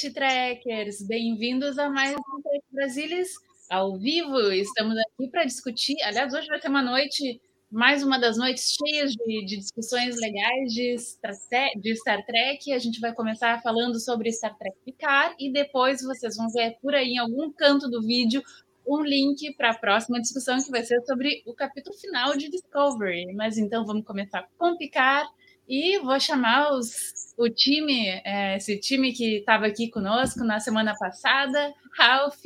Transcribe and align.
noite, 0.00 0.10
trekkers! 0.14 1.02
Bem-vindos 1.06 1.78
a 1.78 1.90
mais 1.90 2.12
um 2.12 2.42
Trek 2.42 2.64
Brasilis 2.72 3.28
ao 3.68 3.98
vivo. 3.98 4.50
Estamos 4.50 4.96
aqui 4.96 5.28
para 5.30 5.44
discutir. 5.44 5.94
Aliás, 6.02 6.32
hoje 6.32 6.46
vai 6.46 6.58
ter 6.58 6.68
uma 6.68 6.80
noite, 6.80 7.38
mais 7.70 8.02
uma 8.02 8.18
das 8.18 8.38
noites 8.38 8.76
cheias 8.78 9.10
de, 9.12 9.44
de 9.44 9.58
discussões 9.58 10.16
legais 10.18 10.72
de, 10.72 10.96
de 11.82 11.96
Star 11.96 12.24
Trek. 12.24 12.72
A 12.72 12.78
gente 12.78 12.98
vai 12.98 13.12
começar 13.12 13.60
falando 13.60 14.00
sobre 14.00 14.32
Star 14.32 14.56
Trek 14.56 14.74
Picard 14.86 15.34
e 15.38 15.52
depois 15.52 16.00
vocês 16.02 16.34
vão 16.34 16.48
ver 16.48 16.78
por 16.80 16.94
aí 16.94 17.10
em 17.10 17.18
algum 17.18 17.52
canto 17.52 17.86
do 17.90 18.00
vídeo 18.00 18.42
um 18.86 19.02
link 19.02 19.54
para 19.54 19.72
a 19.72 19.78
próxima 19.78 20.18
discussão 20.18 20.62
que 20.64 20.70
vai 20.70 20.82
ser 20.82 20.98
sobre 21.02 21.42
o 21.46 21.52
capítulo 21.52 21.94
final 21.98 22.34
de 22.38 22.48
Discovery. 22.48 23.34
Mas 23.34 23.58
então 23.58 23.84
vamos 23.84 24.06
começar 24.06 24.48
com 24.56 24.78
Picard 24.78 25.28
e 25.70 25.98
vou 26.00 26.18
chamar 26.18 26.72
os, 26.72 26.90
o 27.38 27.48
time, 27.48 28.08
é, 28.24 28.56
esse 28.56 28.76
time 28.80 29.12
que 29.12 29.36
estava 29.38 29.66
aqui 29.66 29.88
conosco 29.88 30.40
na 30.44 30.58
semana 30.58 30.94
passada. 30.98 31.72
Ralph, 31.96 32.42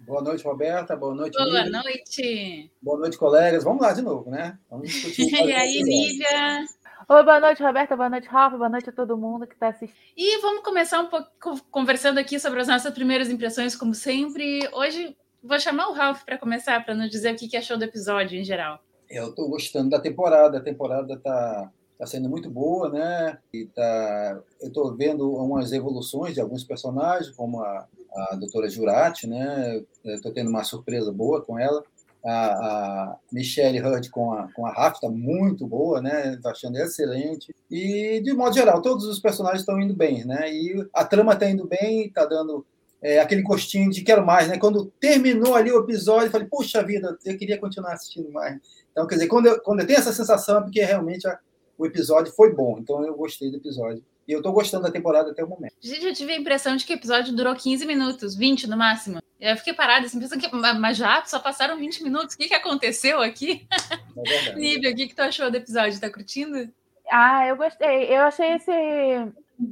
Boa 0.00 0.20
noite, 0.20 0.42
Roberta. 0.42 0.96
Boa 0.96 1.14
noite, 1.14 1.34
boa 1.38 1.46
Nívia. 1.64 1.70
noite. 1.70 2.70
Boa 2.82 2.98
noite, 2.98 3.16
colegas. 3.16 3.62
Vamos 3.62 3.80
lá 3.82 3.92
de 3.92 4.02
novo, 4.02 4.28
né? 4.30 4.58
Vamos 4.68 4.88
discutir. 4.90 5.30
E 5.46 5.52
aí, 5.52 5.80
Nívia? 5.80 6.64
Oi, 7.08 7.22
boa 7.22 7.38
noite, 7.38 7.62
Roberta. 7.62 7.94
Boa 7.96 8.10
noite, 8.10 8.26
Rafa. 8.26 8.56
Boa 8.56 8.68
noite 8.68 8.88
a 8.90 8.92
todo 8.92 9.16
mundo 9.16 9.46
que 9.46 9.54
está 9.54 9.68
assistindo. 9.68 9.96
E 10.16 10.40
vamos 10.40 10.64
começar 10.64 11.00
um 11.00 11.06
pouco 11.06 11.28
co- 11.40 11.60
conversando 11.70 12.18
aqui 12.18 12.40
sobre 12.40 12.60
as 12.60 12.66
nossas 12.66 12.92
primeiras 12.92 13.30
impressões, 13.30 13.76
como 13.76 13.94
sempre. 13.94 14.68
Hoje 14.72 15.16
vou 15.40 15.60
chamar 15.60 15.88
o 15.88 15.92
Ralph 15.92 16.24
para 16.24 16.36
começar, 16.38 16.84
para 16.84 16.94
nos 16.96 17.08
dizer 17.08 17.34
o 17.34 17.36
que 17.36 17.46
que 17.48 17.56
achou 17.56 17.76
do 17.78 17.84
episódio 17.84 18.36
em 18.40 18.44
geral. 18.44 18.80
Eu 19.08 19.28
estou 19.28 19.48
gostando 19.48 19.90
da 19.90 20.00
temporada. 20.00 20.58
A 20.58 20.62
temporada 20.62 21.14
está 21.14 21.70
tá 22.02 22.06
sendo 22.06 22.28
muito 22.28 22.50
boa, 22.50 22.88
né? 22.88 23.38
E 23.54 23.64
tá, 23.66 24.40
eu 24.60 24.66
estou 24.66 24.92
vendo 24.96 25.32
umas 25.36 25.70
evoluções 25.70 26.34
de 26.34 26.40
alguns 26.40 26.64
personagens, 26.64 27.30
como 27.30 27.62
a, 27.62 27.86
a 28.12 28.34
doutora 28.34 28.68
Jurati, 28.68 29.28
né? 29.28 29.80
Estou 30.06 30.32
tendo 30.32 30.50
uma 30.50 30.64
surpresa 30.64 31.12
boa 31.12 31.40
com 31.42 31.56
ela. 31.56 31.80
A, 32.24 32.32
a 32.32 33.16
Michelle 33.30 33.80
Hurd 33.80 34.10
com 34.10 34.32
a, 34.32 34.52
com 34.52 34.66
a 34.66 34.72
Rafa 34.72 34.96
está 34.96 35.08
muito 35.08 35.64
boa, 35.64 36.02
né? 36.02 36.34
Estou 36.34 36.50
achando 36.50 36.76
excelente. 36.76 37.54
E, 37.70 38.20
de 38.20 38.32
modo 38.32 38.52
geral, 38.52 38.82
todos 38.82 39.04
os 39.06 39.20
personagens 39.20 39.60
estão 39.60 39.80
indo 39.80 39.94
bem, 39.94 40.24
né? 40.24 40.52
E 40.52 40.84
a 40.92 41.04
trama 41.04 41.34
está 41.34 41.48
indo 41.48 41.68
bem, 41.68 42.06
está 42.06 42.26
dando 42.26 42.66
é, 43.00 43.20
aquele 43.20 43.42
gostinho 43.42 43.88
de 43.90 44.02
quero 44.02 44.26
mais, 44.26 44.48
né? 44.48 44.58
Quando 44.58 44.86
terminou 44.98 45.54
ali 45.54 45.70
o 45.70 45.78
episódio, 45.78 46.26
eu 46.26 46.32
falei, 46.32 46.48
puxa 46.50 46.82
vida, 46.82 47.16
eu 47.24 47.38
queria 47.38 47.58
continuar 47.58 47.92
assistindo 47.92 48.28
mais. 48.32 48.58
Então, 48.90 49.06
quer 49.06 49.14
dizer, 49.14 49.28
quando 49.28 49.46
eu, 49.46 49.60
quando 49.62 49.80
eu 49.80 49.86
tenho 49.86 50.00
essa 50.00 50.12
sensação, 50.12 50.58
é 50.58 50.62
porque 50.62 50.82
realmente 50.82 51.28
a- 51.28 51.38
o 51.82 51.86
episódio 51.86 52.32
foi 52.32 52.54
bom. 52.54 52.78
Então, 52.78 53.04
eu 53.04 53.14
gostei 53.14 53.50
do 53.50 53.56
episódio. 53.56 54.02
E 54.26 54.32
eu 54.32 54.38
estou 54.38 54.52
gostando 54.52 54.84
da 54.84 54.90
temporada 54.90 55.32
até 55.32 55.42
o 55.42 55.48
momento. 55.48 55.74
Gente, 55.80 56.06
eu 56.06 56.14
tive 56.14 56.32
a 56.32 56.36
impressão 56.38 56.76
de 56.76 56.86
que 56.86 56.92
o 56.92 56.96
episódio 56.96 57.34
durou 57.34 57.54
15 57.56 57.84
minutos, 57.84 58.36
20 58.36 58.68
no 58.70 58.76
máximo. 58.76 59.20
Eu 59.40 59.56
fiquei 59.56 59.72
parada, 59.74 60.06
assim, 60.06 60.20
pensando 60.20 60.40
que. 60.40 60.54
"Ma- 60.54 60.74
Mas 60.74 60.96
já 60.96 61.24
só 61.24 61.40
passaram 61.40 61.76
20 61.76 62.04
minutos. 62.04 62.34
O 62.34 62.38
que, 62.38 62.46
que 62.48 62.54
aconteceu 62.54 63.20
aqui? 63.20 63.66
Verdade. 64.14 64.54
Nívia, 64.60 64.90
o 64.92 64.94
que, 64.94 65.08
que 65.08 65.14
tu 65.16 65.20
achou 65.22 65.50
do 65.50 65.56
episódio? 65.56 66.00
Tá 66.00 66.08
curtindo? 66.08 66.68
Ah, 67.10 67.46
eu 67.48 67.56
gostei. 67.56 68.04
Eu 68.04 68.22
achei 68.22 68.52
esse. 68.52 68.70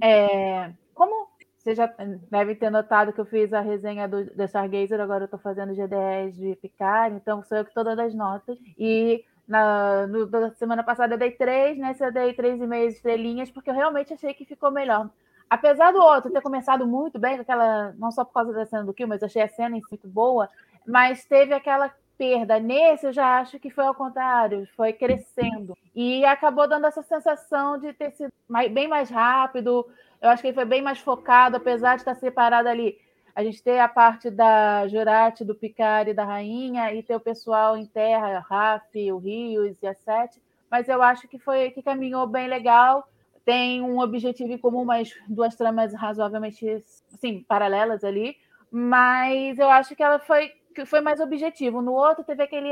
é, 0.02 0.70
como 0.94 1.28
você 1.58 1.74
já 1.74 1.86
deve 2.30 2.54
ter 2.54 2.70
notado 2.70 3.12
que 3.12 3.20
eu 3.20 3.26
fiz 3.26 3.52
a 3.52 3.60
resenha 3.60 4.08
do, 4.08 4.24
do 4.24 4.42
Stargazer, 4.44 4.98
agora 5.00 5.22
eu 5.22 5.26
estou 5.26 5.38
fazendo 5.38 5.74
GDS 5.74 6.34
de 6.36 6.56
Picard, 6.56 7.14
então 7.16 7.42
sou 7.44 7.58
eu 7.58 7.64
que 7.64 7.70
estou 7.70 7.84
dando 7.84 8.00
as 8.00 8.14
notas. 8.14 8.58
E 8.78 9.24
na 9.50 10.06
no, 10.06 10.54
semana 10.54 10.82
passada 10.84 11.14
eu 11.14 11.18
dei 11.18 11.32
três, 11.32 11.76
nessa 11.76 12.06
eu 12.06 12.12
dei 12.12 12.32
três 12.32 12.60
e 12.60 12.66
meia 12.66 12.86
estrelinhas, 12.86 13.50
porque 13.50 13.68
eu 13.68 13.74
realmente 13.74 14.14
achei 14.14 14.32
que 14.32 14.44
ficou 14.44 14.70
melhor. 14.70 15.10
Apesar 15.48 15.92
do 15.92 15.98
outro 16.00 16.30
ter 16.30 16.40
começado 16.40 16.86
muito 16.86 17.18
bem, 17.18 17.38
aquela, 17.40 17.92
não 17.98 18.12
só 18.12 18.24
por 18.24 18.32
causa 18.32 18.52
da 18.52 18.64
cena 18.64 18.84
do 18.84 18.94
Kill, 18.94 19.08
mas 19.08 19.22
achei 19.22 19.42
a 19.42 19.48
cena 19.48 19.76
em 19.76 19.80
si 19.82 19.88
muito 19.90 20.06
boa, 20.06 20.48
mas 20.86 21.24
teve 21.24 21.52
aquela 21.52 21.92
perda. 22.16 22.60
Nesse 22.60 23.06
eu 23.06 23.12
já 23.12 23.40
acho 23.40 23.58
que 23.58 23.70
foi 23.70 23.84
ao 23.84 23.94
contrário, 23.94 24.68
foi 24.76 24.92
crescendo. 24.92 25.76
E 25.94 26.24
acabou 26.24 26.68
dando 26.68 26.86
essa 26.86 27.02
sensação 27.02 27.78
de 27.78 27.92
ter 27.92 28.12
sido 28.12 28.32
mais- 28.48 28.70
bem 28.70 28.86
mais 28.86 29.10
rápido. 29.10 29.84
Eu 30.22 30.28
acho 30.30 30.42
que 30.42 30.48
ele 30.48 30.54
foi 30.54 30.64
bem 30.66 30.82
mais 30.82 30.98
focado, 31.00 31.56
apesar 31.56 31.96
de 31.96 32.02
estar 32.02 32.14
separado 32.14 32.68
ali. 32.68 32.96
A 33.40 33.42
gente 33.42 33.62
ter 33.62 33.78
a 33.78 33.88
parte 33.88 34.28
da 34.28 34.86
Jurati, 34.86 35.46
do 35.46 35.54
Picard 35.54 36.10
e 36.10 36.14
da 36.14 36.26
Rainha, 36.26 36.92
e 36.92 37.02
ter 37.02 37.16
o 37.16 37.20
pessoal 37.20 37.74
em 37.74 37.86
terra, 37.86 38.38
Raf, 38.40 38.94
o 39.10 39.16
Rios 39.16 39.82
e 39.82 39.86
a 39.86 39.94
Sete. 39.94 40.42
Mas 40.70 40.90
eu 40.90 41.02
acho 41.02 41.26
que 41.26 41.38
foi 41.38 41.70
que 41.70 41.82
caminhou 41.82 42.26
bem 42.26 42.46
legal. 42.46 43.08
Tem 43.42 43.80
um 43.80 43.98
objetivo 43.98 44.52
em 44.52 44.58
comum, 44.58 44.84
mas 44.84 45.18
duas 45.26 45.56
tramas 45.56 45.94
razoavelmente 45.94 46.84
assim, 47.14 47.42
paralelas 47.48 48.04
ali. 48.04 48.36
Mas 48.70 49.58
eu 49.58 49.70
acho 49.70 49.96
que 49.96 50.02
ela 50.02 50.18
foi, 50.18 50.52
que 50.74 50.84
foi 50.84 51.00
mais 51.00 51.18
objetivo. 51.18 51.80
No 51.80 51.94
outro 51.94 52.22
teve 52.22 52.42
aquele 52.42 52.70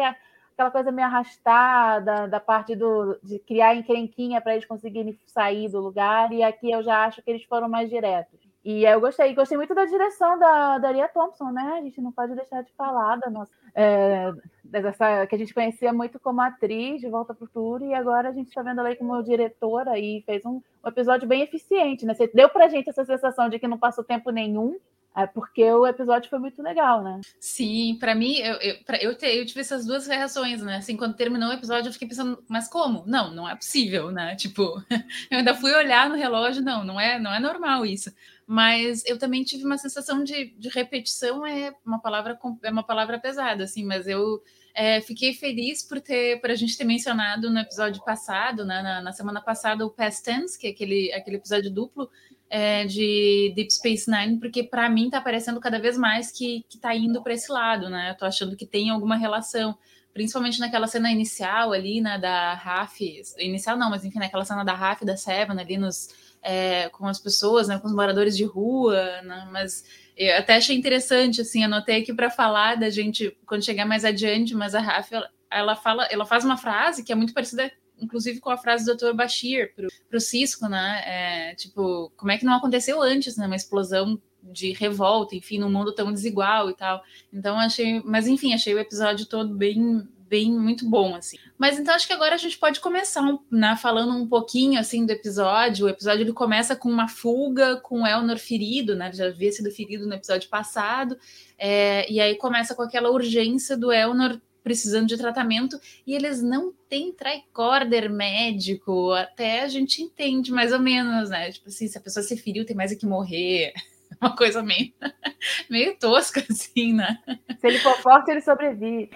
aquela 0.53 0.71
coisa 0.71 0.93
meio 0.93 1.09
arrastada, 1.09 2.29
da 2.29 2.41
parte 2.41 2.77
do, 2.77 3.19
de 3.23 3.39
criar 3.39 3.75
encrenquinha 3.75 4.39
para 4.43 4.53
eles 4.53 4.67
conseguirem 4.67 5.19
sair 5.25 5.71
do 5.71 5.81
lugar, 5.81 6.31
e 6.31 6.43
aqui 6.43 6.71
eu 6.71 6.83
já 6.83 7.07
acho 7.07 7.23
que 7.23 7.31
eles 7.31 7.45
foram 7.45 7.71
mais 7.71 7.89
diretos. 7.89 8.48
E 8.71 8.85
eu 8.85 9.01
gostei, 9.01 9.35
gostei 9.35 9.57
muito 9.57 9.75
da 9.75 9.87
direção 9.87 10.39
da 10.39 10.77
Daria 10.77 11.09
Thompson, 11.09 11.51
né? 11.51 11.77
A 11.79 11.83
gente 11.83 12.03
não 12.03 12.13
pode 12.13 12.35
deixar 12.35 12.63
de 12.63 12.71
falar 12.77 13.17
da 13.17 13.31
nossa. 13.31 13.51
é, 13.75 14.31
dessa, 14.63 15.27
que 15.27 15.35
a 15.35 15.39
gente 15.39 15.55
conhecia 15.55 15.91
muito 15.91 16.21
como 16.21 16.43
atriz 16.43 17.01
de 17.01 17.09
Volta 17.09 17.33
para 17.33 17.45
o 17.45 17.47
Futuro, 17.47 17.85
e 17.87 17.95
agora 17.95 18.29
a 18.29 18.33
gente 18.33 18.49
está 18.49 18.61
vendo 18.63 18.81
ela 18.81 18.91
aí 18.91 18.97
como 18.97 19.23
diretora 19.23 19.99
e 19.99 20.23
fez 20.27 20.45
um, 20.45 20.61
um 20.85 20.89
episódio 20.89 21.27
bem 21.27 21.41
eficiente, 21.41 22.05
né? 22.05 22.13
Você 22.13 22.27
deu 22.35 22.51
pra 22.51 22.69
gente 22.69 22.91
essa 22.91 23.07
sensação 23.07 23.49
de 23.49 23.59
que 23.59 23.67
não 23.67 23.79
passou 23.79 24.05
tempo 24.05 24.29
nenhum, 24.31 24.77
é 25.17 25.27
porque 25.27 25.65
o 25.73 25.87
episódio 25.87 26.29
foi 26.29 26.39
muito 26.39 26.63
legal, 26.63 27.03
né? 27.03 27.21
Sim, 27.41 27.97
pra 27.99 28.15
mim, 28.15 28.37
eu, 28.37 28.55
eu, 28.57 28.75
pra- 28.85 29.03
eu, 29.03 29.17
te- 29.17 29.27
eu 29.35 29.47
tive 29.47 29.61
essas 29.63 29.87
duas 29.87 30.07
reações, 30.07 30.63
né? 30.63 30.77
Assim, 30.77 30.95
quando 30.97 31.17
terminou 31.17 31.49
o 31.49 31.53
episódio, 31.55 31.89
eu 31.89 31.93
fiquei 31.95 32.07
pensando, 32.07 32.45
mas 32.47 32.69
como? 32.69 33.03
Não, 33.07 33.33
não 33.35 33.49
é 33.49 33.57
possível, 33.57 34.11
né? 34.13 34.37
Tipo, 34.37 34.63
eu 35.31 35.39
ainda 35.39 35.55
fui 35.55 35.73
olhar 35.75 36.09
no 36.11 36.17
relógio, 36.17 36.63
não, 36.63 36.85
não 36.85 37.01
é, 37.01 37.19
não 37.19 37.33
é 37.35 37.41
normal 37.41 37.87
isso. 37.87 38.13
Mas 38.51 39.05
eu 39.05 39.19
também 39.19 39.45
tive 39.45 39.67
uma 39.67 39.77
sensação 39.77 40.25
de, 40.25 40.55
de 40.59 40.71
repetição, 40.71 41.45
é 41.45 41.75
uma 41.85 42.01
palavra 42.01 42.39
é 42.63 42.71
uma 42.71 42.83
palavra 42.83 43.19
pesada, 43.19 43.65
assim, 43.65 43.85
mas 43.85 44.07
eu 44.07 44.43
é, 44.75 45.03
fiquei 45.03 45.35
feliz 45.35 45.87
por 45.87 46.01
ter 46.01 46.41
por 46.41 46.51
a 46.51 46.55
gente 46.55 46.75
ter 46.79 46.85
mencionado 46.85 47.51
no 47.51 47.59
episódio 47.59 48.03
passado, 48.03 48.65
né, 48.65 48.81
na, 48.81 49.03
na 49.03 49.13
semana 49.13 49.43
passada, 49.43 49.85
o 49.85 49.91
Past 49.91 50.25
Tense, 50.25 50.59
que 50.59 50.67
é 50.67 50.71
aquele, 50.71 51.13
aquele 51.13 51.37
episódio 51.37 51.71
duplo 51.71 52.09
é, 52.49 52.87
de 52.87 53.53
Deep 53.55 53.71
Space 53.71 54.11
Nine, 54.11 54.41
porque 54.41 54.63
para 54.63 54.89
mim 54.89 55.11
tá 55.11 55.21
parecendo 55.21 55.61
cada 55.61 55.79
vez 55.79 55.99
mais 55.99 56.33
que, 56.33 56.65
que 56.71 56.79
tá 56.79 56.97
indo 56.97 57.23
para 57.23 57.35
esse 57.35 57.53
lado, 57.53 57.91
né? 57.91 58.13
Eu 58.13 58.17
tô 58.17 58.25
achando 58.25 58.57
que 58.57 58.65
tem 58.65 58.89
alguma 58.89 59.17
relação, 59.17 59.77
principalmente 60.15 60.59
naquela 60.59 60.87
cena 60.87 61.11
inicial 61.11 61.71
ali, 61.71 62.01
né, 62.01 62.19
da 62.19 62.55
Raf, 62.55 62.99
inicial 63.37 63.77
não, 63.77 63.91
mas 63.91 64.07
enfim, 64.07 64.19
naquela 64.19 64.47
cena 64.47 64.65
da 64.65 64.73
Raf 64.73 65.05
da 65.05 65.19
Seven 65.19 65.61
ali 65.61 65.77
nos 65.77 66.09
é, 66.43 66.89
com 66.91 67.07
as 67.07 67.19
pessoas, 67.19 67.69
né, 67.69 67.79
com 67.79 67.87
os 67.87 67.95
moradores 67.95 68.37
de 68.37 68.45
rua, 68.45 69.23
né, 69.23 69.49
mas 69.51 69.85
eu 70.17 70.37
até 70.37 70.57
achei 70.57 70.77
interessante, 70.77 71.41
assim, 71.41 71.65
anotei 71.65 72.03
aqui 72.03 72.13
para 72.13 72.31
falar 72.31 72.77
da 72.77 72.91
gente 72.91 73.37
quando 73.47 73.65
chegar 73.65 73.87
mais 73.87 74.05
adiante, 74.05 74.55
mas 74.55 74.75
a 74.75 74.81
Raf, 74.81 75.13
ela, 75.13 75.31
ela 75.51 75.77
fala, 75.77 76.05
ela 76.11 76.27
faz 76.27 76.45
uma 76.45 76.57
frase 76.57 77.05
que 77.05 77.13
é 77.13 77.15
muito 77.15 77.35
parecida 77.35 77.71
inclusive 78.01 78.41
com 78.41 78.51
a 78.51 78.57
frase 78.57 78.85
do 78.85 78.97
Dr. 78.97 79.13
Bashir 79.13 79.75
pro, 79.75 79.89
pro 80.09 80.21
Cisco, 80.21 80.69
né? 80.69 81.03
É, 81.05 81.55
tipo, 81.57 82.13
como 82.17 82.31
é 82.31 82.39
que 82.39 82.45
não 82.45 82.55
aconteceu 82.55 83.03
antes, 83.03 83.37
né? 83.37 83.47
Uma 83.47 83.57
explosão 83.57 84.21
de 84.43 84.73
revolta, 84.73 85.35
enfim, 85.35 85.59
num 85.59 85.71
mundo 85.71 85.95
tão 85.95 86.13
desigual 86.13 86.71
e 86.71 86.75
tal. 86.75 87.03
Então 87.33 87.59
achei, 87.59 88.01
mas 88.05 88.27
enfim, 88.27 88.55
achei 88.55 88.75
o 88.75 88.79
episódio 88.79 89.27
todo 89.27 89.55
bem 89.55 90.09
bem, 90.29 90.53
muito 90.53 90.89
bom, 90.89 91.15
assim. 91.15 91.39
Mas 91.57 91.79
então 91.79 91.95
acho 91.95 92.07
que 92.07 92.13
agora 92.13 92.35
a 92.35 92.39
gente 92.39 92.59
pode 92.59 92.81
começar, 92.81 93.23
né, 93.51 93.77
falando 93.77 94.13
um 94.15 94.27
pouquinho, 94.27 94.79
assim, 94.79 95.07
do 95.07 95.11
episódio. 95.11 95.87
O 95.87 95.89
episódio 95.89 96.23
ele 96.23 96.33
começa 96.33 96.77
com 96.77 96.89
uma 96.89 97.09
fuga, 97.09 97.77
com 97.77 98.07
Elnor 98.07 98.39
ferido, 98.39 98.95
né? 98.95 99.13
Já 99.13 99.27
havia 99.27 99.51
sido 99.51 99.71
ferido 99.71 100.07
no 100.07 100.15
episódio 100.15 100.49
passado. 100.49 101.19
É, 101.59 102.11
e 102.11 102.21
aí 102.21 102.37
começa 102.37 102.75
com 102.75 102.83
aquela 102.83 103.11
urgência 103.11 103.77
do 103.77 103.93
Elnor 103.93 104.41
precisando 104.63 105.07
de 105.07 105.17
tratamento 105.17 105.81
e 106.07 106.15
eles 106.15 106.43
não 106.43 106.75
têm 106.89 107.11
tricorder 107.11 108.11
médico. 108.11 109.13
Até 109.13 109.63
a 109.63 109.69
gente 109.69 110.03
entende 110.03 110.53
mais 110.53 110.73
ou 110.73 110.79
menos, 110.79 111.31
né? 111.31 111.51
Tipo 111.51 111.69
assim, 111.69 111.89
se 111.89 111.97
a 111.97 112.01
pessoa 112.01 112.23
se 112.23 112.37
feriu, 112.37 112.67
tem 112.67 112.77
mais 112.77 112.93
é 112.93 112.97
que 112.97 113.07
morrer. 113.07 113.73
Uma 114.21 114.37
coisa 114.37 114.63
meio, 114.63 114.93
meio 115.71 115.97
tosca, 115.97 116.45
assim, 116.51 116.93
né? 116.93 117.19
Se 117.61 117.67
ele 117.67 117.79
for 117.79 117.97
forte, 117.99 118.31
ele 118.31 118.41
sobrevive. 118.41 119.11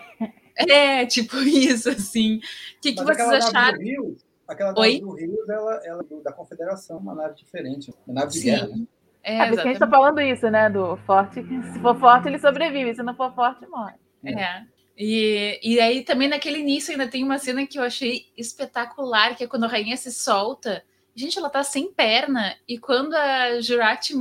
É, 0.56 1.06
tipo 1.06 1.37
isso, 1.43 1.90
assim. 1.90 2.37
O 2.37 2.81
que, 2.81 2.93
que 2.93 3.02
vocês 3.02 3.46
acharam? 3.46 3.78
Rio, 3.78 4.16
aquela 4.46 4.72
nave 4.72 5.00
do 5.00 5.14
Rio, 5.14 5.44
ela, 5.49 5.81
ela 5.84 6.04
é 6.08 6.22
da 6.22 6.32
Confederação, 6.32 6.99
uma 6.99 7.14
nave 7.14 7.34
diferente, 7.37 7.93
uma 8.06 8.20
nave 8.20 8.32
de 8.32 8.38
Sim. 8.38 8.44
guerra. 8.44 8.66
Né? 8.69 8.87
É, 9.22 9.38
é 9.38 9.46
porque 9.46 9.60
a 9.60 9.64
gente 9.66 9.78
tá 9.78 9.88
falando 9.88 10.20
isso, 10.20 10.50
né? 10.50 10.69
Do 10.69 10.96
forte. 10.99 11.43
Se 11.44 11.78
for 11.81 11.99
forte, 11.99 12.28
ele 12.28 12.38
sobrevive. 12.38 12.94
Se 12.94 13.02
não 13.02 13.14
for 13.14 13.32
forte, 13.34 13.66
morre. 13.66 13.94
É. 14.25 14.64
E, 14.96 15.58
e 15.62 15.81
aí 15.81 16.02
também 16.02 16.28
naquele 16.28 16.58
início 16.58 16.93
ainda 16.93 17.08
tem 17.08 17.25
uma 17.25 17.38
cena 17.38 17.66
que 17.66 17.78
eu 17.78 17.82
achei 17.82 18.26
espetacular, 18.37 19.37
que 19.37 19.44
é 19.44 19.46
quando 19.46 19.64
a 19.64 19.69
rainha 19.69 19.96
se 19.96 20.10
solta. 20.10 20.82
Gente, 21.14 21.38
ela 21.38 21.49
tá 21.49 21.62
sem 21.62 21.93
perna. 21.93 22.56
E 22.66 22.78
quando 22.78 23.14
a 23.14 23.60
Jurati 23.60 24.14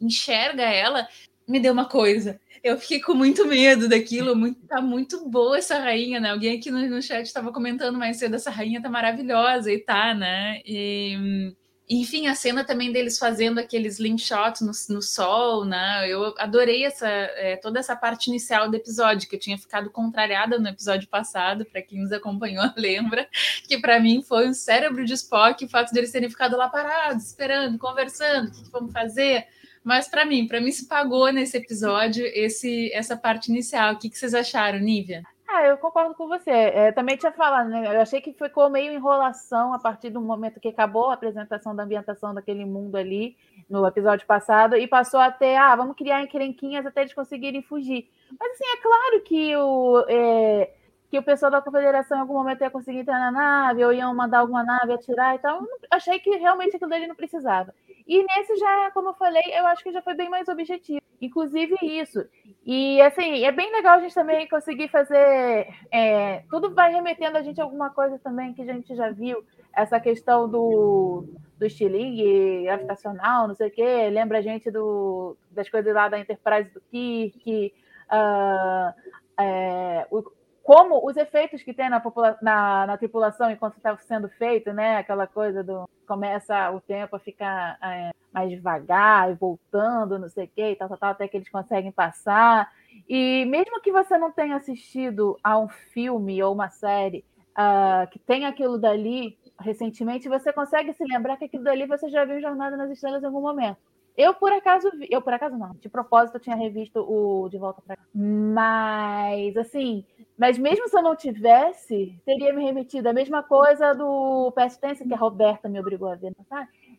enxerga 0.00 0.62
ela, 0.62 1.06
me 1.46 1.60
deu 1.60 1.72
uma 1.72 1.88
coisa. 1.88 2.40
Eu 2.62 2.78
fiquei 2.78 3.00
com 3.00 3.14
muito 3.14 3.46
medo 3.46 3.88
daquilo. 3.88 4.36
Muito, 4.36 4.60
tá 4.66 4.80
muito 4.80 5.28
boa 5.28 5.58
essa 5.58 5.78
rainha, 5.78 6.20
né? 6.20 6.30
Alguém 6.30 6.58
aqui 6.58 6.70
no, 6.70 6.78
no 6.88 7.02
chat 7.02 7.24
estava 7.24 7.52
comentando 7.52 7.98
mais 7.98 8.18
cedo, 8.18 8.36
essa 8.36 8.50
rainha 8.50 8.82
tá 8.82 8.88
maravilhosa 8.88 9.72
e 9.72 9.78
tá, 9.78 10.14
né? 10.14 10.60
E, 10.66 11.54
enfim, 11.88 12.28
a 12.28 12.34
cena 12.34 12.62
também 12.62 12.92
deles 12.92 13.18
fazendo 13.18 13.58
aqueles 13.58 13.94
slingshots 13.94 14.60
no, 14.60 14.94
no 14.94 15.02
sol, 15.02 15.64
né? 15.64 16.06
Eu 16.06 16.34
adorei 16.38 16.84
essa, 16.84 17.08
é, 17.08 17.56
toda 17.56 17.80
essa 17.80 17.96
parte 17.96 18.28
inicial 18.28 18.70
do 18.70 18.76
episódio, 18.76 19.28
que 19.28 19.36
eu 19.36 19.40
tinha 19.40 19.58
ficado 19.58 19.90
contrariada 19.90 20.58
no 20.58 20.68
episódio 20.68 21.08
passado, 21.08 21.64
para 21.64 21.80
quem 21.80 22.00
nos 22.00 22.12
acompanhou 22.12 22.64
lembra, 22.76 23.26
que 23.66 23.78
para 23.78 23.98
mim 23.98 24.22
foi 24.22 24.48
um 24.48 24.52
cérebro 24.52 25.04
de 25.04 25.14
Spock, 25.14 25.64
o 25.64 25.68
fato 25.68 25.92
deles 25.92 26.12
terem 26.12 26.28
ficado 26.28 26.56
lá 26.56 26.68
parados, 26.68 27.24
esperando, 27.24 27.78
conversando, 27.78 28.48
o 28.48 28.52
que, 28.52 28.62
que 28.64 28.70
vamos 28.70 28.92
fazer. 28.92 29.46
Mas 29.82 30.08
para 30.08 30.24
mim, 30.24 30.46
para 30.46 30.60
mim 30.60 30.72
se 30.72 30.86
pagou 30.86 31.32
nesse 31.32 31.56
episódio 31.56 32.24
esse 32.26 32.92
essa 32.92 33.16
parte 33.16 33.50
inicial. 33.50 33.94
O 33.94 33.98
que, 33.98 34.10
que 34.10 34.18
vocês 34.18 34.34
acharam, 34.34 34.78
Nívia? 34.78 35.22
Ah, 35.52 35.64
eu 35.64 35.76
concordo 35.78 36.14
com 36.14 36.28
você. 36.28 36.50
É, 36.50 36.92
também 36.92 37.16
tinha 37.16 37.32
falado, 37.32 37.68
né? 37.68 37.84
Eu 37.84 38.00
achei 38.00 38.20
que 38.20 38.32
ficou 38.32 38.70
meio 38.70 38.92
enrolação 38.92 39.74
a 39.74 39.80
partir 39.80 40.08
do 40.08 40.20
momento 40.20 40.60
que 40.60 40.68
acabou 40.68 41.10
a 41.10 41.14
apresentação 41.14 41.74
da 41.74 41.82
ambientação 41.82 42.32
daquele 42.32 42.64
mundo 42.64 42.96
ali 42.96 43.36
no 43.68 43.84
episódio 43.84 44.24
passado 44.28 44.76
e 44.76 44.86
passou 44.86 45.18
a 45.18 45.28
ter, 45.28 45.56
ah, 45.56 45.74
vamos 45.74 45.96
criar 45.96 46.22
encrenquinhas 46.22 46.86
até 46.86 47.00
eles 47.00 47.14
conseguirem 47.14 47.62
fugir. 47.62 48.08
Mas 48.38 48.52
assim, 48.52 48.64
é 48.64 48.76
claro 48.80 49.22
que 49.24 49.56
o, 49.56 50.04
é, 50.08 50.70
que 51.10 51.18
o 51.18 51.22
pessoal 51.24 51.50
da 51.50 51.60
confederação 51.60 52.16
em 52.16 52.20
algum 52.20 52.34
momento 52.34 52.60
ia 52.60 52.70
conseguir 52.70 53.00
entrar 53.00 53.18
na 53.18 53.32
nave 53.32 53.84
ou 53.84 53.92
iam 53.92 54.14
mandar 54.14 54.38
alguma 54.38 54.62
nave 54.62 54.92
atirar 54.92 55.34
e 55.34 55.40
tal. 55.40 55.60
Achei 55.90 56.20
que 56.20 56.30
realmente 56.36 56.76
aquilo 56.76 56.88
dele 56.88 57.08
não 57.08 57.16
precisava. 57.16 57.74
E 58.06 58.22
nesse 58.22 58.56
já, 58.56 58.90
como 58.92 59.08
eu 59.08 59.14
falei, 59.14 59.42
eu 59.52 59.66
acho 59.66 59.82
que 59.82 59.90
já 59.90 60.00
foi 60.00 60.14
bem 60.14 60.28
mais 60.28 60.46
objetivo. 60.46 61.00
Inclusive 61.20 61.76
isso. 61.82 62.24
E 62.64 63.02
assim, 63.02 63.44
é 63.44 63.50
bem 63.50 63.72
legal 63.72 63.98
a 63.98 64.00
gente 64.00 64.14
também 64.14 64.48
conseguir 64.48 64.88
fazer. 64.88 65.66
É, 65.90 66.44
tudo 66.48 66.72
vai 66.72 66.92
remetendo 66.92 67.36
a 67.36 67.42
gente 67.42 67.60
a 67.60 67.64
alguma 67.64 67.90
coisa 67.90 68.16
também 68.20 68.54
que 68.54 68.62
a 68.62 68.66
gente 68.66 68.94
já 68.94 69.10
viu. 69.10 69.44
Essa 69.72 69.98
questão 69.98 70.48
do, 70.48 71.24
do 71.58 71.66
estilingue 71.66 72.62
gravitacional, 72.64 73.48
não 73.48 73.54
sei 73.56 73.66
o 73.68 73.72
quê. 73.72 74.08
Lembra 74.10 74.38
a 74.38 74.42
gente 74.42 74.70
do, 74.70 75.36
das 75.50 75.68
coisas 75.68 75.92
lá 75.92 76.08
da 76.08 76.20
Enterprise 76.20 76.70
do 76.72 76.80
Kirk. 76.82 77.74
Uh, 78.10 78.94
é, 79.40 80.06
o, 80.10 80.22
como 80.70 81.04
os 81.04 81.16
efeitos 81.16 81.64
que 81.64 81.74
tem 81.74 81.90
na, 81.90 82.00
na, 82.40 82.86
na 82.86 82.96
tripulação 82.96 83.50
enquanto 83.50 83.76
está 83.76 83.96
sendo 83.96 84.28
feito, 84.28 84.72
né? 84.72 84.98
Aquela 84.98 85.26
coisa 85.26 85.64
do 85.64 85.88
começa 86.06 86.70
o 86.70 86.80
tempo 86.80 87.16
a 87.16 87.18
ficar 87.18 87.76
é, 87.82 88.12
mais 88.32 88.50
devagar 88.50 89.32
e 89.32 89.34
voltando, 89.34 90.16
não 90.16 90.28
sei 90.28 90.44
o 90.44 90.50
quê, 90.54 90.76
tal, 90.78 90.88
tal, 90.88 90.98
tal, 90.98 91.10
até 91.10 91.26
que 91.26 91.36
eles 91.36 91.48
conseguem 91.48 91.90
passar. 91.90 92.70
E 93.08 93.44
mesmo 93.46 93.80
que 93.80 93.90
você 93.90 94.16
não 94.16 94.30
tenha 94.30 94.54
assistido 94.54 95.36
a 95.42 95.58
um 95.58 95.66
filme 95.68 96.40
ou 96.40 96.54
uma 96.54 96.68
série 96.70 97.24
uh, 97.50 98.08
que 98.08 98.20
tem 98.20 98.46
aquilo 98.46 98.78
dali 98.78 99.36
recentemente, 99.58 100.28
você 100.28 100.52
consegue 100.52 100.92
se 100.92 101.02
lembrar 101.02 101.36
que 101.36 101.46
aquilo 101.46 101.64
dali 101.64 101.84
você 101.84 102.08
já 102.08 102.24
viu 102.24 102.40
Jornada 102.40 102.76
nas 102.76 102.92
Estrelas 102.92 103.24
em 103.24 103.26
algum 103.26 103.40
momento. 103.40 103.89
Eu, 104.16 104.34
por 104.34 104.52
acaso, 104.52 104.90
vi, 104.92 105.08
eu 105.10 105.22
por 105.22 105.32
acaso 105.32 105.56
não, 105.56 105.74
de 105.74 105.88
propósito 105.88 106.36
eu 106.36 106.40
tinha 106.40 106.56
revisto 106.56 107.00
o 107.00 107.48
De 107.48 107.58
Volta 107.58 107.82
para 107.86 107.96
Mas, 108.14 109.56
assim, 109.56 110.04
mas 110.36 110.58
mesmo 110.58 110.88
se 110.88 110.96
eu 110.96 111.02
não 111.02 111.16
tivesse, 111.16 112.14
teria 112.24 112.52
me 112.52 112.64
remetido 112.64 113.08
a 113.08 113.12
mesma 113.12 113.42
coisa 113.42 113.94
do 113.94 114.52
Tense, 114.80 115.06
que 115.06 115.14
a 115.14 115.16
Roberta 115.16 115.68
me 115.68 115.80
obrigou 115.80 116.08
a 116.08 116.14
ver? 116.14 116.34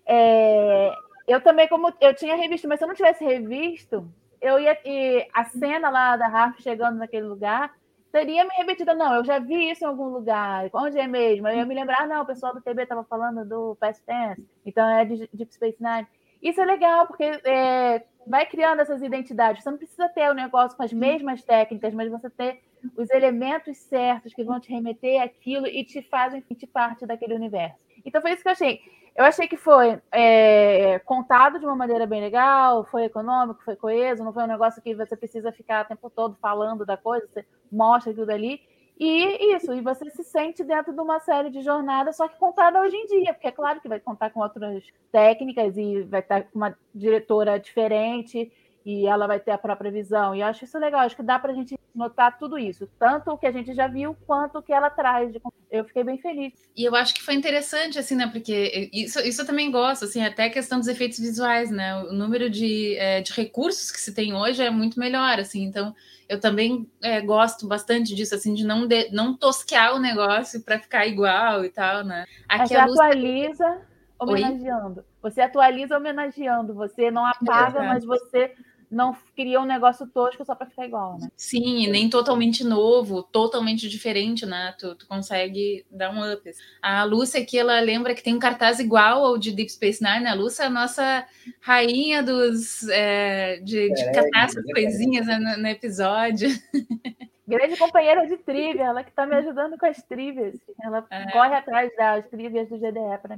É, 0.06 0.92
eu 1.28 1.42
também, 1.42 1.68
como 1.68 1.94
eu 2.02 2.14
tinha 2.14 2.36
revisto, 2.36 2.68
mas 2.68 2.80
se 2.80 2.84
eu 2.84 2.88
não 2.88 2.96
tivesse 2.96 3.24
revisto, 3.24 4.08
eu 4.42 4.60
ia. 4.60 4.78
E 4.84 5.28
a 5.34 5.46
cena 5.46 5.90
lá 5.90 6.18
da 6.18 6.28
Raf 6.28 6.62
chegando 6.62 6.98
naquele 6.98 7.28
lugar 7.28 7.74
teria 8.12 8.44
me 8.44 8.52
remetido. 8.56 8.94
Não, 8.94 9.16
eu 9.16 9.24
já 9.24 9.40
vi 9.40 9.72
isso 9.72 9.84
em 9.84 9.88
algum 9.88 10.10
lugar. 10.10 10.70
Onde 10.74 11.00
é 11.00 11.08
mesmo? 11.08 11.48
Eu 11.48 11.58
ia 11.58 11.66
me 11.66 11.76
lembrar, 11.76 12.08
não, 12.08 12.24
o 12.24 12.26
pessoal 12.26 12.54
do 12.54 12.62
TB 12.62 12.84
estava 12.84 13.04
falando 13.04 13.48
do 13.48 13.76
Past 13.80 14.04
Tense, 14.04 14.46
então 14.66 14.88
é 14.90 15.06
de 15.06 15.30
Deep 15.34 15.54
Space 15.54 15.78
Nine. 15.80 16.08
Isso 16.42 16.60
é 16.60 16.66
legal, 16.66 17.08
porque 17.08 17.24
é, 17.24 18.04
vai 18.26 18.46
criando 18.46 18.82
essas 18.82 19.02
identidades. 19.02 19.64
Você 19.64 19.70
não 19.70 19.78
precisa 19.78 20.10
ter 20.10 20.28
o 20.30 20.32
um 20.32 20.36
negócio 20.36 20.76
com 20.76 20.84
as 20.84 20.92
mesmas 20.92 21.44
técnicas, 21.44 21.94
mas 21.94 22.10
você 22.10 22.30
ter 22.30 22.62
os 22.98 23.10
elementos 23.12 23.78
certos 23.78 24.34
que 24.34 24.44
vão 24.44 24.60
te 24.60 24.72
remeter 24.72 25.22
àquilo 25.22 25.68
e 25.68 25.84
te 25.84 26.02
fazem 26.02 26.44
parte 26.74 27.06
daquele 27.06 27.36
universo. 27.36 27.76
Então 28.04 28.22
foi 28.22 28.32
isso 28.32 28.42
que 28.42 28.48
eu 28.48 28.54
achei. 28.54 28.80
Eu 29.16 29.26
achei 29.26 29.48
que 29.48 29.58
foi 29.58 30.02
é, 30.12 31.00
contado 31.00 31.60
de 31.60 31.66
uma 31.66 31.76
maneira 31.76 32.08
bem 32.08 32.22
legal, 32.22 32.86
foi 32.86 33.04
econômico, 33.04 33.64
foi 33.64 33.76
coeso, 33.76 34.24
não 34.24 34.34
foi 34.34 34.44
um 34.44 34.48
negócio 34.48 34.82
que 34.82 34.96
você 34.96 35.18
precisa 35.18 35.52
ficar 35.52 35.84
o 35.84 35.88
tempo 35.88 36.10
todo 36.10 36.38
falando 36.42 36.86
da 36.86 36.96
coisa, 36.96 37.28
você 37.28 37.46
mostra 37.72 38.12
aquilo 38.12 38.26
dali. 38.26 38.62
E 39.00 39.56
isso, 39.56 39.74
e 39.74 39.82
você 39.82 40.10
se 40.12 40.24
sente 40.24 40.64
dentro 40.64 40.94
de 40.94 41.02
uma 41.02 41.20
série 41.20 41.50
de 41.50 41.62
jornadas, 41.62 42.18
só 42.18 42.28
que 42.28 42.38
contada 42.38 42.80
hoje 42.82 42.96
em 42.96 43.08
dia, 43.08 43.34
porque 43.34 43.48
é 43.48 43.52
claro 43.52 43.82
que 43.82 43.90
vai 43.90 44.00
contar 44.00 44.30
com 44.30 44.42
outras 44.42 44.84
técnicas 45.12 45.76
e 45.78 46.04
vai 46.04 46.20
estar 46.20 46.44
com 46.44 46.60
uma 46.60 46.78
diretora 46.94 47.60
diferente 47.60 48.52
e 48.86 49.06
ela 49.06 49.28
vai 49.28 49.40
ter 49.40 49.52
a 49.52 49.58
própria 49.58 49.92
visão. 49.92 50.36
E 50.36 50.42
eu 50.42 50.48
acho 50.48 50.66
isso 50.66 50.78
legal, 50.80 51.02
acho 51.02 51.16
que 51.16 51.24
dá 51.24 51.38
para 51.38 51.52
a 51.52 51.56
gente 51.56 51.80
notar 51.94 52.38
tudo 52.38 52.58
isso, 52.58 52.88
tanto 52.98 53.32
o 53.32 53.38
que 53.38 53.46
a 53.46 53.52
gente 53.52 53.74
já 53.74 53.88
viu 53.88 54.16
quanto 54.26 54.58
o 54.58 54.62
que 54.62 54.74
ela 54.74 54.90
traz. 54.90 55.34
Eu 55.70 55.86
fiquei 55.86 56.04
bem 56.04 56.18
feliz. 56.18 56.54
E 56.76 56.84
eu 56.84 56.96
acho 56.96 57.14
que 57.14 57.22
foi 57.22 57.34
interessante, 57.34 58.00
assim, 58.00 58.16
né? 58.16 58.28
Porque 58.28 58.90
isso, 58.94 59.20
isso 59.20 59.42
eu 59.42 59.46
também 59.46 59.70
gosto, 59.70 60.06
assim, 60.06 60.24
até 60.24 60.46
a 60.46 60.50
questão 60.50 60.80
dos 60.80 60.88
efeitos 60.88 61.20
visuais, 61.20 61.70
né? 61.70 61.96
O 62.04 62.14
número 62.14 62.50
de, 62.50 62.96
é, 62.98 63.22
de 63.22 63.34
recursos 63.34 63.92
que 63.92 64.00
se 64.00 64.14
tem 64.14 64.34
hoje 64.34 64.64
é 64.64 64.70
muito 64.70 65.00
melhor, 65.00 65.40
assim, 65.40 65.64
então 65.64 65.94
eu 66.28 66.40
também 66.40 66.90
é, 67.04 67.20
gosto 67.20 67.68
bastante 67.68 68.16
disso, 68.16 68.34
assim, 68.34 68.54
de 68.54 68.66
não, 68.66 68.88
de, 68.88 69.12
não 69.12 69.36
tosquear 69.36 69.94
o 69.94 70.00
negócio 70.00 70.64
para 70.64 70.80
ficar 70.80 71.06
igual 71.06 71.66
e 71.66 71.70
tal, 71.70 72.06
né? 72.06 72.26
Aqui 72.48 72.70
você 72.70 72.82
luz... 72.86 73.00
atualiza 73.00 73.82
homenageando. 74.18 75.00
Oi? 75.00 75.06
Você 75.24 75.42
atualiza 75.42 75.98
homenageando, 75.98 76.74
você 76.74 77.12
não 77.12 77.26
apaga, 77.26 77.84
é 77.84 77.88
mas 77.88 78.06
você 78.06 78.56
não 78.92 79.16
cria 79.36 79.62
um 79.62 79.66
negócio 79.66 80.06
tosco 80.06 80.44
só 80.44 80.54
para 80.54 80.68
ficar 80.68 80.86
igual, 80.86 81.18
né? 81.18 81.30
Sim, 81.38 81.88
nem 81.88 82.10
totalmente 82.10 82.62
novo, 82.64 83.24
totalmente 83.24 83.88
diferente, 83.88 84.46
né? 84.46 84.76
Tu, 84.78 84.94
tu, 84.96 85.08
consegue 85.08 85.86
dar 85.90 86.14
um 86.14 86.34
up. 86.34 86.52
A 86.82 87.04
Lúcia 87.06 87.42
aqui, 87.42 87.58
ela 87.58 87.80
lembra 87.80 88.14
que 88.14 88.22
tem 88.22 88.36
um 88.36 88.40
cartaz 88.40 88.80
igual 88.80 89.26
ao 89.26 89.38
de 89.38 89.52
Deep 89.52 89.72
Space 89.72 90.04
Nine. 90.04 90.28
A 90.28 90.34
Lúcia 90.34 90.64
é 90.64 90.66
a 90.66 90.70
nossa 90.70 91.26
rainha 91.62 92.22
dos 92.22 92.88
é, 92.90 93.62
de, 93.64 93.94
de 93.94 94.12
catar 94.12 94.46
essas 94.46 94.66
coisinhas 94.74 95.26
né, 95.26 95.40
no, 95.40 95.62
no 95.62 95.68
episódio. 95.68 96.50
Grande 97.48 97.76
companheira 97.76 98.28
de 98.28 98.38
trivia, 98.38 98.84
ela 98.84 99.04
que 99.04 99.10
está 99.10 99.26
me 99.26 99.36
ajudando 99.36 99.78
com 99.78 99.86
as 99.86 100.02
trivias. 100.04 100.56
Ela 100.84 101.06
é. 101.10 101.32
corre 101.32 101.56
atrás 101.56 101.92
das 101.96 102.28
trivias 102.30 102.70
do 102.70 102.78
GDE 102.78 103.18
para 103.22 103.38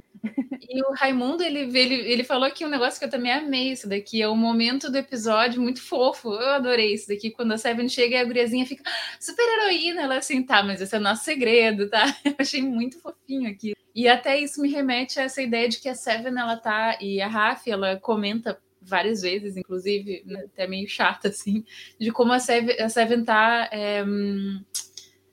E 0.69 0.83
o 0.83 0.93
Raimundo, 0.93 1.41
ele, 1.41 1.59
ele, 1.59 1.95
ele 2.11 2.23
falou 2.23 2.45
aqui 2.45 2.65
um 2.65 2.69
negócio 2.69 2.99
que 2.99 3.05
eu 3.05 3.09
também 3.09 3.31
amei, 3.31 3.71
isso 3.71 3.87
daqui, 3.87 4.21
é 4.21 4.27
o 4.27 4.35
momento 4.35 4.91
do 4.91 4.97
episódio 4.97 5.61
muito 5.61 5.81
fofo. 5.81 6.33
Eu 6.33 6.49
adorei 6.49 6.93
isso 6.93 7.07
daqui, 7.07 7.31
quando 7.31 7.53
a 7.53 7.57
Seven 7.57 7.87
chega 7.87 8.17
e 8.17 8.19
a 8.19 8.25
guriazinha 8.25 8.65
fica 8.65 8.83
ah, 8.85 9.17
super 9.19 9.43
heroína, 9.43 10.01
ela 10.01 10.17
assim, 10.17 10.43
tá, 10.43 10.61
mas 10.61 10.81
esse 10.81 10.93
é 10.95 10.99
o 10.99 11.01
nosso 11.01 11.23
segredo, 11.23 11.89
tá? 11.89 12.03
Eu 12.25 12.35
achei 12.37 12.61
muito 12.61 12.99
fofinho 12.99 13.49
aqui. 13.49 13.73
E 13.95 14.07
até 14.07 14.37
isso 14.37 14.61
me 14.61 14.69
remete 14.69 15.19
a 15.19 15.23
essa 15.23 15.41
ideia 15.41 15.69
de 15.69 15.79
que 15.79 15.87
a 15.87 15.95
Seven, 15.95 16.37
ela 16.37 16.57
tá, 16.57 16.97
e 16.99 17.21
a 17.21 17.27
Raf, 17.27 17.69
ela 17.69 17.97
comenta 17.97 18.59
várias 18.85 19.21
vezes, 19.21 19.57
inclusive, 19.57 20.23
né, 20.25 20.45
até 20.45 20.67
meio 20.67 20.87
chata, 20.87 21.29
assim, 21.29 21.63
de 21.99 22.11
como 22.11 22.33
a 22.33 22.39
Seven, 22.39 22.79
a 22.79 22.89
Seven 22.89 23.23
tá. 23.23 23.69
É, 23.71 24.03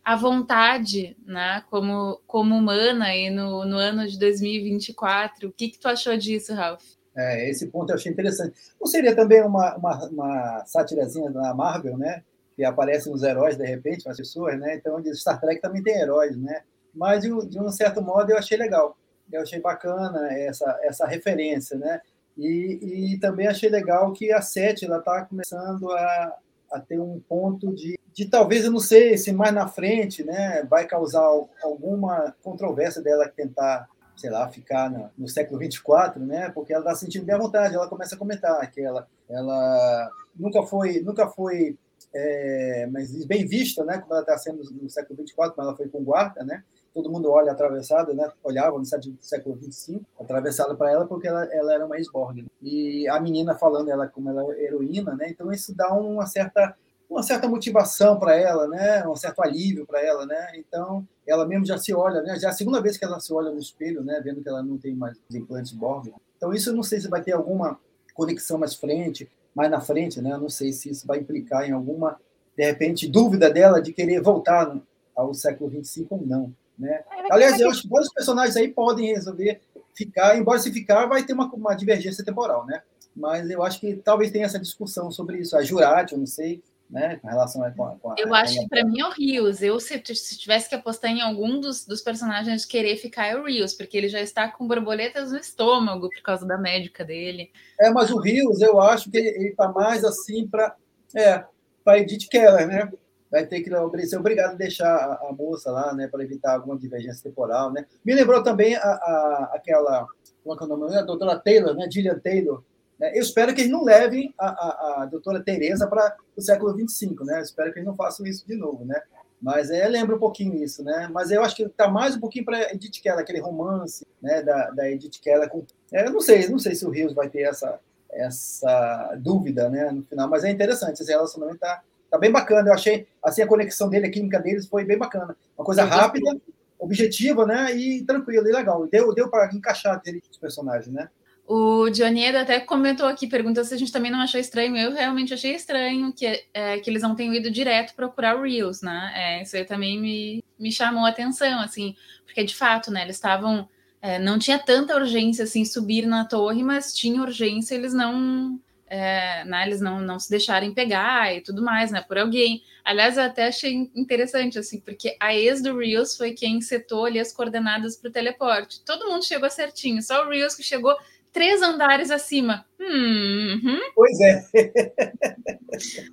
a 0.02 0.16
vontade, 0.16 1.16
né, 1.24 1.62
como, 1.70 2.20
como 2.26 2.56
humana 2.56 3.06
aí 3.06 3.30
no, 3.30 3.64
no 3.64 3.76
ano 3.76 4.08
de 4.08 4.18
2024. 4.18 5.48
O 5.48 5.52
que, 5.52 5.68
que 5.68 5.78
tu 5.78 5.88
achou 5.88 6.16
disso, 6.16 6.54
Ralph? 6.54 6.82
É, 7.16 7.50
esse 7.50 7.66
ponto 7.66 7.90
eu 7.90 7.96
achei 7.96 8.10
interessante. 8.10 8.54
Não 8.80 8.86
seria 8.86 9.14
também 9.14 9.42
uma, 9.42 9.76
uma, 9.76 10.08
uma 10.08 10.64
sátirazinha 10.64 11.30
da 11.30 11.54
Marvel, 11.54 11.98
né? 11.98 12.22
Que 12.56 12.64
aparecem 12.64 13.12
os 13.12 13.22
heróis 13.22 13.56
de 13.56 13.64
repente, 13.64 14.08
as 14.08 14.16
pessoas, 14.16 14.58
né? 14.58 14.76
Então, 14.76 15.02
Star 15.14 15.40
Trek 15.40 15.60
também 15.60 15.82
tem 15.82 16.00
heróis, 16.00 16.36
né? 16.36 16.62
Mas, 16.94 17.22
de 17.22 17.60
um 17.60 17.70
certo 17.70 18.02
modo, 18.02 18.30
eu 18.30 18.38
achei 18.38 18.56
legal. 18.56 18.96
Eu 19.30 19.42
achei 19.42 19.60
bacana 19.60 20.32
essa, 20.32 20.78
essa 20.82 21.06
referência, 21.06 21.76
né? 21.76 22.00
E, 22.36 23.12
e 23.14 23.20
também 23.20 23.46
achei 23.46 23.68
legal 23.68 24.12
que 24.12 24.32
a 24.32 24.40
Sete 24.40 24.84
está 24.84 25.24
começando 25.24 25.90
a, 25.90 26.36
a 26.72 26.80
ter 26.80 27.00
um 27.00 27.20
ponto 27.28 27.74
de, 27.74 27.98
de 28.14 28.26
talvez, 28.26 28.64
eu 28.64 28.70
não 28.70 28.80
sei 28.80 29.16
se 29.18 29.32
mais 29.32 29.52
na 29.52 29.68
frente 29.68 30.24
né, 30.24 30.62
vai 30.64 30.86
causar 30.86 31.24
alguma 31.62 32.34
controvérsia 32.42 33.02
dela 33.02 33.28
tentar, 33.28 33.88
sei 34.16 34.30
lá, 34.30 34.48
ficar 34.48 34.90
no, 34.90 35.10
no 35.18 35.28
século 35.28 35.58
24, 35.58 36.24
né, 36.24 36.50
porque 36.50 36.72
ela 36.72 36.82
está 36.82 36.94
sentindo 36.94 37.24
bem 37.24 37.34
à 37.34 37.38
vontade, 37.38 37.74
ela 37.74 37.88
começa 37.88 38.14
a 38.14 38.18
comentar 38.18 38.70
que 38.70 38.80
ela, 38.80 39.06
ela 39.28 40.10
nunca 40.36 40.62
foi, 40.62 41.00
nunca 41.00 41.28
foi 41.28 41.76
é, 42.12 42.88
mas 42.90 43.24
bem 43.24 43.46
vista, 43.46 43.84
né, 43.84 43.98
como 43.98 44.12
ela 44.12 44.22
está 44.22 44.36
sendo 44.38 44.62
no 44.72 44.88
século 44.88 45.18
24, 45.18 45.54
quando 45.54 45.68
ela 45.68 45.76
foi 45.76 45.88
com 45.88 46.02
guarda, 46.02 46.42
né, 46.42 46.64
todo 46.92 47.10
mundo 47.10 47.30
olha 47.30 47.52
atravessada, 47.52 48.12
né? 48.12 48.30
Olhava 48.42 48.78
no 48.78 48.84
século 48.84 49.54
25, 49.54 50.04
atravessada 50.18 50.74
para 50.74 50.90
ela 50.90 51.06
porque 51.06 51.28
ela, 51.28 51.44
ela 51.52 51.74
era 51.74 51.86
uma 51.86 51.96
ex-Borg. 51.96 52.42
Né? 52.42 52.48
E 52.62 53.08
a 53.08 53.20
menina 53.20 53.54
falando 53.54 53.90
ela 53.90 54.06
como 54.06 54.28
ela 54.28 54.42
é 54.54 54.64
heroína, 54.64 55.14
né? 55.14 55.28
Então 55.30 55.52
isso 55.52 55.74
dá 55.74 55.92
uma 55.92 56.26
certa 56.26 56.74
uma 57.08 57.24
certa 57.24 57.48
motivação 57.48 58.18
para 58.20 58.36
ela, 58.36 58.68
né? 58.68 59.06
Um 59.06 59.16
certo 59.16 59.42
alívio 59.42 59.84
para 59.84 60.00
ela, 60.00 60.24
né? 60.24 60.52
Então 60.54 61.06
ela 61.26 61.44
mesmo 61.46 61.66
já 61.66 61.76
se 61.76 61.92
olha, 61.92 62.22
né? 62.22 62.38
Já 62.38 62.48
é 62.48 62.50
a 62.50 62.54
segunda 62.54 62.80
vez 62.80 62.96
que 62.96 63.04
ela 63.04 63.18
se 63.18 63.32
olha 63.32 63.50
no 63.50 63.58
espelho, 63.58 64.02
né? 64.04 64.20
Vendo 64.22 64.42
que 64.42 64.48
ela 64.48 64.62
não 64.62 64.78
tem 64.78 64.94
mais 64.94 65.16
os 65.28 65.34
implantes 65.34 65.72
Borg. 65.72 66.12
Então 66.36 66.52
isso 66.52 66.70
eu 66.70 66.74
não 66.74 66.84
sei 66.84 67.00
se 67.00 67.08
vai 67.08 67.22
ter 67.22 67.32
alguma 67.32 67.78
conexão 68.14 68.58
mais 68.58 68.74
frente, 68.74 69.28
mais 69.54 69.70
na 69.70 69.80
frente, 69.80 70.20
né? 70.20 70.32
Eu 70.32 70.38
não 70.38 70.48
sei 70.48 70.72
se 70.72 70.90
isso 70.90 71.06
vai 71.06 71.18
implicar 71.18 71.68
em 71.68 71.72
alguma 71.72 72.16
de 72.56 72.64
repente 72.64 73.08
dúvida 73.08 73.50
dela 73.50 73.80
de 73.80 73.92
querer 73.92 74.20
voltar 74.20 74.80
ao 75.16 75.34
século 75.34 75.68
25 75.70 76.14
ou 76.14 76.26
não. 76.26 76.54
Né? 76.80 77.04
Aliás, 77.30 77.60
eu 77.60 77.68
acho 77.70 77.82
que 77.82 77.88
vários 77.88 78.10
personagens 78.10 78.56
aí 78.56 78.68
podem 78.68 79.12
resolver 79.12 79.60
ficar, 79.94 80.38
embora 80.38 80.58
se 80.58 80.72
ficar, 80.72 81.04
vai 81.04 81.22
ter 81.22 81.34
uma, 81.34 81.44
uma 81.52 81.74
divergência 81.74 82.24
temporal, 82.24 82.64
né? 82.64 82.82
Mas 83.14 83.50
eu 83.50 83.62
acho 83.62 83.78
que 83.80 83.96
talvez 83.96 84.30
tenha 84.30 84.46
essa 84.46 84.58
discussão 84.58 85.10
sobre 85.10 85.38
isso. 85.38 85.54
A 85.54 85.62
Jurati, 85.62 86.14
eu 86.14 86.18
não 86.18 86.26
sei, 86.26 86.62
né? 86.88 87.16
Com 87.16 87.28
relação 87.28 87.62
a, 87.62 87.70
com 87.70 87.84
a, 87.84 87.96
com 87.96 88.12
a 88.12 88.14
Eu 88.16 88.34
acho 88.34 88.58
que 88.60 88.68
para 88.68 88.82
mim 88.82 88.98
é 88.98 89.06
o 89.06 89.10
Rios. 89.10 89.60
Eu, 89.60 89.78
se, 89.78 90.02
se, 90.14 90.38
tivesse 90.38 90.70
que 90.70 90.74
apostar 90.74 91.10
em 91.10 91.20
algum 91.20 91.60
dos, 91.60 91.84
dos 91.84 92.00
personagens 92.00 92.64
querer 92.64 92.96
ficar, 92.96 93.26
é 93.26 93.36
o 93.36 93.44
Rios, 93.44 93.74
porque 93.74 93.98
ele 93.98 94.08
já 94.08 94.22
está 94.22 94.48
com 94.48 94.66
borboletas 94.66 95.32
no 95.32 95.38
estômago 95.38 96.08
por 96.08 96.22
causa 96.22 96.46
da 96.46 96.56
médica 96.56 97.04
dele. 97.04 97.50
É, 97.78 97.90
mas 97.90 98.10
o 98.10 98.18
Rios, 98.18 98.62
eu 98.62 98.80
acho 98.80 99.10
que 99.10 99.18
ele 99.18 99.48
está 99.48 99.68
mais 99.68 100.02
assim 100.02 100.48
para. 100.48 100.74
É, 101.14 101.44
para 101.84 101.98
Edith 101.98 102.28
Keller, 102.30 102.66
né? 102.66 102.90
Vai 103.30 103.46
ter 103.46 103.60
que 103.60 103.70
ser 104.06 104.18
obrigado 104.18 104.52
a 104.52 104.56
deixar 104.56 104.92
a, 104.92 105.28
a 105.28 105.32
moça 105.32 105.70
lá, 105.70 105.94
né, 105.94 106.08
para 106.08 106.22
evitar 106.22 106.54
alguma 106.54 106.76
divergência 106.76 107.22
temporal, 107.22 107.72
né? 107.72 107.86
Me 108.04 108.14
lembrou 108.14 108.42
também 108.42 108.74
a, 108.74 108.80
a 108.80 109.50
aquela, 109.54 110.06
como 110.42 110.54
é 110.54 110.58
que 110.58 110.64
é 110.64 110.66
o 110.66 110.76
nome? 110.76 110.96
A 110.96 111.02
doutora 111.02 111.38
Taylor, 111.38 111.74
né, 111.74 111.88
Gillian 111.90 112.18
Taylor. 112.18 112.62
Né? 112.98 113.16
Eu 113.16 113.22
espero 113.22 113.54
que 113.54 113.60
eles 113.60 113.72
não 113.72 113.84
levem 113.84 114.34
a, 114.38 114.48
a, 114.48 115.02
a 115.02 115.06
doutora 115.06 115.42
Teresa 115.42 115.86
para 115.86 116.16
o 116.36 116.42
século 116.42 116.74
25, 116.74 117.24
né? 117.24 117.38
Eu 117.38 117.42
espero 117.42 117.72
que 117.72 117.78
eles 117.78 117.86
não 117.86 117.94
façam 117.94 118.26
isso 118.26 118.46
de 118.46 118.56
novo, 118.56 118.84
né? 118.84 119.00
Mas 119.40 119.70
é, 119.70 119.88
lembra 119.88 120.16
um 120.16 120.18
pouquinho 120.18 120.54
isso, 120.62 120.84
né? 120.84 121.08
Mas 121.10 121.30
eu 121.30 121.42
acho 121.42 121.56
que 121.56 121.62
está 121.62 121.88
mais 121.88 122.16
um 122.16 122.20
pouquinho 122.20 122.44
para 122.44 122.74
Edith 122.74 123.00
Keller, 123.00 123.20
aquele 123.20 123.40
romance, 123.40 124.06
né, 124.20 124.42
da, 124.42 124.70
da 124.70 124.90
Edith 124.90 125.18
Keller 125.22 125.48
com... 125.48 125.64
É, 125.90 126.06
eu 126.06 126.12
não 126.12 126.20
sei, 126.20 126.46
não 126.48 126.58
sei 126.58 126.74
se 126.74 126.84
o 126.84 126.90
Rios 126.90 127.14
vai 127.14 127.30
ter 127.30 127.42
essa 127.42 127.80
essa 128.12 129.16
dúvida, 129.18 129.68
né, 129.68 129.90
no 129.90 130.02
final, 130.02 130.28
mas 130.28 130.44
é 130.44 130.50
interessante, 130.50 131.00
esse 131.00 131.10
relacionamento 131.10 131.56
está 131.56 131.82
Tá 132.10 132.18
bem 132.18 132.32
bacana. 132.32 132.68
Eu 132.68 132.74
achei 132.74 133.06
assim 133.22 133.42
a 133.42 133.46
conexão 133.46 133.88
dele, 133.88 134.06
a 134.06 134.10
química 134.10 134.40
deles 134.40 134.66
foi 134.66 134.84
bem 134.84 134.98
bacana. 134.98 135.36
Uma 135.56 135.64
coisa 135.64 135.84
rápida, 135.84 136.36
objetiva, 136.78 137.46
né? 137.46 137.76
E 137.76 138.04
tranquila 138.04 138.48
e 138.48 138.52
legal. 138.52 138.86
Deu, 138.88 139.14
deu 139.14 139.30
para 139.30 139.54
encaixar 139.54 140.02
os 140.30 140.38
personagens, 140.38 140.92
né? 140.92 141.08
O 141.46 141.90
Dioniedo 141.90 142.38
até 142.38 142.60
comentou 142.60 143.06
aqui, 143.06 143.26
perguntou 143.26 143.64
se 143.64 143.74
a 143.74 143.76
gente 143.76 143.90
também 143.90 144.10
não 144.10 144.20
achou 144.20 144.40
estranho. 144.40 144.76
Eu 144.76 144.92
realmente 144.92 145.34
achei 145.34 145.54
estranho 145.54 146.12
que, 146.12 146.44
é, 146.54 146.78
que 146.78 146.88
eles 146.88 147.02
não 147.02 147.16
tenham 147.16 147.34
ido 147.34 147.50
direto 147.50 147.94
procurar 147.96 148.36
o 148.36 148.42
Reels, 148.42 148.82
né? 148.82 149.12
É, 149.16 149.42
isso 149.42 149.56
aí 149.56 149.64
também 149.64 150.00
me, 150.00 150.44
me 150.56 150.70
chamou 150.70 151.04
a 151.04 151.08
atenção, 151.08 151.60
assim, 151.60 151.96
porque 152.24 152.44
de 152.44 152.54
fato, 152.54 152.90
né? 152.92 153.02
Eles 153.02 153.16
estavam. 153.16 153.68
É, 154.00 154.18
não 154.18 154.38
tinha 154.38 154.58
tanta 154.58 154.94
urgência 154.94 155.42
assim 155.42 155.64
subir 155.64 156.06
na 156.06 156.24
torre, 156.24 156.62
mas 156.62 156.94
tinha 156.94 157.20
urgência, 157.20 157.74
eles 157.74 157.92
não 157.92 158.58
é, 158.90 159.44
né, 159.44 159.64
eles 159.64 159.80
não, 159.80 160.00
não 160.00 160.18
se 160.18 160.28
deixarem 160.28 160.74
pegar 160.74 161.32
e 161.32 161.40
tudo 161.40 161.62
mais, 161.62 161.92
né, 161.92 162.04
por 162.06 162.18
alguém. 162.18 162.60
Aliás, 162.84 163.16
eu 163.16 163.22
até 163.22 163.46
achei 163.46 163.88
interessante, 163.94 164.58
assim, 164.58 164.80
porque 164.80 165.16
a 165.20 165.32
ex 165.32 165.62
do 165.62 165.78
Reels 165.78 166.16
foi 166.16 166.32
quem 166.32 166.60
setou 166.60 167.04
ali 167.04 167.20
as 167.20 167.32
coordenadas 167.32 167.96
para 167.96 168.08
o 168.08 168.12
teleporte. 168.12 168.84
Todo 168.84 169.08
mundo 169.08 169.24
chegou 169.24 169.48
certinho, 169.48 170.02
só 170.02 170.26
o 170.26 170.28
Reels 170.28 170.56
que 170.56 170.64
chegou 170.64 170.96
três 171.32 171.62
andares 171.62 172.10
acima. 172.10 172.66
Hum, 172.80 173.60
uhum. 173.62 173.80
Pois 173.94 174.20
é. 174.20 174.42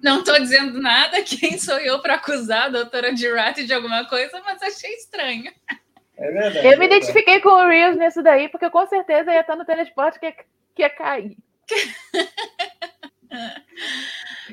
não 0.03 0.19
estou 0.19 0.39
dizendo 0.39 0.79
nada, 0.79 1.23
quem 1.23 1.57
sou 1.57 1.79
eu 1.79 1.99
para 1.99 2.13
acusar 2.13 2.65
a 2.65 2.69
doutora 2.69 3.15
Girati 3.15 3.65
de 3.65 3.73
alguma 3.73 4.05
coisa, 4.05 4.39
mas 4.45 4.61
achei 4.61 4.93
estranho. 4.93 5.51
É 6.15 6.31
verdade. 6.31 6.67
Eu 6.67 6.77
me 6.77 6.85
identifiquei 6.85 7.39
com 7.39 7.49
o 7.49 7.67
Reels 7.67 7.97
nisso 7.97 8.21
daí, 8.21 8.49
porque 8.49 8.69
com 8.69 8.85
certeza 8.85 9.31
ia 9.31 9.41
estar 9.41 9.55
no 9.55 9.65
teleporte 9.65 10.19
que 10.19 10.27
ia, 10.27 10.35
que 10.75 10.81
ia 10.83 10.89
cair. 10.91 11.35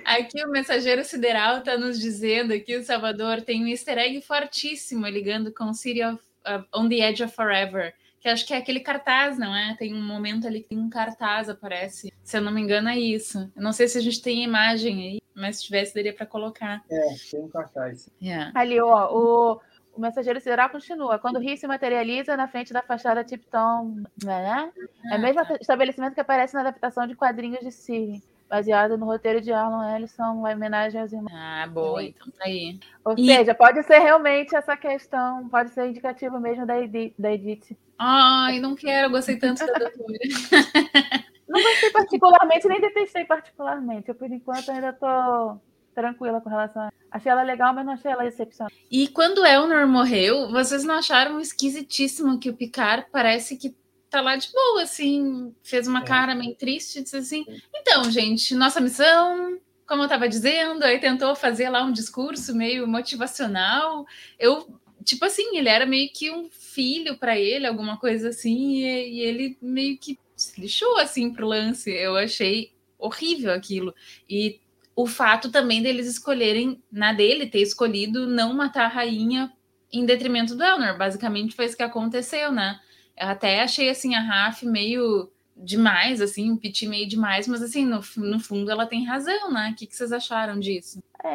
Aqui 0.04 0.44
o 0.44 0.50
mensageiro 0.50 1.02
sideral 1.04 1.58
está 1.58 1.78
nos 1.78 1.98
dizendo 1.98 2.58
que 2.60 2.76
o 2.76 2.84
Salvador 2.84 3.40
tem 3.42 3.64
um 3.64 3.68
easter 3.68 3.98
egg 3.98 4.20
fortíssimo 4.20 5.06
ligando 5.06 5.52
com 5.52 5.72
City 5.72 6.02
of 6.02 6.22
uh, 6.46 6.64
On 6.74 6.88
the 6.88 6.96
Edge 6.96 7.22
of 7.22 7.34
Forever, 7.34 7.94
que 8.20 8.28
acho 8.28 8.46
que 8.46 8.52
é 8.52 8.58
aquele 8.58 8.80
cartaz, 8.80 9.38
não 9.38 9.54
é? 9.54 9.74
Tem 9.78 9.94
um 9.94 10.02
momento 10.02 10.46
ali 10.46 10.60
que 10.60 10.68
tem 10.68 10.78
um 10.78 10.90
cartaz, 10.90 11.48
aparece. 11.48 12.12
Se 12.22 12.36
eu 12.36 12.42
não 12.42 12.52
me 12.52 12.60
engano, 12.60 12.88
é 12.88 12.98
isso. 12.98 13.50
Eu 13.54 13.62
não 13.62 13.72
sei 13.72 13.88
se 13.88 13.98
a 13.98 14.00
gente 14.00 14.20
tem 14.20 14.42
imagem 14.42 15.02
aí, 15.02 15.22
mas 15.34 15.56
se 15.56 15.64
tivesse, 15.64 15.94
daria 15.94 16.12
para 16.12 16.26
colocar. 16.26 16.82
É, 16.90 17.00
tem 17.30 17.40
um 17.40 17.48
cartaz. 17.48 18.08
Yeah. 18.22 18.52
Ali, 18.54 18.80
ó, 18.80 19.10
o, 19.12 19.60
o 19.96 20.00
mensageiro 20.00 20.40
sideral 20.40 20.68
continua. 20.70 21.18
Quando 21.18 21.36
o 21.36 21.40
rio 21.40 21.56
se 21.56 21.66
materializa 21.66 22.36
na 22.36 22.48
frente 22.48 22.72
da 22.72 22.82
fachada 22.82 23.24
Tipton, 23.24 24.02
né? 24.22 24.70
É 25.12 25.16
o 25.16 25.20
mesmo 25.20 25.40
estabelecimento 25.60 26.14
que 26.14 26.20
aparece 26.20 26.54
na 26.54 26.60
adaptação 26.60 27.06
de 27.06 27.14
quadrinhos 27.14 27.60
de 27.60 27.70
Siri, 27.70 28.22
baseado 28.48 28.98
no 28.98 29.06
roteiro 29.06 29.40
de 29.40 29.52
Arlen 29.52 29.96
Ellison, 29.96 30.32
uma 30.34 30.50
homenagem 30.52 31.00
aos 31.00 31.12
irmãos. 31.12 31.32
Ah, 31.34 31.66
boa, 31.68 32.02
então 32.02 32.26
tá 32.38 32.44
aí. 32.44 32.78
Ou 33.04 33.14
E- 33.16 33.26
seja, 33.26 33.54
pode 33.54 33.82
ser 33.84 33.98
realmente 33.98 34.54
essa 34.54 34.76
questão, 34.76 35.48
pode 35.48 35.70
ser 35.70 35.88
indicativo 35.88 36.38
mesmo 36.40 36.66
da 36.66 36.78
Edith. 36.80 37.14
Da 37.18 37.32
Edith. 37.32 37.76
Ai, 37.98 38.58
não 38.60 38.74
quero, 38.74 39.10
gostei 39.10 39.36
tanto 39.38 39.64
da 39.66 39.72
doutora. 39.72 40.18
Não 41.46 41.62
gostei 41.62 41.90
particularmente, 41.90 42.66
nem 42.66 42.80
detestei 42.80 43.24
particularmente. 43.26 44.08
Eu, 44.08 44.14
por 44.14 44.28
enquanto, 44.32 44.70
ainda 44.70 44.92
tô 44.94 45.56
tranquila 45.94 46.40
com 46.40 46.48
relação 46.48 46.82
a. 46.82 46.92
Achei 47.10 47.30
ela 47.30 47.42
legal, 47.42 47.72
mas 47.72 47.86
não 47.86 47.92
achei 47.92 48.10
ela 48.10 48.26
excepcional. 48.26 48.70
E 48.90 49.08
quando 49.08 49.46
Elnor 49.46 49.86
morreu, 49.86 50.50
vocês 50.50 50.84
não 50.84 50.96
acharam 50.96 51.40
esquisitíssimo 51.40 52.38
que 52.38 52.50
o 52.50 52.56
Picard 52.56 53.06
parece 53.12 53.56
que 53.56 53.74
tá 54.10 54.20
lá 54.20 54.36
de 54.36 54.50
boa, 54.52 54.82
assim, 54.82 55.54
fez 55.62 55.88
uma 55.88 56.00
É. 56.00 56.04
cara 56.04 56.34
meio 56.34 56.54
triste, 56.54 57.02
disse 57.02 57.16
assim: 57.16 57.44
então, 57.74 58.10
gente, 58.10 58.54
nossa 58.54 58.80
missão, 58.80 59.58
como 59.86 60.02
eu 60.02 60.08
tava 60.08 60.28
dizendo, 60.28 60.84
aí 60.84 60.98
tentou 60.98 61.34
fazer 61.34 61.68
lá 61.68 61.82
um 61.84 61.92
discurso 61.92 62.54
meio 62.54 62.86
motivacional. 62.86 64.06
Eu, 64.38 64.78
tipo 65.04 65.24
assim, 65.24 65.56
ele 65.56 65.68
era 65.68 65.84
meio 65.84 66.10
que 66.12 66.30
um 66.30 66.48
filho 66.50 67.16
para 67.18 67.38
ele, 67.38 67.66
alguma 67.66 67.96
coisa 67.96 68.28
assim, 68.28 68.76
e, 68.84 69.18
e 69.18 69.20
ele 69.20 69.58
meio 69.60 69.98
que 69.98 70.18
se 70.36 70.60
lixou 70.60 70.98
assim 70.98 71.32
pro 71.32 71.46
lance. 71.46 71.90
Eu 71.90 72.16
achei 72.16 72.72
horrível 72.98 73.52
aquilo. 73.52 73.94
E 74.28 74.60
o 74.96 75.06
fato 75.06 75.50
também 75.50 75.82
deles 75.82 76.06
escolherem, 76.06 76.82
na 76.90 77.12
dele 77.12 77.46
ter 77.46 77.60
escolhido 77.60 78.26
não 78.26 78.54
matar 78.54 78.84
a 78.84 78.88
rainha 78.88 79.52
em 79.92 80.04
detrimento 80.04 80.54
do 80.54 80.62
Elnor. 80.62 80.96
Basicamente 80.96 81.54
foi 81.54 81.66
isso 81.66 81.76
que 81.76 81.82
aconteceu, 81.82 82.52
né? 82.52 82.78
Eu 83.16 83.28
até 83.28 83.62
achei 83.62 83.88
assim 83.88 84.14
a 84.14 84.20
Raf 84.20 84.64
meio 84.64 85.30
demais, 85.56 86.20
assim, 86.20 86.50
um 86.50 86.56
piti 86.56 86.86
meio 86.86 87.08
demais, 87.08 87.46
mas 87.46 87.62
assim, 87.62 87.86
no, 87.86 88.00
no 88.16 88.40
fundo 88.40 88.70
ela 88.70 88.86
tem 88.86 89.04
razão, 89.04 89.52
né? 89.52 89.70
O 89.72 89.76
que, 89.76 89.86
que 89.86 89.94
vocês 89.94 90.12
acharam 90.12 90.58
disso? 90.58 91.00
É, 91.22 91.28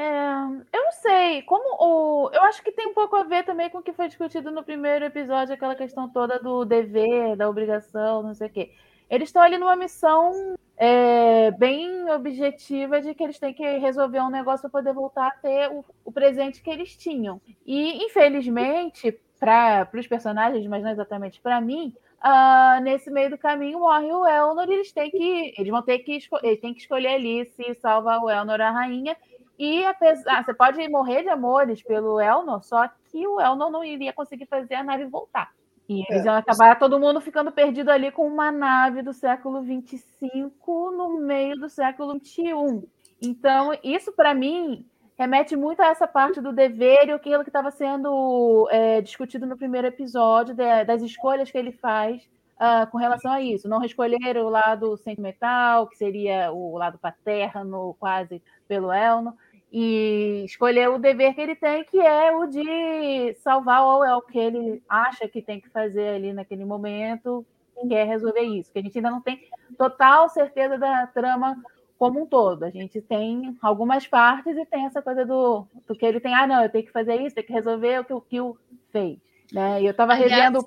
eu 0.74 0.84
não 0.84 0.92
sei, 0.92 1.42
como 1.44 1.64
o. 1.80 2.30
Eu 2.32 2.44
acho 2.44 2.62
que 2.62 2.72
tem 2.72 2.88
um 2.88 2.94
pouco 2.94 3.16
a 3.16 3.24
ver 3.24 3.44
também 3.44 3.70
com 3.70 3.80
o 3.80 3.82
que 3.82 3.94
foi 3.94 4.08
discutido 4.08 4.52
no 4.52 4.64
primeiro 4.64 5.06
episódio, 5.06 5.54
aquela 5.54 5.76
questão 5.76 6.10
toda 6.10 6.38
do 6.38 6.66
dever, 6.66 7.36
da 7.36 7.50
obrigação, 7.50 8.22
não 8.22 8.34
sei 8.34 8.48
o 8.48 8.52
quê. 8.52 8.72
Eles 9.10 9.30
estão 9.30 9.42
ali 9.42 9.58
numa 9.58 9.76
missão 9.76 10.56
é, 10.78 11.52
bem 11.52 12.10
objetiva 12.10 13.02
de 13.02 13.14
que 13.14 13.24
eles 13.24 13.38
têm 13.38 13.54
que 13.54 13.78
resolver 13.80 14.22
um 14.22 14.30
negócio 14.30 14.70
para 14.70 14.80
poder 14.82 14.94
voltar 14.94 15.28
a 15.28 15.32
ter 15.32 15.70
o, 15.70 15.84
o, 16.06 16.12
presente 16.12 16.62
que 16.62 16.70
eles 16.70 16.96
tinham. 16.96 17.42
E, 17.66 18.06
infelizmente, 18.06 19.20
para 19.40 19.90
os 19.94 20.08
personagens, 20.08 20.66
mas 20.68 20.82
não 20.82 20.92
exatamente 20.92 21.42
para 21.42 21.60
mim, 21.60 21.94
uh, 22.24 22.82
nesse 22.82 23.10
meio 23.12 23.30
do 23.30 23.38
caminho 23.38 23.80
morre 23.80 24.12
o 24.12 24.26
Elnor 24.26 24.70
e 24.70 24.74
eles 24.74 24.92
têm 24.92 25.12
que. 25.12 25.54
Eles 25.58 25.70
vão 25.70 25.82
ter 25.82 26.00
que, 26.00 26.20
eles 26.44 26.62
têm 26.62 26.74
que 26.74 26.82
escolher 26.82 27.16
ali 27.16 27.46
se 27.46 27.74
salva 27.76 28.20
o 28.20 28.30
Elnor 28.30 28.62
a 28.62 28.72
rainha. 28.72 29.18
E 29.58 29.84
apesar, 29.84 30.46
você 30.46 30.54
pode 30.54 30.88
morrer 30.88 31.24
de 31.24 31.30
amores 31.30 31.84
pelo 31.84 32.22
Elnor, 32.22 32.64
só 32.64 32.88
que 33.12 33.28
o 33.28 33.42
Elnor 33.42 33.70
não 33.70 33.84
iria 33.84 34.14
conseguir 34.14 34.46
fazer 34.46 34.76
a 34.76 34.84
nave 34.84 35.06
voltar. 35.06 35.52
E 35.90 36.04
eles 36.08 36.24
é. 36.24 36.28
iam 36.28 36.36
acabar 36.36 36.78
todo 36.78 37.00
mundo 37.00 37.20
ficando 37.20 37.52
perdido 37.52 37.90
ali 37.90 38.12
com 38.12 38.28
uma 38.28 38.52
nave 38.52 39.02
do 39.02 39.12
século 39.12 39.64
25 39.64 40.92
no 40.92 41.20
meio 41.20 41.56
do 41.56 41.68
século 41.68 42.14
21. 42.14 42.84
Então, 43.20 43.72
isso 43.84 44.12
para 44.12 44.36
mim 44.36 44.86
remete 45.18 45.56
muito 45.56 45.82
a 45.82 45.88
essa 45.88 46.08
parte 46.08 46.40
do 46.40 46.54
dever 46.54 47.08
e 47.08 47.12
aquilo 47.12 47.44
que 47.44 47.50
estava 47.50 47.72
sendo 47.72 48.70
é, 48.72 49.02
discutido 49.02 49.48
no 49.48 49.58
primeiro 49.58 49.88
episódio, 49.88 50.54
de, 50.54 50.86
das 50.86 51.02
escolhas 51.02 51.50
que 51.50 51.58
ele 51.58 51.72
faz 51.72 52.22
uh, 52.60 52.90
com 52.92 52.98
relação 52.98 53.32
a 53.32 53.42
isso. 53.42 53.68
Não 53.68 53.84
escolher 53.84 54.38
o 54.38 54.48
lado 54.48 54.96
sentimental, 54.98 55.88
que 55.88 55.98
seria 55.98 56.52
o 56.52 56.78
lado 56.78 57.00
paterno, 57.00 57.96
quase 58.00 58.42
pelo 58.68 58.94
Elno, 58.94 59.36
e 59.72 60.44
escolher 60.46 60.90
o 60.90 60.98
dever 60.98 61.36
que 61.36 61.42
ele 61.42 61.56
tem, 61.56 61.84
que 61.84 62.00
é 62.00 62.36
o 62.36 62.48
de 62.48 63.36
salvar 63.36 63.84
ou 63.84 64.04
é 64.04 64.16
o 64.16 64.22
que 64.22 64.38
ele 64.38 64.82
acha 64.90 65.28
que 65.28 65.42
tem 65.42 65.60
que 65.60 65.70
fazer 65.70 66.16
ali 66.16 66.34
naquele 66.34 66.66
momento, 66.66 67.46
quer 67.88 68.08
resolver 68.08 68.42
isso. 68.42 68.72
Que 68.72 68.80
a 68.80 68.82
gente 68.82 68.98
ainda 68.98 69.12
não 69.12 69.22
tem 69.22 69.48
total 69.78 70.28
certeza 70.30 70.78
da 70.78 71.08
trama 71.08 71.56
como 71.98 72.24
um 72.24 72.26
todo. 72.26 72.64
A 72.64 72.70
gente 72.70 73.02
tem 73.02 73.58
algumas 73.62 74.08
partes 74.08 74.58
e 74.58 74.66
tem 74.66 74.86
essa 74.86 75.02
coisa 75.02 75.26
do, 75.26 75.68
do 75.88 75.96
que 75.96 76.06
ele 76.06 76.20
tem, 76.20 76.34
ah, 76.34 76.48
não, 76.48 76.64
eu 76.64 76.70
tenho 76.70 76.86
que 76.86 76.92
fazer 76.92 77.16
isso, 77.22 77.36
tenho 77.36 77.46
que 77.46 77.54
resolver 77.54 78.00
o 78.00 78.06
que 78.06 78.14
o 78.14 78.22
Kill 78.22 78.58
fez. 78.92 79.20
Né? 79.54 79.82
E 79.82 79.86
eu 79.86 79.92
estava 79.92 80.14
revendo 80.14 80.64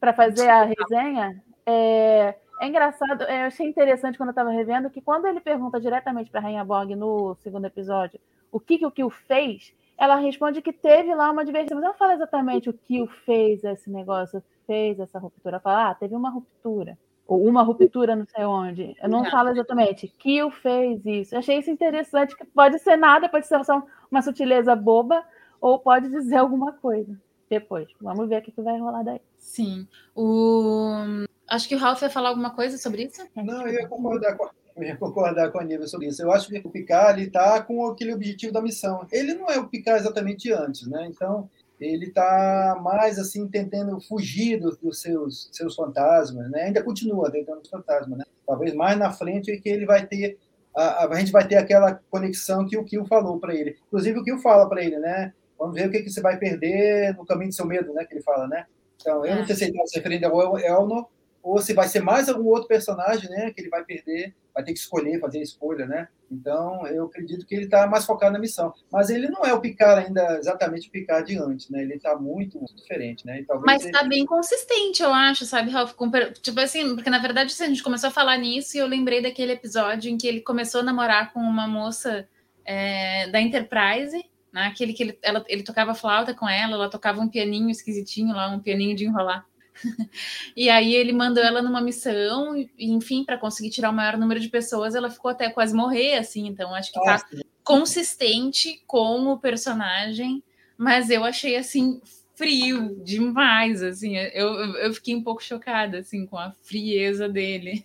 para 0.00 0.12
fazer 0.14 0.48
a 0.48 0.64
resenha. 0.64 1.42
É, 1.66 2.36
é 2.62 2.68
engraçado, 2.68 3.22
eu 3.22 3.46
achei 3.46 3.66
interessante 3.66 4.16
quando 4.16 4.28
eu 4.28 4.32
estava 4.32 4.50
revendo 4.50 4.88
que 4.90 5.00
quando 5.00 5.26
ele 5.26 5.40
pergunta 5.40 5.80
diretamente 5.80 6.30
para 6.30 6.40
a 6.40 6.42
Rainha 6.44 6.64
Bog 6.64 6.94
no 6.94 7.34
segundo 7.36 7.66
episódio 7.66 8.20
o 8.52 8.60
que, 8.60 8.78
que 8.78 8.86
o 8.86 8.90
Kill 8.90 9.08
fez, 9.08 9.74
ela 9.96 10.16
responde 10.16 10.60
que 10.60 10.72
teve 10.72 11.14
lá 11.14 11.30
uma 11.30 11.44
diversão, 11.44 11.76
mas 11.76 11.84
ela 11.84 11.92
não 11.92 11.98
fala 11.98 12.14
exatamente 12.14 12.68
o 12.68 12.72
que 12.74 13.00
o 13.00 13.06
fez 13.06 13.64
esse 13.64 13.90
negócio, 13.90 14.42
fez 14.66 15.00
essa 15.00 15.18
ruptura. 15.18 15.56
Ela 15.56 15.60
fala, 15.60 15.90
ah, 15.90 15.94
teve 15.94 16.14
uma 16.14 16.28
ruptura, 16.28 16.98
ou 17.26 17.42
uma 17.42 17.62
ruptura 17.62 18.14
não 18.14 18.26
sei 18.26 18.44
onde. 18.44 18.94
Eu 19.02 19.08
não, 19.08 19.22
não. 19.22 19.30
falo 19.30 19.48
exatamente, 19.48 20.06
Kill 20.18 20.50
fez 20.50 21.04
isso. 21.06 21.34
Eu 21.34 21.38
achei 21.38 21.58
isso 21.58 21.70
interessante, 21.70 22.36
que 22.36 22.44
pode 22.44 22.78
ser 22.78 22.96
nada, 22.96 23.28
pode 23.28 23.46
ser 23.46 23.64
só 23.64 23.82
uma 24.10 24.20
sutileza 24.20 24.76
boba, 24.76 25.24
ou 25.60 25.78
pode 25.78 26.10
dizer 26.10 26.36
alguma 26.36 26.72
coisa 26.72 27.18
depois. 27.48 27.88
Vamos 28.00 28.28
ver 28.28 28.40
o 28.40 28.42
que, 28.42 28.52
que 28.52 28.62
vai 28.62 28.78
rolar 28.78 29.02
daí. 29.02 29.20
Sim. 29.38 29.86
O... 30.14 31.24
Acho 31.52 31.68
que 31.68 31.74
o 31.74 31.78
Ralph 31.78 32.00
ia 32.00 32.08
falar 32.08 32.30
alguma 32.30 32.54
coisa 32.54 32.78
sobre 32.78 33.02
isso. 33.02 33.22
Não, 33.36 33.68
eu 33.68 33.74
ia 33.74 33.86
concordar 33.86 34.38
com, 34.38 34.48
eu 34.74 34.82
ia 34.84 34.96
concordar 34.96 35.52
com 35.52 35.58
a 35.58 35.64
Nívia 35.64 35.86
sobre 35.86 36.06
isso. 36.06 36.22
Eu 36.22 36.32
acho 36.32 36.48
que 36.48 36.56
o 36.64 36.70
Picard 36.70 37.22
está 37.22 37.60
com 37.60 37.86
aquele 37.88 38.14
objetivo 38.14 38.54
da 38.54 38.62
missão. 38.62 39.06
Ele 39.12 39.34
não 39.34 39.50
é 39.50 39.58
o 39.58 39.68
Picard 39.68 40.00
exatamente 40.00 40.50
antes, 40.50 40.86
né? 40.88 41.06
Então, 41.10 41.50
ele 41.78 42.06
está 42.06 42.80
mais 42.82 43.18
assim 43.18 43.46
tentando 43.48 44.00
fugir 44.00 44.58
dos, 44.58 44.78
dos, 44.78 45.02
seus, 45.02 45.50
seus 45.52 45.74
fantasmas, 45.74 46.50
né? 46.50 46.62
Ainda 46.62 46.82
continua 46.82 47.30
tentando 47.30 47.60
os 47.60 47.68
fantasmas, 47.68 48.16
né? 48.16 48.24
Talvez 48.46 48.72
mais 48.72 48.98
na 48.98 49.12
frente 49.12 49.52
é 49.52 49.58
que 49.58 49.68
ele 49.68 49.84
vai 49.84 50.06
ter 50.06 50.38
a, 50.74 51.04
a, 51.04 51.14
gente 51.16 51.32
vai 51.32 51.46
ter 51.46 51.56
aquela 51.56 52.00
conexão 52.10 52.66
que 52.66 52.78
o 52.78 52.84
Kill 52.84 53.04
falou 53.04 53.38
para 53.38 53.54
ele. 53.54 53.76
Inclusive 53.88 54.18
o 54.18 54.24
Kill 54.24 54.38
fala 54.38 54.66
para 54.70 54.82
ele, 54.82 54.98
né? 54.98 55.34
Vamos 55.58 55.74
ver 55.74 55.86
o 55.86 55.90
que, 55.90 56.02
que 56.02 56.08
você 56.08 56.22
vai 56.22 56.38
perder 56.38 57.14
no 57.14 57.26
caminho 57.26 57.50
do 57.50 57.54
seu 57.54 57.66
medo, 57.66 57.92
né? 57.92 58.06
Que 58.06 58.14
ele 58.14 58.22
fala, 58.22 58.48
né? 58.48 58.64
Então, 58.98 59.26
eu 59.26 59.34
é. 59.34 59.38
não 59.38 59.44
sei 59.44 59.54
se 59.54 59.64
ele 59.64 59.72
está 59.72 59.86
se 59.86 59.96
referindo 59.98 60.26
ao 60.28 60.58
Elnor 60.58 61.08
ou 61.42 61.58
se 61.58 61.74
vai 61.74 61.88
ser 61.88 62.00
mais 62.00 62.28
algum 62.28 62.46
outro 62.46 62.68
personagem, 62.68 63.28
né, 63.28 63.50
que 63.50 63.60
ele 63.60 63.68
vai 63.68 63.84
perder, 63.84 64.34
vai 64.54 64.62
ter 64.62 64.72
que 64.72 64.78
escolher, 64.78 65.18
fazer 65.18 65.38
a 65.38 65.42
escolha, 65.42 65.86
né? 65.86 66.08
Então, 66.30 66.86
eu 66.86 67.04
acredito 67.04 67.44
que 67.44 67.54
ele 67.54 67.64
está 67.64 67.86
mais 67.86 68.04
focado 68.04 68.32
na 68.32 68.38
missão. 68.38 68.72
Mas 68.90 69.10
ele 69.10 69.28
não 69.28 69.44
é 69.44 69.52
o 69.52 69.60
Picard 69.60 70.06
ainda, 70.06 70.38
exatamente 70.38 70.88
o 70.88 70.90
Picard 70.90 71.26
de 71.26 71.38
antes, 71.38 71.68
né? 71.68 71.82
Ele 71.82 71.94
está 71.94 72.16
muito, 72.16 72.58
muito 72.58 72.74
diferente, 72.74 73.26
né? 73.26 73.44
Mas 73.64 73.84
está 73.84 74.00
ele... 74.00 74.08
bem 74.08 74.26
consistente, 74.26 75.02
eu 75.02 75.12
acho, 75.12 75.44
sabe, 75.44 75.70
Ralph? 75.70 75.94
Tipo 76.40 76.60
assim, 76.60 76.94
porque 76.94 77.10
na 77.10 77.18
verdade 77.18 77.54
a 77.58 77.66
gente 77.66 77.82
começou 77.82 78.08
a 78.08 78.12
falar 78.12 78.38
nisso 78.38 78.76
e 78.76 78.80
eu 78.80 78.86
lembrei 78.86 79.20
daquele 79.20 79.52
episódio 79.52 80.10
em 80.10 80.16
que 80.16 80.26
ele 80.26 80.40
começou 80.40 80.80
a 80.80 80.84
namorar 80.84 81.32
com 81.32 81.40
uma 81.40 81.66
moça 81.66 82.26
é, 82.64 83.28
da 83.28 83.40
Enterprise, 83.40 84.24
né? 84.52 84.66
Aquele 84.66 84.92
que 84.92 85.02
ele, 85.02 85.18
ela, 85.22 85.44
ele 85.48 85.62
tocava 85.62 85.94
flauta 85.94 86.34
com 86.34 86.48
ela, 86.48 86.74
ela 86.74 86.90
tocava 86.90 87.20
um 87.20 87.28
pianinho 87.28 87.68
esquisitinho 87.68 88.34
lá, 88.34 88.48
um 88.48 88.60
pianinho 88.60 88.96
de 88.96 89.04
enrolar. 89.04 89.46
e 90.56 90.68
aí 90.68 90.94
ele 90.94 91.12
mandou 91.12 91.42
ela 91.42 91.62
numa 91.62 91.80
missão, 91.80 92.56
e, 92.56 92.70
enfim, 92.78 93.24
para 93.24 93.38
conseguir 93.38 93.70
tirar 93.70 93.90
o 93.90 93.94
maior 93.94 94.16
número 94.16 94.40
de 94.40 94.48
pessoas, 94.48 94.94
ela 94.94 95.10
ficou 95.10 95.30
até 95.30 95.50
quase 95.50 95.74
morrer, 95.74 96.14
assim. 96.14 96.46
Então 96.46 96.74
acho 96.74 96.92
que 96.92 97.00
tá 97.00 97.24
consistente 97.64 98.82
com 98.86 99.28
o 99.28 99.38
personagem, 99.38 100.42
mas 100.76 101.10
eu 101.10 101.24
achei 101.24 101.56
assim 101.56 102.00
frio 102.34 102.96
demais, 103.04 103.82
assim. 103.82 104.16
Eu, 104.16 104.48
eu 104.76 104.94
fiquei 104.94 105.14
um 105.14 105.22
pouco 105.22 105.42
chocada, 105.42 105.98
assim, 105.98 106.26
com 106.26 106.36
a 106.36 106.52
frieza 106.62 107.28
dele. 107.28 107.84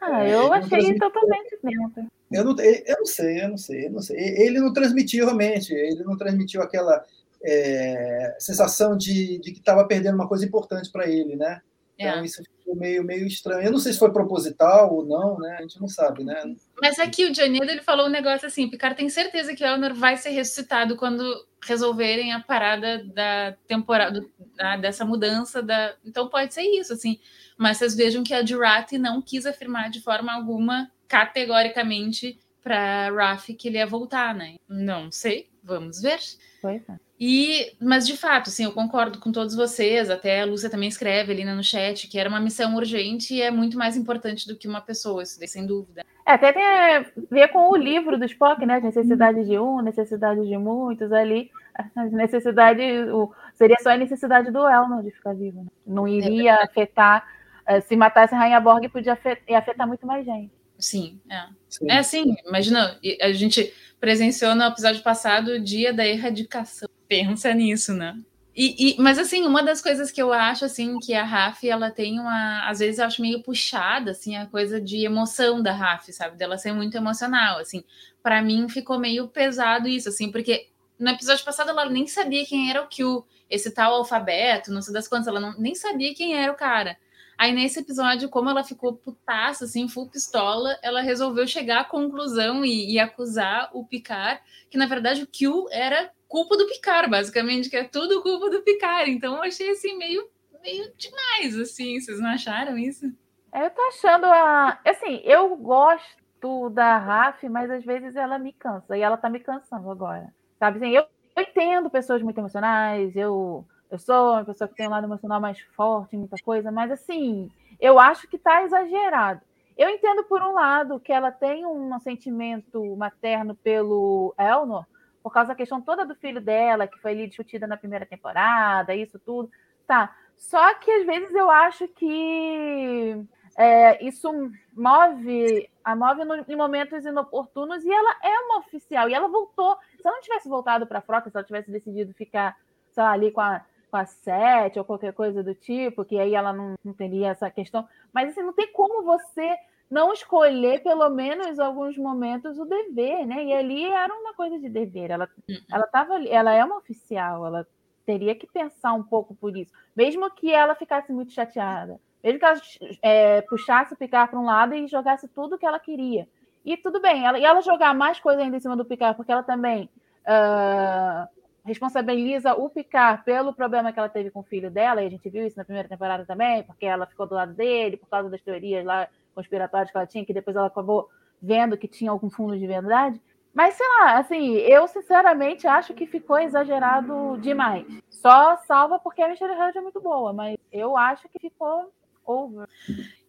Ah, 0.00 0.28
eu 0.28 0.52
achei 0.52 0.94
totalmente 0.96 1.58
dentro. 1.62 2.06
Eu 2.30 2.44
não, 2.44 2.56
eu 2.60 2.96
não 2.98 3.06
sei, 3.06 3.42
eu 3.42 3.48
não 3.48 3.56
sei, 3.56 3.86
eu 3.86 3.90
não 3.90 4.02
sei. 4.02 4.16
Ele 4.18 4.60
não 4.60 4.72
transmitiu 4.72 5.24
realmente, 5.24 5.72
ele 5.72 6.04
não 6.04 6.16
transmitiu 6.16 6.60
aquela 6.60 7.04
é, 7.44 8.36
sensação 8.38 8.96
de, 8.96 9.38
de 9.38 9.52
que 9.52 9.58
estava 9.58 9.86
perdendo 9.86 10.14
uma 10.14 10.28
coisa 10.28 10.44
importante 10.44 10.90
para 10.90 11.08
ele, 11.08 11.36
né? 11.36 11.60
Então, 11.98 12.20
é. 12.20 12.24
isso 12.24 12.42
ficou 12.42 12.76
meio, 12.76 13.02
meio 13.02 13.26
estranho. 13.26 13.66
Eu 13.66 13.72
não 13.72 13.78
sei 13.78 13.92
se 13.92 13.98
foi 13.98 14.12
proposital 14.12 14.94
ou 14.94 15.04
não, 15.04 15.38
né? 15.38 15.56
A 15.58 15.62
gente 15.62 15.80
não 15.80 15.88
sabe, 15.88 16.24
né? 16.24 16.54
Mas 16.80 16.98
aqui 16.98 17.24
o 17.24 17.32
Johnny 17.32 17.58
ele 17.58 17.80
falou 17.80 18.06
um 18.06 18.10
negócio 18.10 18.46
assim: 18.46 18.68
Picard 18.68 18.96
tem 18.96 19.08
certeza 19.08 19.54
que 19.54 19.64
o 19.64 19.66
Eleanor 19.66 19.94
vai 19.94 20.16
ser 20.16 20.30
ressuscitado 20.30 20.96
quando 20.96 21.24
resolverem 21.64 22.32
a 22.32 22.40
parada 22.40 23.02
da 23.04 23.56
temporada, 23.66 24.24
da, 24.56 24.76
dessa 24.76 25.04
mudança. 25.04 25.62
da 25.62 25.94
Então 26.04 26.28
pode 26.28 26.52
ser 26.52 26.62
isso, 26.62 26.92
assim. 26.92 27.18
Mas 27.56 27.78
vocês 27.78 27.94
vejam 27.94 28.22
que 28.22 28.34
a 28.34 28.44
Jurati 28.44 28.98
não 28.98 29.22
quis 29.22 29.46
afirmar 29.46 29.88
de 29.88 30.02
forma 30.02 30.34
alguma, 30.34 30.90
categoricamente, 31.08 32.38
para 32.62 33.10
Raf 33.10 33.54
que 33.54 33.68
ele 33.68 33.78
ia 33.78 33.86
voltar, 33.86 34.34
né? 34.34 34.56
Não 34.68 35.10
sei, 35.10 35.48
vamos 35.62 36.02
ver. 36.02 36.18
Pois 36.60 36.82
é. 36.88 37.05
E, 37.18 37.74
mas 37.80 38.06
de 38.06 38.14
fato, 38.16 38.50
sim, 38.50 38.64
eu 38.64 38.72
concordo 38.72 39.18
com 39.18 39.32
todos 39.32 39.54
vocês. 39.54 40.10
Até 40.10 40.42
a 40.42 40.44
Lúcia 40.44 40.68
também 40.68 40.88
escreve 40.88 41.32
ali 41.32 41.44
no 41.44 41.64
chat 41.64 42.08
que 42.08 42.18
era 42.18 42.28
uma 42.28 42.40
missão 42.40 42.74
urgente 42.76 43.34
e 43.34 43.40
é 43.40 43.50
muito 43.50 43.78
mais 43.78 43.96
importante 43.96 44.46
do 44.46 44.56
que 44.56 44.68
uma 44.68 44.82
pessoa, 44.82 45.22
isso 45.22 45.38
daí, 45.38 45.48
sem 45.48 45.66
dúvida. 45.66 46.04
É, 46.26 46.32
até 46.32 46.52
tem 46.52 46.62
a 46.62 47.06
ver 47.30 47.48
com 47.48 47.70
o 47.70 47.76
livro 47.76 48.18
do 48.18 48.24
Spock, 48.26 48.66
né? 48.66 48.80
Necessidade 48.80 49.44
de 49.44 49.58
um, 49.58 49.80
necessidade 49.80 50.46
de 50.46 50.58
muitos 50.58 51.10
ali. 51.10 51.50
A 51.94 52.04
necessidade, 52.04 52.82
o, 53.10 53.32
seria 53.54 53.76
só 53.80 53.90
a 53.90 53.96
necessidade 53.96 54.50
do 54.50 54.68
Elnor 54.68 55.02
de 55.02 55.10
ficar 55.10 55.34
vivo. 55.34 55.62
Né? 55.62 55.68
Não 55.86 56.06
iria 56.06 56.52
é 56.52 56.64
afetar. 56.64 57.26
Eh, 57.66 57.80
se 57.80 57.96
matasse 57.96 58.34
a 58.34 58.38
Rainha 58.38 58.60
Borg, 58.60 58.88
podia 58.88 59.14
afetar, 59.14 59.56
afetar 59.56 59.86
muito 59.86 60.06
mais 60.06 60.24
gente. 60.24 60.52
Sim, 60.78 61.18
é. 61.30 61.46
Sim. 61.68 61.90
É 61.90 61.98
assim, 61.98 62.34
imagina, 62.46 62.98
a 63.22 63.32
gente 63.32 63.72
presenciou 63.98 64.54
no 64.54 64.64
episódio 64.64 65.02
passado 65.02 65.52
o 65.52 65.60
dia 65.60 65.92
da 65.92 66.06
erradicação 66.06 66.88
pensa 67.08 67.52
nisso, 67.54 67.92
né? 67.94 68.18
E, 68.58 68.94
e, 68.94 69.02
mas 69.02 69.18
assim, 69.18 69.44
uma 69.44 69.62
das 69.62 69.82
coisas 69.82 70.10
que 70.10 70.20
eu 70.20 70.32
acho 70.32 70.64
assim 70.64 70.98
que 70.98 71.12
a 71.12 71.22
Raf 71.22 71.62
ela 71.68 71.90
tem 71.90 72.18
uma, 72.18 72.66
às 72.66 72.78
vezes 72.78 72.98
eu 72.98 73.04
acho 73.04 73.20
meio 73.20 73.42
puxada 73.42 74.12
assim 74.12 74.34
a 74.34 74.46
coisa 74.46 74.80
de 74.80 75.04
emoção 75.04 75.62
da 75.62 75.72
Raf, 75.72 76.10
sabe? 76.10 76.38
Dela 76.38 76.56
ser 76.56 76.72
muito 76.72 76.96
emocional, 76.96 77.58
assim. 77.58 77.84
Para 78.22 78.40
mim 78.40 78.66
ficou 78.68 78.98
meio 78.98 79.28
pesado 79.28 79.86
isso, 79.86 80.08
assim, 80.08 80.32
porque 80.32 80.68
no 80.98 81.10
episódio 81.10 81.44
passado 81.44 81.68
ela 81.68 81.88
nem 81.90 82.06
sabia 82.06 82.46
quem 82.46 82.70
era 82.70 82.82
o 82.82 82.88
Q, 82.88 83.22
esse 83.50 83.70
tal 83.70 83.94
alfabeto, 83.94 84.72
não 84.72 84.80
sei 84.80 84.94
das 84.94 85.06
quantas, 85.06 85.28
ela 85.28 85.38
não, 85.38 85.52
nem 85.58 85.74
sabia 85.74 86.14
quem 86.14 86.34
era 86.34 86.50
o 86.50 86.56
cara. 86.56 86.96
Aí 87.36 87.52
nesse 87.52 87.80
episódio, 87.80 88.30
como 88.30 88.48
ela 88.48 88.64
ficou 88.64 88.94
putaça, 88.94 89.66
assim, 89.66 89.86
full 89.86 90.08
pistola, 90.08 90.78
ela 90.82 91.02
resolveu 91.02 91.46
chegar 91.46 91.80
à 91.80 91.84
conclusão 91.84 92.64
e, 92.64 92.94
e 92.94 92.98
acusar 92.98 93.68
o 93.74 93.84
Picard, 93.84 94.40
que 94.70 94.78
na 94.78 94.86
verdade 94.86 95.22
o 95.22 95.26
Q 95.26 95.66
era 95.70 96.10
culpa 96.28 96.56
do 96.56 96.66
Picard, 96.66 97.10
basicamente, 97.10 97.70
que 97.70 97.76
é 97.76 97.84
tudo 97.84 98.22
culpa 98.22 98.50
do 98.50 98.62
Picard. 98.62 99.10
Então 99.10 99.36
eu 99.36 99.42
achei 99.42 99.70
assim 99.70 99.96
meio, 99.96 100.28
meio 100.62 100.92
demais, 100.96 101.58
assim. 101.58 102.00
Vocês 102.00 102.20
não 102.20 102.30
acharam 102.30 102.76
isso? 102.78 103.06
É, 103.52 103.66
eu 103.66 103.70
tô 103.70 103.82
achando 103.82 104.26
a. 104.26 104.78
Assim, 104.84 105.20
eu 105.24 105.56
gosto 105.56 106.70
da 106.70 106.98
Raf, 106.98 107.42
mas 107.48 107.70
às 107.70 107.84
vezes 107.84 108.14
ela 108.14 108.38
me 108.38 108.52
cansa. 108.52 108.96
E 108.96 109.00
ela 109.00 109.16
tá 109.16 109.28
me 109.28 109.40
cansando 109.40 109.90
agora. 109.90 110.32
Sabe 110.58 110.78
assim, 110.78 110.94
eu, 110.94 111.04
eu 111.34 111.42
entendo 111.42 111.90
pessoas 111.90 112.22
muito 112.22 112.38
emocionais, 112.38 113.14
eu, 113.14 113.66
eu 113.90 113.98
sou 113.98 114.32
uma 114.32 114.44
pessoa 114.44 114.68
que 114.68 114.74
tem 114.74 114.86
um 114.86 114.90
lado 114.90 115.06
emocional 115.06 115.40
mais 115.40 115.60
forte, 115.76 116.16
muita 116.16 116.36
coisa, 116.42 116.70
mas 116.70 116.90
assim, 116.90 117.50
eu 117.80 117.98
acho 117.98 118.26
que 118.28 118.36
está 118.36 118.62
exagerado. 118.62 119.40
Eu 119.76 119.90
entendo, 119.90 120.24
por 120.24 120.42
um 120.42 120.52
lado, 120.52 120.98
que 120.98 121.12
ela 121.12 121.30
tem 121.30 121.66
um 121.66 121.98
sentimento 122.00 122.96
materno 122.96 123.54
pelo 123.54 124.34
Elnor, 124.38 124.86
por 125.26 125.32
causa 125.32 125.48
da 125.48 125.54
questão 125.56 125.82
toda 125.82 126.06
do 126.06 126.14
filho 126.14 126.40
dela, 126.40 126.86
que 126.86 127.00
foi 127.00 127.10
ali 127.10 127.26
discutida 127.26 127.66
na 127.66 127.76
primeira 127.76 128.06
temporada, 128.06 128.94
isso 128.94 129.18
tudo. 129.18 129.50
Tá. 129.84 130.14
Só 130.36 130.72
que 130.74 130.88
às 130.88 131.04
vezes 131.04 131.34
eu 131.34 131.50
acho 131.50 131.88
que 131.88 133.26
é, 133.56 134.06
isso 134.06 134.30
move, 134.72 135.68
a 135.82 135.96
move 135.96 136.24
no, 136.24 136.44
em 136.46 136.54
momentos 136.54 137.04
inoportunos 137.04 137.84
e 137.84 137.90
ela 137.92 138.16
é 138.22 138.38
uma 138.38 138.58
oficial. 138.58 139.08
E 139.08 139.14
ela 139.14 139.26
voltou. 139.26 139.76
Se 140.00 140.06
ela 140.06 140.14
não 140.14 140.22
tivesse 140.22 140.48
voltado 140.48 140.86
para 140.86 141.00
a 141.00 141.02
frota, 141.02 141.28
se 141.28 141.36
ela 141.36 141.44
tivesse 141.44 141.72
decidido 141.72 142.14
ficar, 142.14 142.56
sei 142.92 143.02
lá, 143.02 143.10
ali 143.10 143.32
com 143.32 143.40
a, 143.40 143.64
com 143.90 143.96
a 143.96 144.06
Sete 144.06 144.78
ou 144.78 144.84
qualquer 144.84 145.12
coisa 145.12 145.42
do 145.42 145.56
tipo, 145.56 146.04
que 146.04 146.20
aí 146.20 146.36
ela 146.36 146.52
não, 146.52 146.76
não 146.84 146.92
teria 146.92 147.30
essa 147.30 147.50
questão. 147.50 147.84
Mas 148.12 148.28
assim, 148.28 148.44
não 148.44 148.52
tem 148.52 148.70
como 148.72 149.02
você 149.02 149.56
não 149.90 150.12
escolher, 150.12 150.82
pelo 150.82 151.08
menos, 151.08 151.58
alguns 151.58 151.96
momentos, 151.96 152.58
o 152.58 152.64
dever, 152.64 153.26
né? 153.26 153.44
E 153.44 153.52
ali 153.52 153.84
era 153.84 154.12
uma 154.12 154.34
coisa 154.34 154.58
de 154.58 154.68
dever. 154.68 155.10
Ela, 155.10 155.28
uhum. 155.48 155.56
ela, 155.70 155.86
tava, 155.86 156.24
ela 156.24 156.52
é 156.52 156.64
uma 156.64 156.76
oficial, 156.76 157.46
ela 157.46 157.66
teria 158.04 158.34
que 158.34 158.46
pensar 158.46 158.92
um 158.92 159.02
pouco 159.02 159.34
por 159.34 159.56
isso. 159.56 159.72
Mesmo 159.94 160.30
que 160.30 160.52
ela 160.52 160.74
ficasse 160.74 161.12
muito 161.12 161.32
chateada. 161.32 162.00
Mesmo 162.22 162.38
que 162.38 162.44
ela 162.44 162.60
é, 163.02 163.42
puxasse 163.42 163.94
o 163.94 163.96
Picard 163.96 164.30
para 164.30 164.40
um 164.40 164.44
lado 164.44 164.74
e 164.74 164.86
jogasse 164.88 165.28
tudo 165.28 165.58
que 165.58 165.66
ela 165.66 165.78
queria. 165.78 166.28
E 166.64 166.76
tudo 166.76 167.00
bem, 167.00 167.24
ela, 167.24 167.38
e 167.38 167.44
ela 167.44 167.60
jogar 167.60 167.94
mais 167.94 168.18
coisa 168.18 168.42
ainda 168.42 168.56
em 168.56 168.60
cima 168.60 168.76
do 168.76 168.84
Picard, 168.84 169.16
porque 169.16 169.30
ela 169.30 169.44
também 169.44 169.88
uh, 170.24 171.28
responsabiliza 171.64 172.54
o 172.54 172.68
Picard 172.68 173.22
pelo 173.22 173.52
problema 173.52 173.92
que 173.92 174.00
ela 174.00 174.08
teve 174.08 174.32
com 174.32 174.40
o 174.40 174.44
filho 174.44 174.68
dela, 174.68 175.00
e 175.00 175.06
a 175.06 175.10
gente 175.10 175.30
viu 175.30 175.46
isso 175.46 175.56
na 175.56 175.64
primeira 175.64 175.88
temporada 175.88 176.26
também, 176.26 176.64
porque 176.64 176.84
ela 176.84 177.06
ficou 177.06 177.24
do 177.24 177.36
lado 177.36 177.54
dele, 177.54 177.96
por 177.96 178.08
causa 178.08 178.28
das 178.28 178.42
teorias 178.42 178.84
lá 178.84 179.08
conspiratórias 179.36 179.90
que 179.90 179.96
ela 179.96 180.06
tinha, 180.06 180.24
que 180.24 180.32
depois 180.32 180.56
ela 180.56 180.66
acabou 180.66 181.08
vendo 181.40 181.76
que 181.76 181.86
tinha 181.86 182.10
algum 182.10 182.30
fundo 182.30 182.58
de 182.58 182.66
verdade. 182.66 183.20
Mas 183.54 183.74
sei 183.74 183.86
lá, 184.00 184.18
assim, 184.18 184.54
eu 184.56 184.86
sinceramente 184.88 185.66
acho 185.66 185.94
que 185.94 186.06
ficou 186.06 186.38
exagerado 186.38 187.38
demais. 187.40 187.86
Só 188.10 188.56
salva 188.66 188.98
porque 188.98 189.22
a 189.22 189.28
Michelle 189.28 189.54
Hudge 189.54 189.78
é 189.78 189.80
muito 189.80 190.00
boa, 190.00 190.32
mas 190.32 190.56
eu 190.72 190.96
acho 190.96 191.28
que 191.28 191.38
ficou 191.38 191.92
over. 192.24 192.66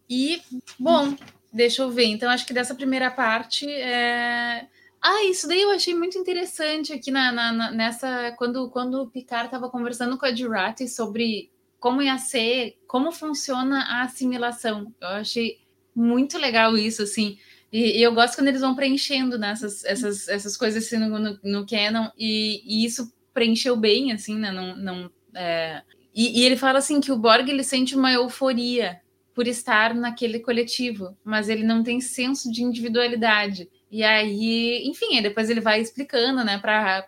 E, 0.10 0.42
bom, 0.80 1.16
deixa 1.54 1.82
eu 1.82 1.90
ver. 1.90 2.06
Então, 2.06 2.30
acho 2.30 2.46
que 2.46 2.54
dessa 2.54 2.76
primeira 2.76 3.12
parte 3.12 3.70
é. 3.70 4.68
Ah, 5.02 5.24
isso 5.26 5.48
daí 5.48 5.62
eu 5.62 5.72
achei 5.72 5.94
muito 5.94 6.18
interessante 6.18 6.92
aqui 6.92 7.12
na, 7.12 7.32
na 7.32 7.72
nessa. 7.72 8.34
Quando, 8.38 8.70
quando 8.70 9.04
o 9.04 9.08
Picard 9.08 9.46
estava 9.46 9.70
conversando 9.70 10.18
com 10.18 10.26
a 10.26 10.32
Durati 10.32 10.88
sobre 10.88 11.52
como 11.80 12.02
ia 12.02 12.18
ser, 12.18 12.78
como 12.88 13.12
funciona 13.12 13.84
a 13.84 14.04
assimilação. 14.04 14.94
Eu 15.00 15.08
achei 15.08 15.58
muito 15.98 16.38
legal 16.38 16.78
isso, 16.78 17.02
assim. 17.02 17.40
E, 17.72 17.98
e, 17.98 18.04
eu 18.04 18.14
gosto 18.14 18.36
quando 18.36 18.50
eles 18.50 18.62
vão 18.62 18.76
preenchendo 18.76 19.38
né, 19.38 19.52
essas, 19.52 20.28
essas 20.28 20.56
coisas 20.56 20.86
assim, 20.86 20.98
no, 20.98 21.18
no, 21.18 21.40
no 21.44 21.66
Canon, 21.66 22.10
e, 22.18 22.62
e, 22.64 22.86
isso 22.86 23.12
preencheu 23.34 23.76
bem, 23.76 24.12
assim, 24.12 24.38
né? 24.38 24.52
Não, 24.52 24.76
não, 24.76 25.12
é... 25.34 25.82
e, 26.14 26.40
e, 26.40 26.46
ele 26.46 26.56
fala 26.56 26.78
assim 26.78 27.02
que 27.02 27.12
o 27.12 27.18
Borg 27.18 27.50
ele 27.50 27.64
sente 27.64 27.96
uma 27.96 28.12
euforia 28.12 29.02
por 29.34 29.48
estar 29.48 29.94
naquele 29.94 30.40
coletivo, 30.40 31.18
mas 31.24 31.50
ele 31.50 31.64
não 31.64 31.84
tem 31.84 32.00
senso 32.00 32.52
de 32.52 32.64
individualidade. 32.64 33.70
E 33.90 34.04
aí, 34.04 34.84
enfim, 34.86 35.22
depois 35.22 35.50
ele 35.50 35.62
vai 35.62 35.80
explicando, 35.80 36.44
né, 36.44 36.58
para 36.60 37.02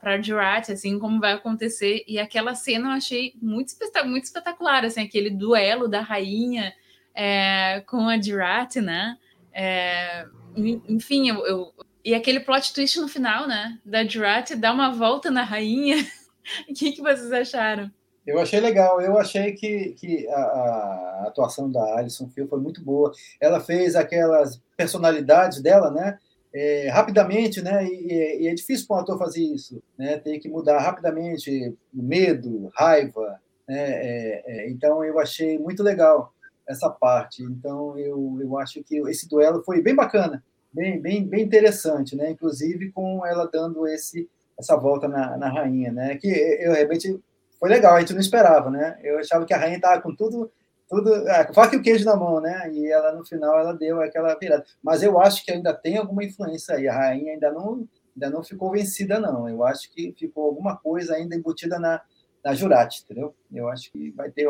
para 0.00 0.20
Jurat, 0.22 0.70
assim, 0.70 0.98
como 0.98 1.20
vai 1.20 1.32
acontecer. 1.32 2.02
E 2.06 2.18
aquela 2.18 2.54
cena 2.54 2.88
eu 2.88 2.92
achei 2.92 3.34
muito, 3.40 3.72
muito 4.06 4.24
espetacular, 4.24 4.84
assim, 4.84 5.02
aquele 5.02 5.30
duelo 5.30 5.88
da 5.88 6.00
rainha 6.00 6.72
é, 7.14 7.82
com 7.86 8.08
a 8.08 8.20
Jurat, 8.20 8.76
né? 8.76 9.16
É, 9.52 10.26
enfim, 10.56 11.28
eu, 11.28 11.46
eu, 11.46 11.72
e 12.04 12.14
aquele 12.14 12.40
plot 12.40 12.72
twist 12.72 13.00
no 13.00 13.08
final, 13.08 13.46
né? 13.46 13.78
Da 13.84 14.04
Jurat 14.04 14.54
dar 14.54 14.72
uma 14.72 14.92
volta 14.92 15.30
na 15.30 15.42
rainha. 15.42 15.96
o 16.68 16.74
que, 16.74 16.92
que 16.92 17.02
vocês 17.02 17.32
acharam? 17.32 17.90
Eu 18.26 18.38
achei 18.38 18.60
legal, 18.60 19.00
eu 19.00 19.18
achei 19.18 19.52
que, 19.52 19.94
que 19.98 20.28
a, 20.28 20.40
a 20.40 21.24
atuação 21.26 21.70
da 21.70 21.98
Alison 21.98 22.28
Phil 22.28 22.46
foi 22.46 22.60
muito 22.60 22.82
boa. 22.82 23.12
Ela 23.40 23.60
fez 23.60 23.96
aquelas 23.96 24.60
personalidades 24.76 25.60
dela, 25.60 25.90
né? 25.90 26.18
É, 26.54 26.88
rapidamente, 26.90 27.60
né? 27.62 27.84
E, 27.84 28.42
e, 28.42 28.46
é 28.46 28.54
difícil 28.54 28.86
para 28.86 28.98
um 28.98 29.00
ator 29.00 29.18
fazer 29.18 29.42
isso, 29.42 29.82
né? 29.98 30.18
Tem 30.18 30.38
que 30.38 30.48
mudar 30.48 30.78
rapidamente 30.78 31.74
medo, 31.92 32.70
raiva, 32.76 33.40
né? 33.66 33.90
É, 33.90 34.42
é, 34.46 34.70
então 34.70 35.02
eu 35.02 35.18
achei 35.18 35.58
muito 35.58 35.82
legal 35.82 36.32
essa 36.68 36.90
parte. 36.90 37.42
Então 37.42 37.98
eu, 37.98 38.38
eu 38.40 38.58
acho 38.58 38.82
que 38.82 38.96
esse 39.08 39.28
duelo 39.28 39.62
foi 39.64 39.82
bem 39.82 39.94
bacana, 39.94 40.42
bem, 40.72 41.00
bem, 41.00 41.26
bem 41.26 41.44
interessante, 41.44 42.16
né? 42.16 42.30
Inclusive 42.30 42.90
com 42.92 43.24
ela 43.26 43.48
dando 43.52 43.86
esse 43.86 44.28
essa 44.58 44.76
volta 44.76 45.08
na, 45.08 45.36
na 45.36 45.48
rainha, 45.48 45.90
né? 45.92 46.16
Que 46.16 46.28
eu 46.28 46.72
realmente 46.72 47.20
foi 47.58 47.68
legal, 47.68 47.94
a 47.94 48.00
gente 48.00 48.12
não 48.12 48.20
esperava, 48.20 48.70
né? 48.70 48.98
Eu 49.02 49.18
achava 49.18 49.44
que 49.44 49.54
a 49.54 49.58
rainha 49.58 49.76
estava 49.76 50.00
com 50.00 50.14
tudo, 50.14 50.50
tudo, 50.88 51.28
é, 51.28 51.52
faca 51.52 51.74
e 51.74 51.78
o 51.78 51.82
queijo 51.82 52.04
na 52.04 52.16
mão, 52.16 52.40
né? 52.40 52.70
E 52.72 52.90
ela 52.90 53.12
no 53.12 53.24
final 53.24 53.58
ela 53.58 53.72
deu 53.72 54.00
aquela 54.00 54.34
virada. 54.34 54.64
Mas 54.82 55.02
eu 55.02 55.20
acho 55.20 55.44
que 55.44 55.52
ainda 55.52 55.72
tem 55.72 55.96
alguma 55.96 56.24
influência 56.24 56.74
aí. 56.74 56.88
A 56.88 56.94
rainha 56.94 57.32
ainda 57.32 57.50
não, 57.50 57.88
ainda 58.14 58.30
não 58.30 58.42
ficou 58.42 58.70
vencida, 58.70 59.18
não. 59.20 59.48
Eu 59.48 59.64
acho 59.64 59.92
que 59.92 60.12
ficou 60.18 60.44
alguma 60.44 60.76
coisa 60.76 61.14
ainda 61.14 61.36
embutida 61.36 61.78
na, 61.78 62.00
na 62.44 62.54
Jurati, 62.54 63.02
entendeu? 63.04 63.34
Eu 63.52 63.68
acho 63.68 63.90
que 63.92 64.10
vai 64.10 64.30
ter 64.30 64.48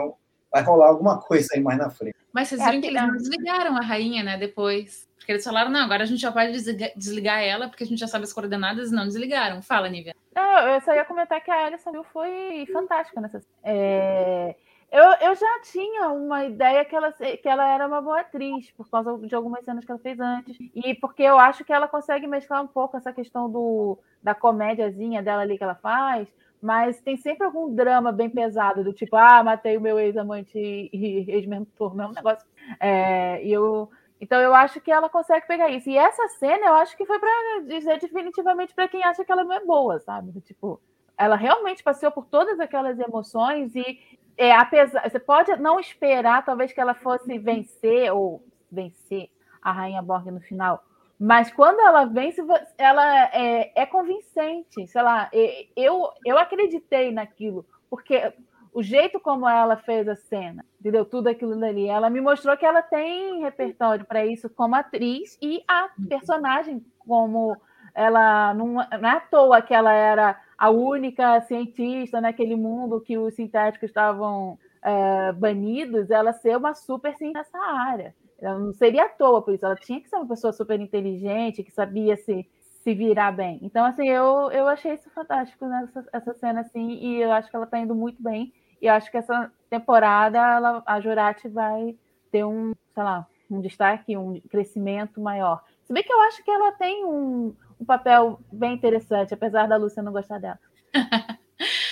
vai 0.52 0.62
rolar 0.62 0.88
alguma 0.88 1.18
coisa 1.18 1.48
aí 1.54 1.60
mais 1.60 1.78
na 1.78 1.88
frente. 1.88 2.16
Mas 2.32 2.48
vocês 2.48 2.60
é 2.60 2.64
viram 2.64 2.78
é 2.78 2.80
que 2.80 2.86
eles 2.88 3.02
não 3.02 3.16
desligaram 3.16 3.76
a 3.76 3.80
rainha, 3.80 4.22
né? 4.22 4.36
Depois. 4.36 5.08
Porque 5.16 5.32
eles 5.32 5.44
falaram, 5.44 5.70
não, 5.70 5.84
agora 5.84 6.02
a 6.02 6.06
gente 6.06 6.20
já 6.20 6.32
pode 6.32 6.52
desligar, 6.96 7.40
ela, 7.42 7.68
porque 7.68 7.84
a 7.84 7.86
gente 7.86 8.00
já 8.00 8.08
sabe 8.08 8.24
as 8.24 8.32
coordenadas 8.32 8.90
e 8.90 8.94
não 8.94 9.06
desligaram. 9.06 9.62
Fala, 9.62 9.88
Nívia. 9.88 10.14
Não, 10.34 10.68
eu 10.68 10.80
só 10.80 10.92
ia 10.94 11.04
comentar 11.04 11.40
que 11.40 11.50
a 11.50 11.66
Alison 11.66 11.92
Hill 11.92 12.04
foi 12.12 12.66
fantástica 12.72 13.20
nessa. 13.20 13.40
É... 13.62 14.56
Eu, 14.90 15.04
eu 15.22 15.34
já 15.34 15.60
tinha 15.62 16.08
uma 16.08 16.44
ideia 16.44 16.84
que 16.84 16.94
ela, 16.94 17.12
que 17.12 17.48
ela 17.48 17.66
era 17.66 17.86
uma 17.86 18.02
boa 18.02 18.20
atriz, 18.20 18.70
por 18.72 18.90
causa 18.90 19.16
de 19.26 19.34
algumas 19.34 19.64
cenas 19.64 19.86
que 19.86 19.90
ela 19.90 20.00
fez 20.00 20.20
antes. 20.20 20.54
E 20.74 20.94
porque 20.96 21.22
eu 21.22 21.38
acho 21.38 21.64
que 21.64 21.72
ela 21.72 21.88
consegue 21.88 22.26
mesclar 22.26 22.62
um 22.62 22.66
pouco 22.66 22.96
essa 22.96 23.10
questão 23.10 23.50
do, 23.50 23.98
da 24.22 24.34
comédiazinha 24.34 25.22
dela 25.22 25.42
ali 25.42 25.56
que 25.56 25.64
ela 25.64 25.76
faz, 25.76 26.28
mas 26.62 27.00
tem 27.00 27.16
sempre 27.16 27.44
algum 27.44 27.74
drama 27.74 28.12
bem 28.12 28.30
pesado, 28.30 28.84
do 28.84 28.92
tipo, 28.92 29.16
ah, 29.16 29.42
matei 29.42 29.76
o 29.76 29.80
meu 29.80 29.98
ex-amante 29.98 30.56
e 30.56 31.24
ex-mentor, 31.28 32.00
é 32.00 32.06
um 32.06 32.12
negócio. 32.12 32.46
É, 32.78 33.44
e 33.44 33.52
eu 33.52 33.90
então 34.20 34.40
eu 34.40 34.54
acho 34.54 34.80
que 34.80 34.92
ela 34.92 35.08
consegue 35.08 35.48
pegar 35.48 35.68
isso. 35.68 35.90
E 35.90 35.98
essa 35.98 36.28
cena 36.38 36.66
eu 36.66 36.74
acho 36.74 36.96
que 36.96 37.04
foi 37.04 37.18
para 37.18 37.62
dizer 37.66 37.98
definitivamente 37.98 38.72
para 38.72 38.86
quem 38.86 39.02
acha 39.02 39.24
que 39.24 39.32
ela 39.32 39.42
não 39.42 39.52
é 39.52 39.64
boa, 39.64 39.98
sabe? 39.98 40.40
Tipo, 40.42 40.80
ela 41.18 41.34
realmente 41.34 41.82
passeou 41.82 42.12
por 42.12 42.26
todas 42.26 42.60
aquelas 42.60 43.00
emoções 43.00 43.74
e 43.74 43.98
é, 44.36 44.52
apesar, 44.52 45.10
você 45.10 45.18
pode 45.18 45.54
não 45.56 45.80
esperar 45.80 46.44
talvez 46.44 46.72
que 46.72 46.80
ela 46.80 46.94
fosse 46.94 47.36
vencer 47.36 48.12
ou 48.12 48.44
vencer 48.70 49.28
a 49.60 49.72
Rainha 49.72 50.00
Borg 50.00 50.30
no 50.30 50.40
final, 50.40 50.84
mas 51.24 51.52
quando 51.52 51.78
ela 51.78 52.04
vence, 52.04 52.42
ela 52.76 53.26
é, 53.26 53.70
é 53.76 53.86
convincente. 53.86 54.88
Sei 54.88 55.00
lá, 55.00 55.30
eu, 55.76 56.10
eu 56.26 56.36
acreditei 56.36 57.12
naquilo, 57.12 57.64
porque 57.88 58.32
o 58.74 58.82
jeito 58.82 59.20
como 59.20 59.48
ela 59.48 59.76
fez 59.76 60.08
a 60.08 60.16
cena, 60.16 60.64
entendeu? 60.80 61.04
Tudo 61.04 61.28
aquilo 61.28 61.54
dali. 61.54 61.86
Ela 61.86 62.10
me 62.10 62.20
mostrou 62.20 62.56
que 62.56 62.66
ela 62.66 62.82
tem 62.82 63.40
repertório 63.40 64.04
para 64.04 64.26
isso 64.26 64.50
como 64.50 64.74
atriz 64.74 65.38
e 65.40 65.62
a 65.68 65.90
personagem 66.08 66.84
como 66.98 67.56
ela 67.94 68.52
não, 68.54 68.66
não 68.74 68.82
é 69.08 69.10
à 69.10 69.20
toa 69.20 69.62
que 69.62 69.72
ela 69.72 69.92
era 69.92 70.40
a 70.58 70.70
única 70.70 71.40
cientista 71.42 72.20
naquele 72.20 72.56
mundo 72.56 73.00
que 73.00 73.16
os 73.16 73.32
sintéticos 73.34 73.90
estavam 73.90 74.58
é, 74.82 75.30
banidos, 75.30 76.10
ela 76.10 76.32
ser 76.32 76.56
uma 76.56 76.74
super 76.74 77.14
cientista 77.16 77.38
nessa 77.38 77.58
área. 77.58 78.12
Ela 78.42 78.58
não 78.58 78.72
seria 78.72 79.04
à 79.04 79.08
toa 79.08 79.40
por 79.40 79.54
isso, 79.54 79.64
ela 79.64 79.76
tinha 79.76 80.00
que 80.00 80.08
ser 80.08 80.16
uma 80.16 80.26
pessoa 80.26 80.52
super 80.52 80.78
inteligente, 80.80 81.62
que 81.62 81.70
sabia 81.70 82.16
se, 82.16 82.44
se 82.82 82.94
virar 82.94 83.30
bem. 83.30 83.60
Então, 83.62 83.84
assim, 83.84 84.08
eu, 84.08 84.50
eu 84.50 84.66
achei 84.66 84.94
isso 84.94 85.08
fantástico 85.10 85.64
nessa 85.66 86.04
essa 86.12 86.34
cena, 86.34 86.60
assim, 86.60 86.94
e 86.94 87.22
eu 87.22 87.30
acho 87.30 87.48
que 87.48 87.54
ela 87.54 87.64
está 87.64 87.78
indo 87.78 87.94
muito 87.94 88.22
bem. 88.22 88.52
E 88.80 88.88
acho 88.88 89.10
que 89.10 89.16
essa 89.16 89.50
temporada 89.70 90.38
ela, 90.38 90.82
a 90.84 91.00
Jurati 91.00 91.48
vai 91.48 91.96
ter 92.32 92.44
um, 92.44 92.74
sei 92.92 93.02
lá, 93.04 93.26
um 93.48 93.60
destaque, 93.60 94.16
um 94.16 94.40
crescimento 94.50 95.20
maior. 95.20 95.62
Se 95.84 95.92
bem 95.92 96.02
que 96.02 96.12
eu 96.12 96.20
acho 96.22 96.42
que 96.42 96.50
ela 96.50 96.72
tem 96.72 97.04
um, 97.04 97.54
um 97.80 97.84
papel 97.84 98.40
bem 98.50 98.74
interessante, 98.74 99.34
apesar 99.34 99.68
da 99.68 99.76
Lúcia 99.76 100.02
não 100.02 100.12
gostar 100.12 100.38
dela. 100.38 100.58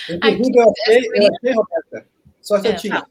Inclusive, 0.09 0.57
eu 0.57 0.69
achei, 0.69 1.07
eu 1.07 1.33
achei, 1.33 1.53
Roberta, 1.53 2.07
só 2.41 2.61
que 2.61 2.67
é, 2.67 2.71
eu 2.71 2.75
tinha. 2.75 3.07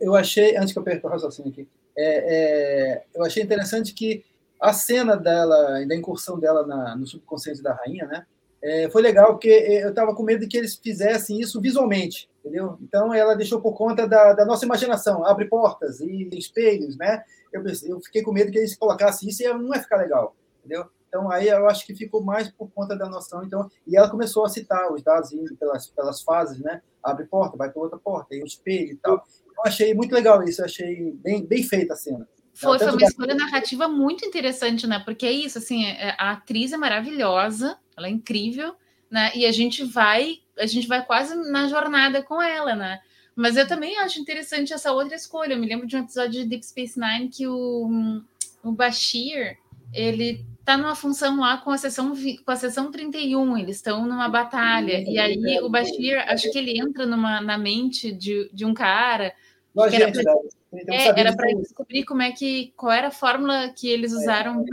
Eu 0.00 0.16
achei, 0.16 0.56
antes 0.56 0.72
que 0.72 0.78
eu 0.78 0.82
perca 0.82 1.06
o 1.06 1.10
raciocínio 1.10 1.52
aqui, 1.52 1.68
é, 2.00 2.34
é, 2.34 3.04
eu 3.14 3.24
achei 3.24 3.42
interessante 3.42 3.92
que 3.94 4.24
a 4.60 4.72
cena 4.72 5.16
dela, 5.16 5.84
da 5.86 5.94
incursão 5.94 6.38
dela 6.38 6.66
na, 6.66 6.96
no 6.96 7.06
subconsciente 7.06 7.62
da 7.62 7.72
rainha, 7.74 8.06
né? 8.06 8.26
é, 8.62 8.90
foi 8.90 9.00
legal, 9.00 9.32
porque 9.32 9.48
é, 9.48 9.84
eu 9.84 9.90
estava 9.90 10.14
com 10.14 10.22
medo 10.22 10.40
de 10.40 10.46
que 10.46 10.56
eles 10.56 10.76
fizessem 10.76 11.40
isso 11.40 11.60
visualmente, 11.60 12.28
entendeu? 12.40 12.76
Então, 12.82 13.12
ela 13.14 13.34
deixou 13.34 13.60
por 13.60 13.72
conta 13.72 14.06
da, 14.06 14.34
da 14.34 14.44
nossa 14.44 14.64
imaginação, 14.64 15.24
abre 15.24 15.46
portas 15.46 16.00
e 16.00 16.28
espelhos, 16.32 16.96
né? 16.96 17.24
Eu, 17.52 17.64
eu 17.84 18.00
fiquei 18.00 18.22
com 18.22 18.32
medo 18.32 18.52
que 18.52 18.58
eles 18.58 18.76
colocassem 18.76 19.28
isso 19.28 19.42
e 19.42 19.52
não 19.52 19.74
ia 19.74 19.82
ficar 19.82 19.96
legal, 19.96 20.36
entendeu? 20.58 20.86
Então, 21.08 21.30
aí 21.30 21.48
eu 21.48 21.68
acho 21.68 21.84
que 21.84 21.94
ficou 21.94 22.22
mais 22.22 22.48
por 22.48 22.70
conta 22.70 22.96
da 22.96 23.08
noção. 23.08 23.42
Então, 23.42 23.68
e 23.84 23.96
ela 23.96 24.08
começou 24.08 24.44
a 24.44 24.48
citar 24.48 24.92
os 24.92 25.02
dados 25.02 25.32
indo 25.32 25.56
pelas, 25.56 25.88
pelas 25.88 26.22
fases, 26.22 26.60
né? 26.60 26.82
Abre 27.02 27.24
porta, 27.24 27.56
vai 27.56 27.68
para 27.70 27.82
outra 27.82 27.98
porta, 27.98 28.34
e 28.34 28.42
o 28.42 28.46
espelho 28.46 28.92
e 28.92 28.96
tal. 28.96 29.24
Eu 29.56 29.64
achei 29.64 29.94
muito 29.94 30.12
legal 30.12 30.42
isso, 30.42 30.60
eu 30.60 30.64
achei 30.64 31.12
bem, 31.22 31.44
bem 31.44 31.62
feita 31.62 31.94
a 31.94 31.96
cena. 31.96 32.28
Foi, 32.54 32.78
foi 32.78 32.90
uma 32.90 33.02
escolha 33.02 33.34
narrativa 33.34 33.88
muito 33.88 34.24
interessante, 34.24 34.86
né? 34.86 34.98
Porque 34.98 35.24
é 35.24 35.32
isso, 35.32 35.58
assim, 35.58 35.86
é, 35.86 36.14
a 36.18 36.32
atriz 36.32 36.72
é 36.72 36.76
maravilhosa, 36.76 37.78
ela 37.96 38.06
é 38.06 38.10
incrível, 38.10 38.74
né? 39.10 39.30
E 39.34 39.46
a 39.46 39.52
gente 39.52 39.84
vai, 39.84 40.38
a 40.58 40.66
gente 40.66 40.86
vai 40.86 41.04
quase 41.04 41.34
na 41.50 41.68
jornada 41.68 42.22
com 42.22 42.40
ela, 42.40 42.74
né? 42.74 43.00
Mas 43.34 43.56
eu 43.56 43.66
também 43.66 43.98
acho 43.98 44.20
interessante 44.20 44.72
essa 44.72 44.92
outra 44.92 45.16
escolha. 45.16 45.54
Eu 45.54 45.58
me 45.58 45.66
lembro 45.66 45.86
de 45.86 45.96
um 45.96 46.00
episódio 46.00 46.42
de 46.42 46.44
Deep 46.44 46.66
Space 46.66 47.00
Nine 47.00 47.28
que 47.28 47.46
o, 47.46 48.20
o 48.62 48.72
Bashir, 48.72 49.56
ele 49.92 50.44
tá 50.70 50.76
numa 50.76 50.94
função 50.94 51.40
lá 51.40 51.58
com 51.58 51.70
a 51.70 51.78
sessão 51.78 52.14
com 52.14 52.50
a 52.50 52.56
sessão 52.56 52.90
31, 52.90 53.58
eles 53.58 53.76
estão 53.76 54.06
numa 54.06 54.28
batalha. 54.28 55.02
E 55.06 55.18
aí 55.18 55.60
o 55.60 55.68
Bashir, 55.68 56.18
acho 56.28 56.50
que 56.50 56.58
ele 56.58 56.78
entra 56.78 57.06
numa, 57.06 57.40
na 57.40 57.58
mente 57.58 58.12
de, 58.12 58.48
de 58.52 58.64
um 58.64 58.72
cara. 58.72 59.32
Nós, 59.74 59.92
era 59.92 60.08
então, 60.08 60.94
é, 60.94 61.20
era 61.20 61.34
para 61.34 61.52
descobrir 61.54 62.04
como 62.04 62.22
é 62.22 62.30
que 62.30 62.72
qual 62.76 62.92
era 62.92 63.08
a 63.08 63.12
fórmula 63.12 63.72
que 63.76 63.88
eles 63.88 64.12
usaram 64.12 64.64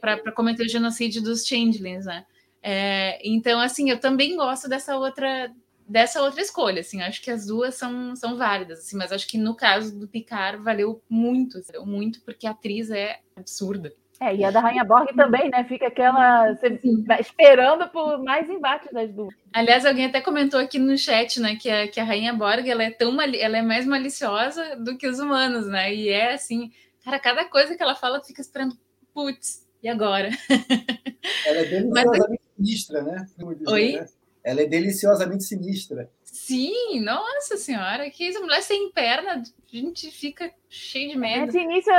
para 0.00 0.32
cometer 0.32 0.64
o 0.64 0.68
genocídio 0.68 1.22
dos 1.22 1.46
changelings, 1.46 2.04
né? 2.04 2.26
É, 2.62 3.18
então, 3.26 3.58
assim, 3.58 3.90
eu 3.90 3.98
também 3.98 4.36
gosto 4.36 4.68
dessa 4.68 4.96
outra 4.98 5.50
dessa 5.88 6.22
outra 6.22 6.40
escolha, 6.40 6.82
assim, 6.82 7.02
acho 7.02 7.20
que 7.20 7.32
as 7.32 7.46
duas 7.46 7.74
são, 7.74 8.14
são 8.14 8.36
válidas, 8.36 8.78
assim, 8.78 8.96
mas 8.96 9.10
acho 9.10 9.26
que 9.26 9.36
no 9.36 9.56
caso 9.56 9.98
do 9.98 10.06
Picard 10.06 10.62
valeu 10.62 11.02
muito, 11.08 11.60
valeu 11.66 11.84
muito, 11.84 12.20
porque 12.20 12.46
a 12.46 12.52
atriz 12.52 12.92
é 12.92 13.18
absurda. 13.34 13.92
É, 14.20 14.36
e 14.36 14.44
a 14.44 14.50
da 14.50 14.60
Rainha 14.60 14.84
Borg 14.84 15.14
também, 15.16 15.48
né? 15.48 15.64
Fica 15.64 15.86
aquela. 15.86 16.52
Você 16.52 16.78
esperando 17.18 17.88
por 17.88 18.22
mais 18.22 18.50
embates 18.50 18.92
das 18.92 19.10
duas. 19.10 19.34
Aliás, 19.50 19.86
alguém 19.86 20.06
até 20.06 20.20
comentou 20.20 20.60
aqui 20.60 20.78
no 20.78 20.96
chat, 20.98 21.40
né, 21.40 21.56
que 21.56 21.70
a, 21.70 21.88
que 21.88 21.98
a 21.98 22.04
Rainha 22.04 22.34
Borg 22.34 22.68
ela 22.68 22.84
é 22.84 22.90
tão 22.90 23.18
ela 23.20 23.56
é 23.56 23.62
mais 23.62 23.86
maliciosa 23.86 24.76
do 24.76 24.98
que 24.98 25.08
os 25.08 25.18
humanos, 25.18 25.66
né? 25.66 25.94
E 25.94 26.10
é 26.10 26.34
assim, 26.34 26.70
cara, 27.02 27.18
cada 27.18 27.46
coisa 27.46 27.74
que 27.74 27.82
ela 27.82 27.96
fala, 27.96 28.20
tu 28.20 28.26
fica 28.26 28.42
esperando, 28.42 28.76
putz, 29.14 29.66
e 29.82 29.88
agora? 29.88 30.28
Ela 31.46 31.58
é 31.58 31.64
deliciosamente 31.64 32.42
Mas... 32.58 32.66
sinistra, 32.66 33.02
né? 33.02 33.26
Dizer, 33.38 33.70
Oi? 33.70 33.92
Né? 33.92 34.06
Ela 34.44 34.60
é 34.62 34.66
deliciosamente 34.66 35.44
sinistra. 35.44 36.10
Sim, 36.50 36.98
nossa 36.98 37.56
senhora, 37.56 38.10
que 38.10 38.28
essa 38.28 38.40
mulher 38.40 38.60
sem 38.60 38.90
perna, 38.90 39.34
a 39.34 39.42
gente 39.76 40.10
fica 40.10 40.52
cheio 40.68 41.10
de 41.10 41.16
medo. 41.16 41.52
De 41.52 41.60
início, 41.60 41.92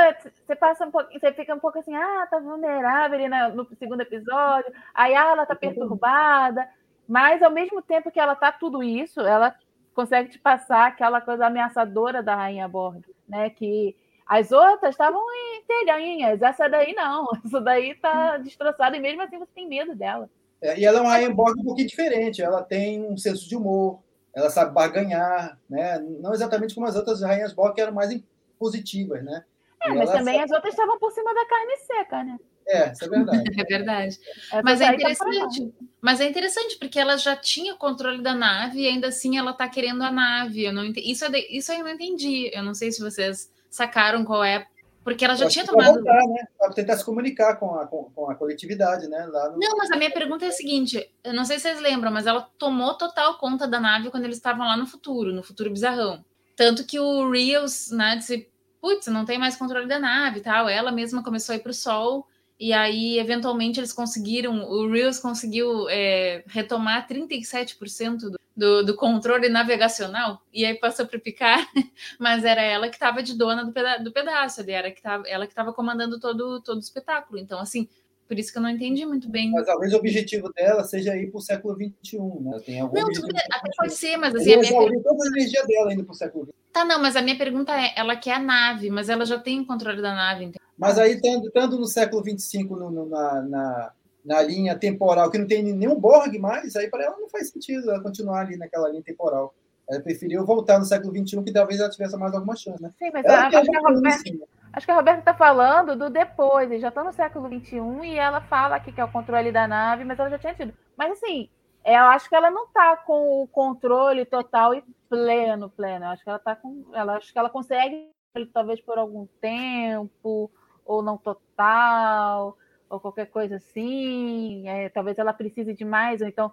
você 0.46 0.54
passa 0.54 0.84
um 0.84 0.90
pouco, 0.90 1.10
você 1.10 1.32
fica 1.32 1.54
um 1.54 1.58
pouco 1.58 1.78
assim, 1.78 1.94
ah, 1.96 2.28
tá 2.30 2.38
vulnerável 2.38 3.18
ali 3.18 3.28
no 3.56 3.66
segundo 3.78 4.02
episódio, 4.02 4.70
aí 4.92 5.14
ah, 5.14 5.30
ela 5.30 5.46
tá 5.46 5.56
perturbada, 5.56 6.68
mas 7.08 7.42
ao 7.42 7.50
mesmo 7.50 7.80
tempo 7.80 8.10
que 8.10 8.20
ela 8.20 8.34
tá 8.34 8.52
tudo 8.52 8.82
isso, 8.82 9.22
ela 9.22 9.56
consegue 9.94 10.28
te 10.28 10.38
passar 10.38 10.88
aquela 10.88 11.22
coisa 11.22 11.46
ameaçadora 11.46 12.22
da 12.22 12.34
Rainha 12.34 12.68
Borg, 12.68 13.02
né? 13.26 13.48
Que 13.48 13.96
as 14.26 14.52
outras 14.52 14.90
estavam 14.90 15.22
inteirinhas, 15.56 16.42
essa 16.42 16.68
daí 16.68 16.92
não, 16.92 17.26
essa 17.42 17.58
daí 17.58 17.94
tá 17.94 18.36
destroçada 18.36 18.98
e 18.98 19.00
mesmo 19.00 19.22
assim 19.22 19.38
você 19.38 19.50
tem 19.54 19.66
medo 19.66 19.94
dela. 19.94 20.28
É, 20.60 20.78
e 20.78 20.84
ela 20.84 20.98
é 20.98 21.00
uma 21.00 21.10
Rainha 21.12 21.34
Borg 21.34 21.58
um 21.58 21.64
pouquinho 21.64 21.88
diferente, 21.88 22.42
ela 22.42 22.62
tem 22.62 23.02
um 23.02 23.16
senso 23.16 23.48
de 23.48 23.56
humor, 23.56 23.98
ela 24.34 24.50
sabe 24.50 24.72
barganhar, 24.72 25.58
né? 25.68 25.98
Não 25.98 26.32
exatamente 26.32 26.74
como 26.74 26.86
as 26.86 26.96
outras 26.96 27.20
rainhas 27.22 27.52
Borg, 27.52 27.74
que 27.74 27.80
eram 27.80 27.92
mais 27.92 28.18
positivas, 28.58 29.22
né? 29.22 29.44
É, 29.82 29.92
mas 29.92 30.10
também 30.10 30.34
sabe... 30.34 30.44
as 30.44 30.50
outras 30.52 30.72
estavam 30.72 30.98
por 30.98 31.10
cima 31.10 31.34
da 31.34 31.46
carne 31.46 31.76
seca, 31.78 32.24
né? 32.24 32.38
É, 32.66 32.92
isso 32.92 33.04
é 33.04 33.08
verdade. 33.08 33.50
É 33.60 33.64
verdade. 33.64 34.20
mas 34.62 34.80
é 34.80 34.86
tá 34.86 34.94
interessante. 34.94 35.74
Mas 36.00 36.20
é 36.20 36.28
interessante, 36.28 36.78
porque 36.78 36.98
ela 36.98 37.16
já 37.16 37.36
tinha 37.36 37.74
controle 37.74 38.22
da 38.22 38.34
nave 38.34 38.80
e 38.80 38.86
ainda 38.86 39.08
assim 39.08 39.36
ela 39.36 39.52
tá 39.52 39.68
querendo 39.68 40.02
a 40.02 40.10
nave. 40.10 40.64
Eu 40.64 40.72
não 40.72 40.84
ent... 40.84 40.96
isso, 40.98 41.24
é 41.24 41.30
de... 41.30 41.38
isso 41.50 41.72
eu 41.72 41.80
não 41.80 41.90
entendi. 41.90 42.50
Eu 42.52 42.62
não 42.62 42.74
sei 42.74 42.92
se 42.92 43.00
vocês 43.00 43.50
sacaram 43.68 44.24
qual 44.24 44.44
é 44.44 44.66
porque 45.04 45.24
ela 45.24 45.34
já 45.34 45.48
tinha 45.48 45.64
tomado. 45.64 45.94
Voltar, 45.94 46.22
né? 46.28 46.44
Para 46.58 46.72
tentar 46.72 46.96
se 46.96 47.04
comunicar 47.04 47.56
com 47.56 47.74
a, 47.74 47.86
com, 47.86 48.04
com 48.04 48.30
a 48.30 48.34
coletividade, 48.34 49.08
né? 49.08 49.26
No... 49.26 49.58
Não, 49.58 49.76
mas 49.76 49.90
a 49.90 49.96
minha 49.96 50.10
pergunta 50.10 50.44
é 50.44 50.48
a 50.48 50.52
seguinte: 50.52 51.10
eu 51.24 51.32
não 51.32 51.44
sei 51.44 51.58
se 51.58 51.62
vocês 51.62 51.80
lembram, 51.80 52.12
mas 52.12 52.26
ela 52.26 52.48
tomou 52.58 52.94
total 52.94 53.38
conta 53.38 53.66
da 53.66 53.80
nave 53.80 54.10
quando 54.10 54.24
eles 54.24 54.36
estavam 54.36 54.66
lá 54.66 54.76
no 54.76 54.86
futuro, 54.86 55.32
no 55.32 55.42
futuro 55.42 55.70
bizarrão. 55.70 56.24
Tanto 56.54 56.84
que 56.84 57.00
o 57.00 57.30
Rios, 57.30 57.90
né, 57.90 58.16
disse: 58.16 58.48
putz, 58.80 59.06
não 59.08 59.24
tem 59.24 59.38
mais 59.38 59.56
controle 59.56 59.86
da 59.86 59.98
nave 59.98 60.38
e 60.38 60.42
tal. 60.42 60.68
Ela 60.68 60.92
mesma 60.92 61.22
começou 61.22 61.52
a 61.52 61.56
ir 61.56 61.60
para 61.60 61.70
o 61.70 61.74
Sol. 61.74 62.26
E 62.58 62.72
aí, 62.72 63.18
eventualmente, 63.18 63.80
eles 63.80 63.92
conseguiram, 63.92 64.62
o 64.62 64.88
Rios 64.88 65.18
conseguiu 65.18 65.88
é, 65.88 66.44
retomar 66.46 67.08
37% 67.08 68.30
do, 68.30 68.38
do, 68.56 68.84
do, 68.84 68.94
controle 68.94 69.48
navegacional, 69.48 70.42
e 70.52 70.64
aí 70.64 70.74
passou 70.74 71.06
para 71.06 71.16
o 71.16 71.20
Picard, 71.20 71.66
mas 72.18 72.44
era 72.44 72.62
ela 72.62 72.88
que 72.88 72.96
estava 72.96 73.22
de 73.22 73.36
dona 73.36 73.64
do, 73.64 73.72
peda 73.72 73.98
do 73.98 74.12
pedaço, 74.12 74.60
ali, 74.60 74.72
era 74.72 74.90
que 74.90 75.02
tava, 75.02 75.26
ela 75.26 75.46
que 75.46 75.52
estava 75.52 75.72
comandando 75.72 76.20
todo, 76.20 76.60
todo 76.60 76.76
o 76.76 76.80
espetáculo. 76.80 77.38
Então, 77.38 77.58
assim, 77.58 77.88
por 78.32 78.38
isso 78.38 78.52
que 78.52 78.58
eu 78.58 78.62
não 78.62 78.70
entendi 78.70 79.04
muito 79.04 79.28
bem. 79.28 79.50
Mas 79.50 79.66
talvez 79.66 79.92
o 79.92 79.96
objetivo 79.96 80.50
dela 80.52 80.84
seja 80.84 81.16
ir 81.16 81.30
para 81.30 81.38
o 81.38 81.42
século 81.42 81.74
XXI, 81.74 82.18
né? 82.40 82.60
Tem 82.64 82.80
algum 82.80 82.98
não, 82.98 83.12
tudo, 83.12 83.28
até 83.28 83.70
pode 83.76 83.94
ser, 83.94 84.16
mas 84.16 84.34
assim. 84.34 84.54
A 84.54 84.58
minha 84.58 84.78
pergunta... 84.78 85.02
toda 85.02 85.24
a 85.24 85.28
energia 85.28 85.66
dela 85.66 85.92
indo 85.92 86.04
para 86.04 86.12
o 86.12 86.16
século 86.16 86.44
XXI. 86.44 86.54
Tá, 86.72 86.84
não, 86.84 86.98
mas 86.98 87.14
a 87.16 87.20
minha 87.20 87.36
pergunta 87.36 87.72
é: 87.72 87.92
ela 87.94 88.16
quer 88.16 88.36
a 88.36 88.38
nave, 88.38 88.90
mas 88.90 89.08
ela 89.08 89.26
já 89.26 89.38
tem 89.38 89.60
o 89.60 89.66
controle 89.66 90.00
da 90.00 90.14
nave. 90.14 90.44
Entendeu? 90.44 90.66
Mas 90.78 90.98
aí, 90.98 91.12
estando 91.14 91.78
no 91.78 91.86
século 91.86 92.22
XXV, 92.22 92.64
no, 92.70 92.90
no, 92.90 93.08
na, 93.08 93.42
na 93.42 93.92
na 94.24 94.40
linha 94.40 94.78
temporal, 94.78 95.30
que 95.30 95.38
não 95.38 95.46
tem 95.46 95.62
nenhum 95.62 95.98
Borg 95.98 96.38
mais, 96.38 96.76
aí 96.76 96.88
para 96.88 97.04
ela 97.04 97.18
não 97.18 97.28
faz 97.28 97.50
sentido 97.50 97.90
ela 97.90 98.02
continuar 98.02 98.40
ali 98.40 98.56
naquela 98.56 98.88
linha 98.88 99.02
temporal. 99.02 99.54
Ela 99.88 100.00
preferiu 100.00 100.46
voltar 100.46 100.78
no 100.78 100.84
século 100.84 101.12
XXI, 101.12 101.42
que 101.42 101.52
talvez 101.52 101.80
ela 101.80 101.90
tivesse 101.90 102.16
mais 102.16 102.32
alguma 102.32 102.54
chance. 102.54 102.80
Né? 102.80 102.92
Sim, 102.98 103.10
mas 103.12 103.26
a, 103.26 103.48
acho, 103.48 103.70
que 103.70 103.76
a 103.76 103.80
Roberta, 103.80 104.30
acho 104.72 104.86
que 104.86 104.92
a 104.92 104.94
Roberta 104.94 105.18
está 105.20 105.34
falando 105.34 105.96
do 105.96 106.08
depois, 106.08 106.70
eles 106.70 106.80
já 106.80 106.88
estão 106.88 107.04
no 107.04 107.12
século 107.12 107.48
XXI 107.48 107.78
e 108.04 108.18
ela 108.18 108.40
fala 108.42 108.76
aqui 108.76 108.92
que 108.92 109.00
é 109.00 109.04
o 109.04 109.10
controle 109.10 109.50
da 109.50 109.66
nave, 109.66 110.04
mas 110.04 110.18
ela 110.18 110.30
já 110.30 110.38
tinha 110.38 110.54
tido. 110.54 110.72
Mas 110.96 111.12
assim, 111.12 111.48
eu 111.84 112.04
acho 112.04 112.28
que 112.28 112.36
ela 112.36 112.50
não 112.50 112.66
está 112.66 112.96
com 112.98 113.42
o 113.42 113.48
controle 113.48 114.24
total 114.24 114.72
e 114.72 114.84
pleno, 115.08 115.68
pleno. 115.68 116.04
Eu 116.04 116.10
acho 116.10 116.22
que 116.22 116.30
ela 116.30 116.38
tá 116.38 116.54
com. 116.54 116.84
Ela 116.94 117.16
acho 117.16 117.32
que 117.32 117.38
ela 117.38 117.50
consegue, 117.50 118.08
talvez 118.54 118.80
por 118.80 118.98
algum 118.98 119.26
tempo, 119.40 120.48
ou 120.86 121.02
não 121.02 121.18
total 121.18 122.56
ou 122.92 123.00
qualquer 123.00 123.26
coisa 123.26 123.56
assim, 123.56 124.68
é, 124.68 124.90
talvez 124.90 125.18
ela 125.18 125.32
precise 125.32 125.72
de 125.72 125.82
mais, 125.82 126.20
ou 126.20 126.28
então 126.28 126.52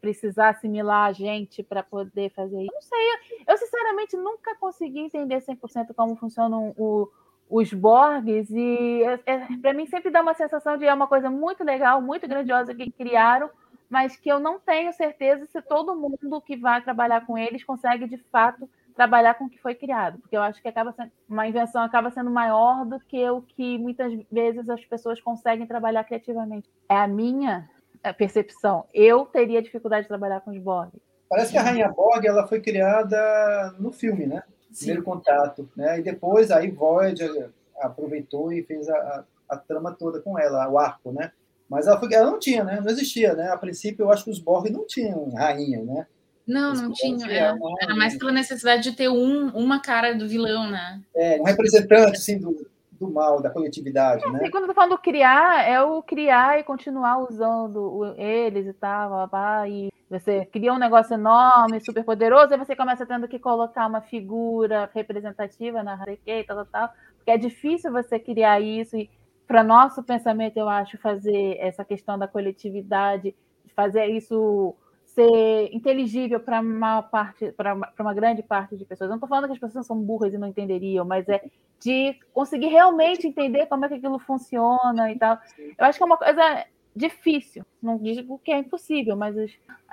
precisar 0.00 0.48
assimilar 0.48 1.08
a 1.08 1.12
gente 1.12 1.62
para 1.62 1.82
poder 1.82 2.30
fazer 2.30 2.62
isso. 2.62 2.72
Não 2.72 2.80
sei, 2.80 2.98
eu, 2.98 3.44
eu, 3.48 3.58
sinceramente 3.58 4.16
nunca 4.16 4.56
consegui 4.56 5.00
entender 5.00 5.42
100% 5.42 5.94
como 5.94 6.16
funcionam 6.16 6.74
o, 6.78 7.10
os 7.50 7.70
Borgs, 7.70 8.50
e 8.50 9.02
é, 9.02 9.20
é, 9.26 9.46
para 9.60 9.74
mim 9.74 9.86
sempre 9.86 10.10
dá 10.10 10.22
uma 10.22 10.32
sensação 10.32 10.78
de 10.78 10.86
é 10.86 10.94
uma 10.94 11.06
coisa 11.06 11.28
muito 11.28 11.62
legal, 11.62 12.00
muito 12.00 12.26
grandiosa 12.26 12.74
que 12.74 12.90
criaram, 12.90 13.50
mas 13.90 14.16
que 14.16 14.30
eu 14.30 14.40
não 14.40 14.58
tenho 14.58 14.90
certeza 14.94 15.44
se 15.44 15.60
todo 15.60 15.94
mundo 15.94 16.40
que 16.40 16.56
vai 16.56 16.80
trabalhar 16.80 17.26
com 17.26 17.36
eles 17.36 17.62
consegue 17.62 18.08
de 18.08 18.16
fato 18.32 18.68
trabalhar 18.98 19.34
com 19.34 19.44
o 19.44 19.48
que 19.48 19.60
foi 19.60 19.76
criado, 19.76 20.18
porque 20.18 20.36
eu 20.36 20.42
acho 20.42 20.60
que 20.60 20.66
acaba 20.66 20.90
sendo, 20.90 21.12
uma 21.28 21.46
invenção 21.46 21.84
acaba 21.84 22.10
sendo 22.10 22.32
maior 22.32 22.84
do 22.84 22.98
que 22.98 23.30
o 23.30 23.40
que 23.40 23.78
muitas 23.78 24.12
vezes 24.28 24.68
as 24.68 24.84
pessoas 24.84 25.20
conseguem 25.20 25.68
trabalhar 25.68 26.02
criativamente. 26.02 26.68
É 26.88 26.96
a 26.96 27.06
minha 27.06 27.70
é, 28.02 28.12
percepção. 28.12 28.86
Eu 28.92 29.24
teria 29.24 29.62
dificuldade 29.62 30.02
de 30.02 30.08
trabalhar 30.08 30.40
com 30.40 30.50
os 30.50 30.58
Borg. 30.58 30.90
Parece 31.30 31.52
que 31.52 31.58
a 31.58 31.62
Rainha 31.62 31.88
Borg 31.88 32.26
ela 32.26 32.48
foi 32.48 32.60
criada 32.60 33.72
no 33.78 33.92
filme, 33.92 34.26
né? 34.26 34.42
Sim. 34.72 34.86
Primeiro 34.86 35.04
contato, 35.04 35.70
né? 35.76 36.00
E 36.00 36.02
depois 36.02 36.50
aí 36.50 36.68
Voyager 36.68 37.50
aproveitou 37.78 38.52
e 38.52 38.64
fez 38.64 38.88
a, 38.88 38.96
a, 38.96 39.24
a 39.50 39.56
trama 39.56 39.92
toda 39.92 40.20
com 40.20 40.36
ela, 40.36 40.68
o 40.68 40.76
arco, 40.76 41.12
né? 41.12 41.30
Mas 41.68 41.86
ela, 41.86 42.00
foi, 42.00 42.12
ela 42.12 42.32
não 42.32 42.40
tinha, 42.40 42.64
né? 42.64 42.80
Não 42.80 42.90
existia, 42.90 43.34
né? 43.34 43.48
A 43.50 43.56
princípio, 43.56 44.06
eu 44.06 44.10
acho 44.10 44.24
que 44.24 44.30
os 44.30 44.40
Borg 44.40 44.68
não 44.70 44.84
tinham 44.84 45.30
rainha, 45.30 45.84
né? 45.84 46.08
Não, 46.48 46.72
não 46.72 46.92
tinha. 46.92 47.26
Era, 47.30 47.58
era, 47.80 47.94
mais 47.94 48.16
pela 48.16 48.32
necessidade 48.32 48.82
de 48.82 48.96
ter 48.96 49.08
um, 49.08 49.48
uma 49.48 49.80
cara 49.80 50.14
do 50.14 50.26
vilão, 50.26 50.70
né? 50.70 51.00
É, 51.14 51.38
um 51.40 51.44
representante 51.44 52.16
assim, 52.16 52.38
do, 52.38 52.66
do 52.92 53.10
mal, 53.10 53.42
da 53.42 53.50
coletividade, 53.50 54.24
é, 54.24 54.30
né? 54.30 54.38
Assim, 54.40 54.50
quando 54.50 54.64
eu 54.64 54.68
tô 54.68 54.74
falando 54.74 54.98
criar, 54.98 55.68
é 55.68 55.80
o 55.82 56.02
criar 56.02 56.58
e 56.58 56.64
continuar 56.64 57.18
usando 57.18 58.14
eles 58.16 58.66
e 58.66 58.72
tal, 58.72 59.10
blá, 59.10 59.26
blá, 59.26 59.68
e 59.68 59.90
você 60.08 60.46
cria 60.46 60.72
um 60.72 60.78
negócio 60.78 61.12
enorme, 61.12 61.84
super 61.84 62.02
poderoso, 62.02 62.54
aí 62.54 62.58
você 62.58 62.74
começa 62.74 63.04
tendo 63.04 63.28
que 63.28 63.38
colocar 63.38 63.86
uma 63.86 64.00
figura 64.00 64.90
representativa 64.94 65.82
na 65.82 66.00
Harekei, 66.00 66.44
tal, 66.44 66.56
tal, 66.56 66.66
tal, 66.66 66.88
porque 67.16 67.30
é 67.30 67.36
difícil 67.36 67.92
você 67.92 68.18
criar 68.18 68.58
isso 68.58 68.96
e 68.96 69.10
para 69.46 69.62
nosso 69.62 70.02
pensamento, 70.02 70.58
eu 70.58 70.68
acho, 70.68 70.98
fazer 70.98 71.56
essa 71.58 71.82
questão 71.82 72.18
da 72.18 72.28
coletividade 72.28 73.34
fazer 73.78 74.06
isso 74.06 74.74
ser 75.18 75.74
inteligível 75.74 76.38
para 76.38 76.60
uma 76.60 77.02
parte, 77.02 77.50
para 77.50 77.74
uma 77.98 78.14
grande 78.14 78.40
parte 78.40 78.76
de 78.76 78.84
pessoas. 78.84 79.08
Eu 79.08 79.10
não 79.10 79.16
estou 79.16 79.28
falando 79.28 79.46
que 79.46 79.52
as 79.54 79.58
pessoas 79.58 79.84
são 79.84 80.00
burras 80.00 80.32
e 80.32 80.38
não 80.38 80.46
entenderiam, 80.46 81.04
mas 81.04 81.28
é 81.28 81.42
de 81.80 82.16
conseguir 82.32 82.68
realmente 82.68 83.26
entender 83.26 83.66
como 83.66 83.84
é 83.84 83.88
que 83.88 83.94
aquilo 83.94 84.20
funciona 84.20 85.10
e 85.10 85.18
tal. 85.18 85.36
Eu 85.76 85.84
acho 85.84 85.98
que 85.98 86.04
é 86.04 86.06
uma 86.06 86.16
coisa 86.16 86.64
difícil. 86.98 87.64
Não 87.80 87.96
digo 87.96 88.40
que 88.44 88.50
é 88.50 88.58
impossível, 88.58 89.16
mas 89.16 89.36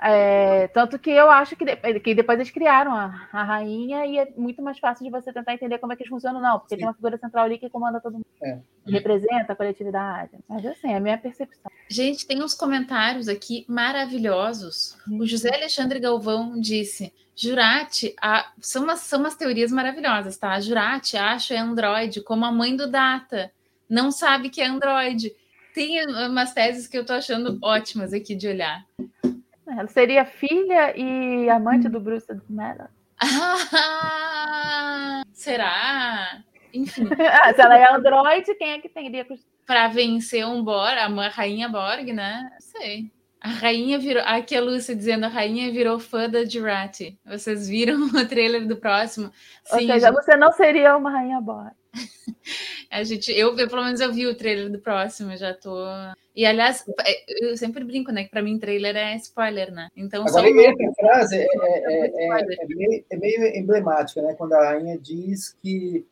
é, 0.02 0.68
tanto 0.68 0.98
que 0.98 1.10
eu 1.10 1.30
acho 1.30 1.56
que, 1.56 1.64
de, 1.64 2.00
que 2.00 2.14
depois 2.14 2.38
eles 2.38 2.50
criaram 2.50 2.92
a, 2.92 3.28
a, 3.32 3.42
rainha 3.44 4.04
e 4.04 4.18
é 4.18 4.30
muito 4.36 4.60
mais 4.60 4.78
fácil 4.78 5.04
de 5.04 5.10
você 5.10 5.32
tentar 5.32 5.54
entender 5.54 5.78
como 5.78 5.92
é 5.92 5.96
que 5.96 6.02
eles 6.02 6.10
funcionam, 6.10 6.40
não, 6.40 6.58
porque 6.58 6.74
Sim. 6.74 6.80
tem 6.80 6.86
uma 6.86 6.94
figura 6.94 7.16
central 7.16 7.44
ali 7.44 7.58
que 7.58 7.70
comanda 7.70 8.00
todo 8.00 8.14
mundo. 8.14 8.26
É. 8.42 8.58
Representa 8.86 9.52
a 9.52 9.56
coletividade. 9.56 10.32
Mas 10.48 10.66
assim, 10.66 10.92
é 10.92 10.96
a 10.96 11.00
minha 11.00 11.16
percepção. 11.16 11.70
Gente, 11.88 12.26
tem 12.26 12.42
uns 12.42 12.52
comentários 12.52 13.28
aqui 13.28 13.64
maravilhosos. 13.68 14.98
Hum. 15.08 15.20
O 15.20 15.26
José 15.26 15.54
Alexandre 15.54 16.00
Galvão 16.00 16.60
disse. 16.60 17.12
Jurati, 17.38 18.16
a, 18.18 18.50
são, 18.62 18.84
umas, 18.84 19.00
são 19.00 19.20
umas 19.20 19.36
teorias 19.36 19.70
maravilhosas, 19.70 20.38
tá? 20.38 20.58
Jurati 20.58 21.18
acha 21.18 21.60
Android 21.60 22.22
como 22.22 22.46
a 22.46 22.50
mãe 22.50 22.74
do 22.74 22.90
Data, 22.90 23.52
não 23.88 24.10
sabe 24.10 24.48
que 24.48 24.62
é 24.62 24.66
Android 24.66 25.30
tem 25.76 26.02
umas 26.06 26.54
teses 26.54 26.88
que 26.88 26.96
eu 26.96 27.04
tô 27.04 27.12
achando 27.12 27.58
ótimas 27.62 28.14
aqui 28.14 28.34
de 28.34 28.48
olhar. 28.48 28.82
Ela 29.68 29.86
seria 29.88 30.24
filha 30.24 30.96
e 30.96 31.50
amante 31.50 31.86
do 31.86 32.00
Bruce 32.00 32.26
Maddox. 32.48 32.90
Ah, 33.20 35.22
será? 35.34 36.42
Enfim. 36.72 37.04
Ah, 37.20 37.52
se 37.52 37.60
ela 37.60 37.76
é 37.76 37.92
android, 37.92 38.54
quem 38.54 38.70
é 38.70 38.80
que 38.80 38.88
teria 38.88 39.26
para 39.66 39.88
vencer 39.88 40.46
um 40.46 40.64
Borg, 40.64 40.96
a 40.96 41.28
rainha 41.28 41.68
Borg, 41.68 42.10
né? 42.10 42.48
Não 42.52 42.60
sei. 42.60 43.12
A 43.38 43.50
rainha 43.50 43.98
virou. 43.98 44.22
Aqui 44.24 44.56
a 44.56 44.62
Lúcia 44.62 44.96
dizendo 44.96 45.26
a 45.26 45.28
rainha 45.28 45.70
virou 45.70 45.98
fã 45.98 46.28
da 46.28 46.44
Jurati. 46.44 47.18
Vocês 47.24 47.68
viram 47.68 48.00
o 48.16 48.26
trailer 48.26 48.66
do 48.66 48.76
próximo? 48.76 49.30
Sim, 49.64 49.82
Ou 49.82 49.86
seja, 49.86 50.10
você 50.10 50.36
não 50.36 50.52
seria 50.52 50.96
uma 50.96 51.10
rainha 51.10 51.40
Borg. 51.40 51.72
A 52.90 53.02
gente, 53.02 53.32
eu, 53.32 53.56
eu, 53.56 53.68
pelo 53.68 53.84
menos 53.84 54.00
eu 54.00 54.12
vi 54.12 54.26
o 54.26 54.34
trailer 54.34 54.70
do 54.70 54.78
próximo, 54.78 55.36
já 55.36 55.52
tô. 55.52 55.84
E 56.34 56.46
aliás, 56.46 56.84
é, 57.04 57.50
eu 57.50 57.56
sempre 57.56 57.84
brinco, 57.84 58.12
né? 58.12 58.24
Que 58.24 58.30
para 58.30 58.42
mim 58.42 58.58
trailer 58.58 58.96
é 58.96 59.16
spoiler, 59.16 59.72
né? 59.72 59.88
Então 59.96 60.24
Agora, 60.26 60.48
só 60.48 60.60
essa 60.60 60.94
frase 60.94 61.36
é, 61.36 61.46
é, 61.46 62.06
é, 62.06 62.66
meio, 62.66 63.04
é, 63.10 63.16
meio, 63.16 63.56
emblemática, 63.56 64.22
né? 64.22 64.34
Quando 64.34 64.52
a 64.52 64.64
rainha 64.64 64.96
diz 64.98 65.56
que, 65.62 66.06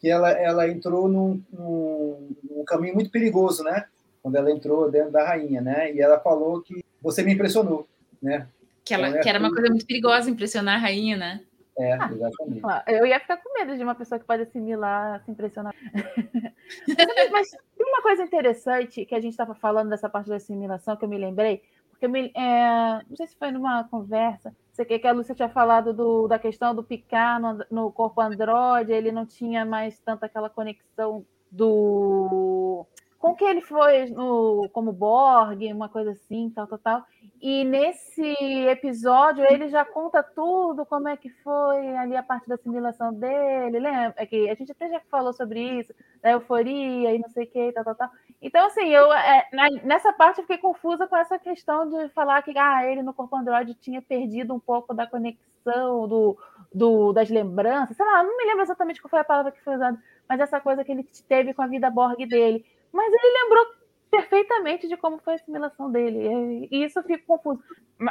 que 0.00 0.08
ela, 0.08 0.30
ela 0.30 0.68
entrou 0.68 1.08
num, 1.08 1.42
num, 1.52 2.28
num 2.48 2.64
caminho 2.64 2.94
muito 2.94 3.10
perigoso, 3.10 3.64
né? 3.64 3.86
Quando 4.22 4.36
ela 4.36 4.50
entrou 4.50 4.90
dentro 4.90 5.10
da 5.10 5.26
rainha, 5.26 5.60
né? 5.60 5.92
E 5.92 6.00
ela 6.00 6.18
falou 6.18 6.60
que 6.62 6.84
você 7.02 7.22
me 7.22 7.32
impressionou, 7.34 7.86
né? 8.22 8.46
Que, 8.84 8.94
ela, 8.94 9.08
então, 9.08 9.20
que 9.20 9.28
era 9.28 9.38
uma 9.38 9.52
coisa 9.52 9.68
muito 9.68 9.86
perigosa 9.86 10.30
impressionar 10.30 10.76
a 10.76 10.78
rainha, 10.78 11.16
né? 11.16 11.40
É, 11.78 11.94
exatamente. 11.94 12.62
Eu 12.86 13.06
ia 13.06 13.20
ficar 13.20 13.36
com 13.36 13.52
medo 13.52 13.76
de 13.76 13.82
uma 13.82 13.94
pessoa 13.94 14.18
que 14.18 14.24
pode 14.24 14.42
assimilar, 14.42 15.22
se 15.24 15.30
impressionar. 15.30 15.74
Mas 17.32 17.50
tem 17.50 17.86
uma 17.86 18.02
coisa 18.02 18.22
interessante 18.22 19.04
que 19.04 19.14
a 19.14 19.20
gente 19.20 19.32
estava 19.32 19.54
falando 19.54 19.90
dessa 19.90 20.08
parte 20.08 20.28
da 20.28 20.36
assimilação 20.36 20.96
que 20.96 21.04
eu 21.04 21.08
me 21.08 21.18
lembrei, 21.18 21.62
porque 21.90 22.08
me, 22.08 22.32
é, 22.34 23.02
não 23.08 23.16
sei 23.16 23.26
se 23.26 23.36
foi 23.36 23.50
numa 23.50 23.84
conversa, 23.84 24.54
sei 24.72 24.84
que 24.84 25.06
a 25.06 25.12
Lúcia 25.12 25.34
tinha 25.34 25.48
falado 25.48 25.92
do, 25.92 26.26
da 26.26 26.38
questão 26.38 26.74
do 26.74 26.82
picar 26.82 27.40
no, 27.40 27.64
no 27.70 27.92
corpo 27.92 28.20
Android, 28.20 28.90
ele 28.90 29.12
não 29.12 29.26
tinha 29.26 29.64
mais 29.64 29.98
tanta 29.98 30.26
aquela 30.26 30.48
conexão 30.50 31.24
do 31.50 32.86
com 33.26 33.34
que 33.34 33.44
ele 33.44 33.60
foi 33.60 34.06
no, 34.06 34.68
como 34.72 34.92
Borg, 34.92 35.60
uma 35.72 35.88
coisa 35.88 36.12
assim, 36.12 36.48
tal, 36.54 36.66
tal, 36.68 36.78
tal. 36.78 37.04
E 37.42 37.64
nesse 37.64 38.22
episódio 38.68 39.44
ele 39.50 39.68
já 39.68 39.84
conta 39.84 40.22
tudo, 40.22 40.86
como 40.86 41.08
é 41.08 41.16
que 41.16 41.28
foi 41.28 41.96
ali 41.96 42.16
a 42.16 42.22
parte 42.22 42.48
da 42.48 42.54
assimilação 42.54 43.12
dele, 43.12 43.80
lembra? 43.80 44.14
É 44.16 44.24
que 44.24 44.48
a 44.48 44.54
gente 44.54 44.70
até 44.70 44.88
já 44.88 45.00
falou 45.10 45.32
sobre 45.32 45.60
isso, 45.60 45.92
da 46.22 46.30
euforia 46.30 47.14
e 47.14 47.18
não 47.18 47.28
sei 47.28 47.44
o 47.44 47.50
que, 47.50 47.72
tal, 47.72 47.84
tal, 47.84 47.94
tal. 47.96 48.10
Então, 48.40 48.64
assim, 48.66 48.88
eu 48.88 49.12
é, 49.12 49.48
nessa 49.82 50.12
parte 50.12 50.38
eu 50.38 50.44
fiquei 50.44 50.58
confusa 50.58 51.06
com 51.08 51.16
essa 51.16 51.36
questão 51.36 51.88
de 51.88 52.08
falar 52.10 52.42
que 52.42 52.56
ah, 52.56 52.86
ele 52.86 53.02
no 53.02 53.12
corpo 53.12 53.36
Android 53.36 53.74
tinha 53.74 54.00
perdido 54.00 54.54
um 54.54 54.60
pouco 54.60 54.94
da 54.94 55.06
conexão, 55.06 56.06
do, 56.06 56.38
do, 56.72 57.12
das 57.12 57.28
lembranças, 57.28 57.96
sei 57.96 58.06
lá, 58.06 58.22
não 58.22 58.36
me 58.36 58.44
lembro 58.44 58.62
exatamente 58.62 59.02
qual 59.02 59.10
foi 59.10 59.18
a 59.18 59.24
palavra 59.24 59.50
que 59.50 59.62
foi 59.64 59.74
usada, 59.74 60.00
mas 60.28 60.40
essa 60.40 60.60
coisa 60.60 60.84
que 60.84 60.92
ele 60.92 61.04
teve 61.28 61.52
com 61.52 61.62
a 61.62 61.66
vida 61.66 61.90
Borg 61.90 62.24
dele. 62.24 62.64
Mas 62.96 63.12
ele 63.12 63.44
lembrou 63.44 63.66
perfeitamente 64.10 64.88
de 64.88 64.96
como 64.96 65.18
foi 65.18 65.34
a 65.34 65.36
assimilação 65.36 65.90
dele. 65.90 66.68
E 66.70 66.84
isso 66.84 66.98
eu 66.98 67.02
fico 67.02 67.26
confuso. 67.26 67.62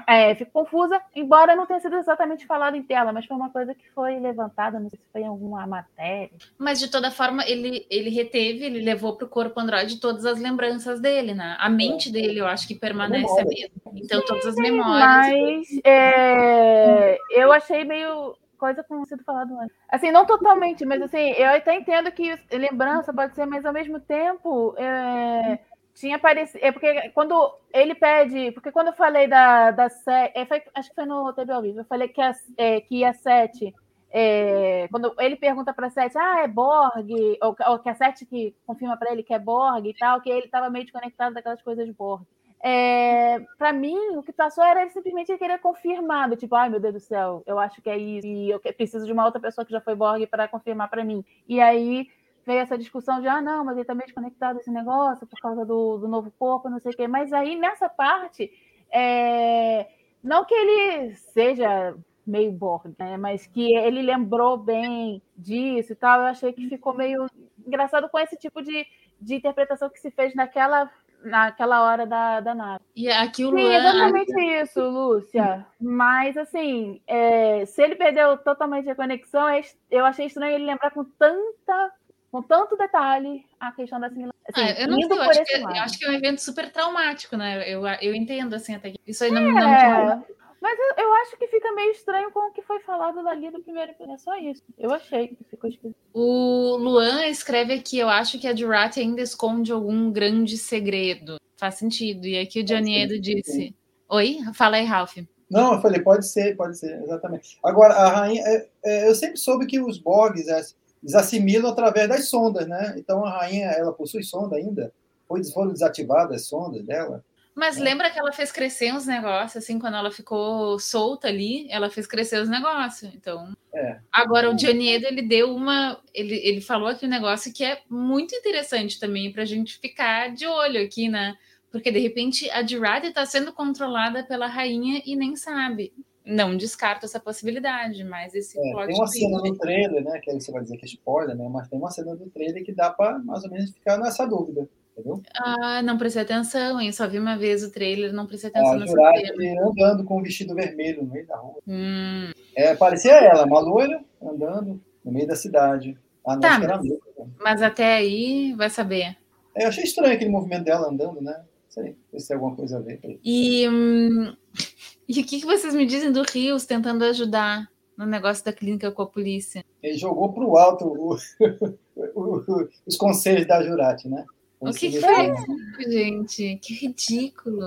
É, 0.08 0.34
fico 0.34 0.52
confusa, 0.52 1.00
embora 1.16 1.56
não 1.56 1.68
tenha 1.68 1.80
sido 1.80 1.96
exatamente 1.96 2.48
falado 2.48 2.76
em 2.76 2.82
tela, 2.82 3.14
mas 3.14 3.26
foi 3.26 3.38
uma 3.38 3.52
coisa 3.52 3.76
que 3.76 3.88
foi 3.92 4.20
levantada, 4.20 4.80
não 4.80 4.90
sei 4.90 4.98
se 4.98 5.06
foi 5.12 5.22
em 5.22 5.28
alguma 5.28 5.66
matéria. 5.68 6.32
Mas 6.58 6.80
de 6.80 6.90
toda 6.90 7.12
forma, 7.12 7.44
ele, 7.48 7.86
ele 7.90 8.10
reteve, 8.10 8.66
ele 8.66 8.82
levou 8.82 9.16
para 9.16 9.26
o 9.26 9.30
corpo 9.30 9.60
Android 9.60 10.00
todas 10.00 10.26
as 10.26 10.40
lembranças 10.40 11.00
dele, 11.00 11.36
né? 11.36 11.56
A 11.60 11.70
mente 11.70 12.12
dele, 12.12 12.40
eu 12.40 12.48
acho 12.48 12.68
que 12.68 12.74
permanece 12.74 13.40
a 13.40 13.46
mesma. 13.46 13.76
Então, 13.94 14.26
todas 14.26 14.48
as 14.48 14.56
memórias. 14.56 15.68
Mas 15.68 15.82
é, 15.84 17.18
eu 17.30 17.52
achei 17.52 17.84
meio 17.84 18.36
coisa 18.56 18.84
como 18.84 19.06
sido 19.06 19.24
falado 19.24 19.58
antes. 19.60 19.76
Assim, 19.90 20.12
não 20.12 20.26
totalmente, 20.26 20.86
mas 20.86 21.02
assim, 21.02 21.32
eu 21.32 21.50
até 21.50 21.76
entendo 21.76 22.12
que 22.12 22.36
lembrança 22.52 23.14
pode 23.14 23.36
ser, 23.36 23.46
mas 23.46 23.66
ao 23.66 23.74
mesmo 23.74 24.00
tempo 24.00 24.76
é, 24.78 25.60
tinha 25.94 26.16
aparecido. 26.18 26.64
É 26.64 26.72
porque 26.72 27.10
quando 27.12 27.36
ele 27.74 27.96
pede. 27.96 28.52
Porque 28.52 28.72
quando 28.72 28.88
eu 28.88 28.94
falei 28.94 29.28
da, 29.28 29.72
da 29.72 29.90
sete. 29.90 30.34
É, 30.38 30.48
acho 30.76 30.90
que 30.90 30.96
foi 30.96 31.06
no 31.06 31.34
TV 31.34 31.52
ao 31.54 31.62
vivo, 31.62 31.80
eu 31.80 31.86
falei 31.86 32.08
que 32.08 32.22
a, 32.22 32.34
é, 32.58 32.82
que 32.82 33.04
a 33.04 33.14
sete. 33.14 33.74
É, 34.18 34.88
quando 34.90 35.14
ele 35.20 35.36
pergunta 35.36 35.74
para 35.74 35.88
a 35.88 35.90
Sete, 35.90 36.18
ah, 36.18 36.40
é 36.42 36.48
Borg, 36.48 37.12
ou, 37.42 37.54
ou 37.68 37.80
que 37.80 37.90
a 37.90 37.96
Sete 37.96 38.26
que 38.26 38.56
confirma 38.66 38.96
para 38.96 39.12
ele 39.12 39.24
que 39.24 39.34
é 39.34 39.40
Borg 39.40 39.86
e 39.86 39.94
tal, 39.94 40.22
que 40.22 40.30
ele 40.30 40.46
estava 40.46 40.70
meio 40.70 40.86
desconectado 40.86 41.36
daquelas 41.36 41.62
coisas 41.62 41.90
Borg. 41.90 42.26
É, 42.68 43.42
para 43.60 43.72
mim, 43.72 43.96
o 44.18 44.24
que 44.24 44.34
passou 44.34 44.64
era 44.64 44.82
ele 44.82 44.90
simplesmente 44.90 45.38
querer 45.38 45.60
confirmar, 45.60 46.36
tipo, 46.36 46.56
ai 46.56 46.68
meu 46.68 46.80
Deus 46.80 46.96
do 46.96 47.00
céu, 47.00 47.44
eu 47.46 47.60
acho 47.60 47.80
que 47.80 47.88
é 47.88 47.96
isso, 47.96 48.26
e 48.26 48.50
eu 48.50 48.60
preciso 48.60 49.06
de 49.06 49.14
uma 49.14 49.24
outra 49.24 49.40
pessoa 49.40 49.64
que 49.64 49.72
já 49.72 49.80
foi 49.80 49.94
Borg 49.94 50.26
para 50.26 50.48
confirmar 50.48 50.90
para 50.90 51.04
mim. 51.04 51.24
E 51.48 51.62
aí 51.62 52.10
veio 52.44 52.62
essa 52.62 52.76
discussão 52.76 53.22
de, 53.22 53.28
ah, 53.28 53.40
não, 53.40 53.64
mas 53.64 53.76
ele 53.76 53.82
está 53.82 53.94
meio 53.94 54.08
desconectado 54.08 54.58
desse 54.58 54.72
negócio 54.72 55.28
por 55.28 55.40
causa 55.40 55.64
do, 55.64 56.00
do 56.00 56.08
novo 56.08 56.32
corpo, 56.40 56.68
não 56.68 56.80
sei 56.80 56.92
o 56.92 56.96
quê. 56.96 57.08
Mas 57.08 57.32
aí, 57.32 57.56
nessa 57.56 57.88
parte, 57.88 58.52
é, 58.92 59.88
não 60.24 60.44
que 60.44 60.56
ele 60.56 61.14
seja 61.16 61.96
meio 62.26 62.52
Borg, 62.52 62.96
né, 62.98 63.16
mas 63.16 63.46
que 63.46 63.76
ele 63.76 64.02
lembrou 64.02 64.58
bem 64.58 65.22
disso 65.38 65.94
e 65.94 65.96
tal, 65.96 66.22
eu 66.22 66.26
achei 66.26 66.52
que 66.52 66.68
ficou 66.68 66.96
meio 66.96 67.28
engraçado 67.64 68.10
com 68.10 68.18
esse 68.18 68.36
tipo 68.38 68.64
de, 68.64 68.88
de 69.22 69.36
interpretação 69.36 69.88
que 69.88 70.00
se 70.00 70.10
fez 70.10 70.34
naquela 70.34 70.90
naquela 71.26 71.84
hora 71.84 72.06
da, 72.06 72.40
da 72.40 72.56
nave. 72.56 72.84
E 72.96 73.10
aqui 73.10 73.44
o 73.44 73.50
Sim, 73.50 73.64
Luan... 73.64 73.74
exatamente 73.74 74.62
isso, 74.62 74.82
Lúcia. 74.82 75.66
Mas, 75.82 76.38
assim, 76.38 77.02
é, 77.08 77.66
se 77.66 77.82
ele 77.82 77.96
perdeu 77.96 78.38
totalmente 78.38 78.90
a 78.90 78.96
conexão, 78.96 79.48
é 79.50 79.62
eu 79.90 80.06
achei 80.06 80.28
estranho 80.28 80.56
ele 80.56 80.66
lembrar 80.66 80.92
com 80.92 81.04
tanta 81.04 81.92
com 82.32 82.42
tanto 82.42 82.76
detalhe 82.76 83.46
a 83.58 83.72
questão 83.72 83.98
da 83.98 84.08
assimilação. 84.08 84.36
Assim, 84.50 84.62
ah, 84.62 84.82
eu 84.82 84.88
não 84.90 85.02
sei, 85.02 85.18
eu 85.18 85.22
acho, 85.22 85.44
que, 85.46 85.54
é, 85.54 85.62
eu 85.62 85.68
acho, 85.68 85.98
que, 85.98 86.06
é 86.06 86.10
um 86.10 86.14
evento 86.14 86.42
super 86.42 86.70
traumático, 86.70 87.38
né? 87.38 87.64
Eu, 87.70 87.88
eu 88.02 88.14
entendo, 88.14 88.54
assim, 88.54 88.76
até 88.76 88.92
que 88.92 89.00
isso 89.08 89.24
aí 89.24 89.32
não, 89.32 89.42
é, 89.58 90.16
não 90.16 90.26
mas 90.66 90.80
eu, 90.80 91.04
eu, 91.04 91.14
acho 91.14 91.38
que 91.38 91.46
fica 91.46 91.72
meio 91.74 91.92
estranho 91.92 92.32
com 92.32 92.50
o 92.50 92.52
que 92.52 92.64
foi 92.64 92.80
falado 92.80 93.24
dali 93.24 93.52
do 93.52 93.62
primeiro 93.62 93.92
episódio. 93.92 94.16
É 94.16 94.18
só 94.18 94.36
isso. 94.36 94.64
Eu 94.76 94.92
achei 94.92 95.28
que 95.28 95.44
ficou 95.44 95.70
esquisito. 95.70 95.96
O 96.12 96.76
Luan 96.78 97.28
escreve 97.28 97.74
aqui: 97.74 98.00
eu 98.00 98.10
acho 98.10 98.40
que 98.40 98.48
a 98.48 98.54
Durat 98.54 98.98
ainda 98.98 99.22
esconde 99.22 99.72
algum 99.72 100.12
grande 100.12 100.58
segredo. 100.58 101.38
Faz 101.56 101.76
sentido. 101.76 102.26
E 102.26 102.40
aqui 102.40 102.62
o 102.62 102.64
Johnny 102.64 102.98
Edo 102.98 103.20
disse: 103.20 103.76
Oi? 104.10 104.40
Fala 104.56 104.78
aí, 104.78 104.86
Ralph. 104.86 105.18
Não, 105.48 105.76
eu 105.76 105.82
falei, 105.82 106.02
pode 106.02 106.28
ser, 106.28 106.58
pode 106.58 106.80
ser, 106.80 107.00
exatamente. 107.04 107.60
Agora, 107.64 107.94
a 107.94 108.10
rainha, 108.10 108.42
é, 108.44 108.68
é, 108.84 109.08
eu 109.08 109.14
sempre 109.14 109.38
soube 109.38 109.68
que 109.68 109.80
os 109.80 110.00
Borgs 110.00 110.48
é, 110.48 110.60
eles 111.04 111.14
assimilam 111.14 111.70
através 111.70 112.10
das 112.10 112.28
sondas, 112.28 112.68
né? 112.68 112.96
Então 112.98 113.24
a 113.24 113.30
rainha, 113.30 113.68
ela 113.68 113.94
possui 113.94 114.24
sonda 114.24 114.56
ainda? 114.56 114.92
Foi, 115.28 115.44
foram 115.44 115.72
desativadas 115.72 116.38
as 116.38 116.48
sondas 116.48 116.84
dela? 116.84 117.24
Mas 117.56 117.78
é. 117.78 117.82
lembra 117.82 118.12
que 118.12 118.20
ela 118.20 118.34
fez 118.34 118.52
crescer 118.52 118.94
uns 118.94 119.08
negócios, 119.08 119.64
assim, 119.64 119.80
quando 119.80 119.96
ela 119.96 120.12
ficou 120.12 120.78
solta 120.78 121.30
ali, 121.30 121.66
ela 121.72 121.90
fez 121.90 122.06
crescer 122.06 122.42
os 122.42 122.50
negócios. 122.50 123.14
Então. 123.16 123.54
É. 123.74 123.98
Agora, 124.12 124.52
o 124.52 124.54
Johnny 124.54 124.90
Edo, 124.90 125.06
ele 125.06 125.22
deu 125.22 125.56
uma. 125.56 125.98
Ele, 126.14 126.36
ele 126.36 126.60
falou 126.60 126.90
aqui 126.90 127.06
um 127.06 127.10
negócio 127.10 127.54
que 127.54 127.64
é 127.64 127.82
muito 127.90 128.36
interessante 128.36 129.00
também 129.00 129.32
para 129.32 129.44
a 129.44 129.46
gente 129.46 129.80
ficar 129.80 130.34
de 130.34 130.46
olho 130.46 130.84
aqui, 130.84 131.08
né? 131.08 131.38
Porque 131.72 131.92
de 131.92 132.00
repente 132.00 132.50
a 132.50 132.66
Girardi 132.66 133.08
está 133.08 133.26
sendo 133.26 133.54
controlada 133.54 134.24
pela 134.24 134.48
rainha 134.48 135.02
e 135.06 135.16
nem 135.16 135.36
sabe. 135.38 135.94
Não 136.26 136.58
descarto 136.58 137.06
essa 137.06 137.20
possibilidade, 137.20 138.04
mas 138.04 138.34
esse 138.34 138.58
é, 138.58 138.62
Tem 138.62 138.96
uma 138.96 139.08
cena 139.08 139.38
no 139.38 139.58
trailer, 139.58 140.04
né? 140.04 140.20
Que 140.22 140.32
aí 140.32 140.42
você 140.42 140.52
vai 140.52 140.64
dizer 140.64 140.76
que 140.78 140.86
é 140.86 140.88
spoiler, 140.88 141.38
né? 141.38 141.48
Mas 141.50 141.70
tem 141.70 141.78
uma 141.80 141.92
cena 141.92 142.16
do 142.16 142.30
trailer 142.32 142.66
que 142.66 142.74
dá 142.74 142.90
para 142.90 143.20
mais 143.20 143.44
ou 143.44 143.52
menos 143.52 143.72
ficar 143.72 143.98
nessa 143.98 144.26
dúvida 144.26 144.68
entendeu? 144.98 145.22
Ah, 145.36 145.82
não 145.82 145.98
prestei 145.98 146.22
atenção, 146.22 146.80
hein? 146.80 146.92
Só 146.92 147.08
vi 147.08 147.20
uma 147.20 147.38
vez 147.38 147.64
o 147.64 147.72
trailer, 147.72 148.14
não 148.14 148.26
prestei 148.26 148.50
atenção 148.50 148.74
A 148.74 148.78
nessa 148.78 148.92
Jurati 148.92 149.58
andando 149.60 150.04
com 150.04 150.20
um 150.20 150.24
vestido 150.24 150.56
vermelho 150.56 151.04
no 151.04 151.12
meio 151.12 151.28
da 151.28 151.36
rua. 151.38 151.60
Hum, 151.68 152.32
É, 152.56 152.76
parecia 152.76 153.14
ela, 153.14 153.46
uma 153.46 153.60
loira 153.60 154.04
andando 154.22 154.82
no 155.04 155.12
meio 155.12 155.28
da 155.28 155.36
cidade. 155.36 155.98
Ah, 156.26 156.34
não, 156.36 156.42
Tá, 156.42 156.60
mas- 156.60 156.82
mesmo, 156.82 157.00
né? 157.20 157.26
mas 157.40 157.62
até 157.62 157.96
aí 157.98 158.54
vai 158.56 158.70
saber. 158.70 159.16
É, 159.56 159.64
eu 159.64 159.68
achei 159.70 159.84
estranho 159.84 160.14
aquele 160.14 160.30
movimento 160.32 160.64
dela 160.66 160.90
andando, 160.90 161.22
né? 161.22 161.34
Não 161.38 161.46
sei 161.70 161.96
se 162.18 162.28
tem 162.28 162.36
alguma 162.36 162.56
coisa 162.56 162.78
a 162.78 162.82
ver. 162.82 163.00
E, 163.24 163.68
hum, 163.70 164.36
e 165.08 165.22
o 165.22 165.26
que, 165.26 165.40
que 165.42 165.46
vocês 165.46 165.74
me 165.74 165.86
dizem 165.86 166.12
do 166.12 166.24
Rios 166.24 166.66
tentando 166.66 167.04
ajudar 167.06 167.70
no 167.98 168.06
negócio 168.06 168.44
da 168.44 168.52
clínica 168.52 168.92
com 168.92 169.02
a 169.02 169.08
polícia? 169.08 169.64
Ele 169.84 169.98
jogou 169.98 170.34
para 170.34 170.44
o 170.44 170.58
alto 170.58 170.86
o- 171.40 172.16
o- 172.16 172.70
os 172.86 172.98
conselhos 172.98 173.46
da 173.48 173.62
Jurati, 173.64 174.10
né? 174.10 174.26
O 174.70 174.74
que, 174.74 174.92
que 174.92 175.02
foi 175.02 175.32
isso, 175.32 175.92
gente? 175.92 176.56
Que 176.62 176.74
ridículo. 176.74 177.62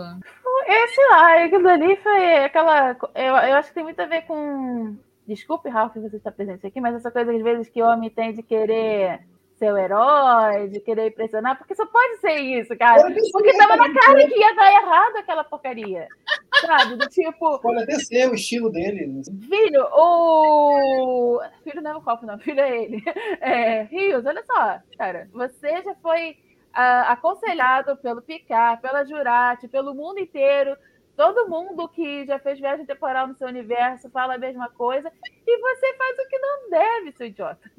Esse 0.67 1.01
lá, 1.11 1.45
aquilo 1.45 1.69
ali 1.69 1.97
foi 1.97 2.37
aquela. 2.45 2.97
Eu, 3.15 3.35
eu 3.35 3.57
acho 3.57 3.69
que 3.69 3.75
tem 3.75 3.85
muito 3.85 4.01
a 4.01 4.07
ver 4.07 4.23
com. 4.23 4.97
Desculpe, 5.27 5.69
Ralph, 5.69 5.95
você 5.95 6.17
está 6.17 6.33
presente 6.33 6.67
aqui, 6.67 6.81
mas 6.81 6.95
essa 6.95 7.11
coisa 7.11 7.33
às 7.33 7.43
vezes 7.43 7.69
que 7.69 7.83
o 7.83 7.87
homem 7.87 8.09
tem 8.11 8.33
de 8.33 8.43
querer 8.43 9.21
ser 9.59 9.73
o 9.73 9.77
herói, 9.77 10.69
de 10.69 10.81
querer 10.81 11.09
impressionar, 11.09 11.59
porque 11.59 11.75
só 11.75 11.85
pode 11.85 12.21
ser 12.21 12.39
isso, 12.39 12.77
cara. 12.79 13.03
Porque 13.33 13.57
tava 13.57 13.77
na 13.77 13.93
cara 13.93 14.27
que 14.27 14.39
ia 14.39 14.55
dar 14.55 14.73
errado 14.73 15.17
aquela 15.17 15.45
porcaria. 15.45 16.07
Sabe? 16.61 16.97
Do 16.97 17.07
tipo, 17.09 17.59
Pode 17.59 17.83
até 17.83 17.95
ser 17.97 18.31
o 18.31 18.35
estilo 18.35 18.71
dele. 18.71 19.07
né? 19.07 19.23
filho, 19.49 19.85
o. 19.93 21.41
Filho 21.65 21.83
não 21.83 21.91
é 21.91 21.97
o 21.97 22.03
copo, 22.03 22.25
não, 22.25 22.39
filho 22.39 22.61
é 22.61 22.85
ele. 22.85 23.03
É, 23.41 23.83
Rios, 23.83 24.25
olha 24.25 24.43
só, 24.45 24.79
cara, 24.97 25.29
você 25.33 25.83
já 25.83 25.95
foi 25.97 26.37
aconselhado 27.07 27.97
pelo 27.97 28.23
Picard, 28.23 28.81
pela 28.81 29.05
Jurati, 29.05 29.69
pelo 29.69 29.95
mundo 29.95 30.21
inteiro. 30.21 30.77
Todo 31.17 31.49
mundo 31.49 31.89
que 31.89 32.25
já 32.27 32.39
fez 32.39 32.61
viagem 32.61 32.87
temporal 32.87 33.27
no 33.27 33.35
seu 33.35 33.49
universo 33.49 34.09
fala 34.11 34.35
a 34.35 34.39
mesma 34.39 34.69
coisa. 34.71 35.11
E 35.47 35.59
você 35.59 35.95
faz 35.97 36.19
o 36.19 36.29
que 36.29 36.39
não 36.39 36.71
deve, 36.71 37.13
seu 37.13 37.27
idiota. 37.27 37.71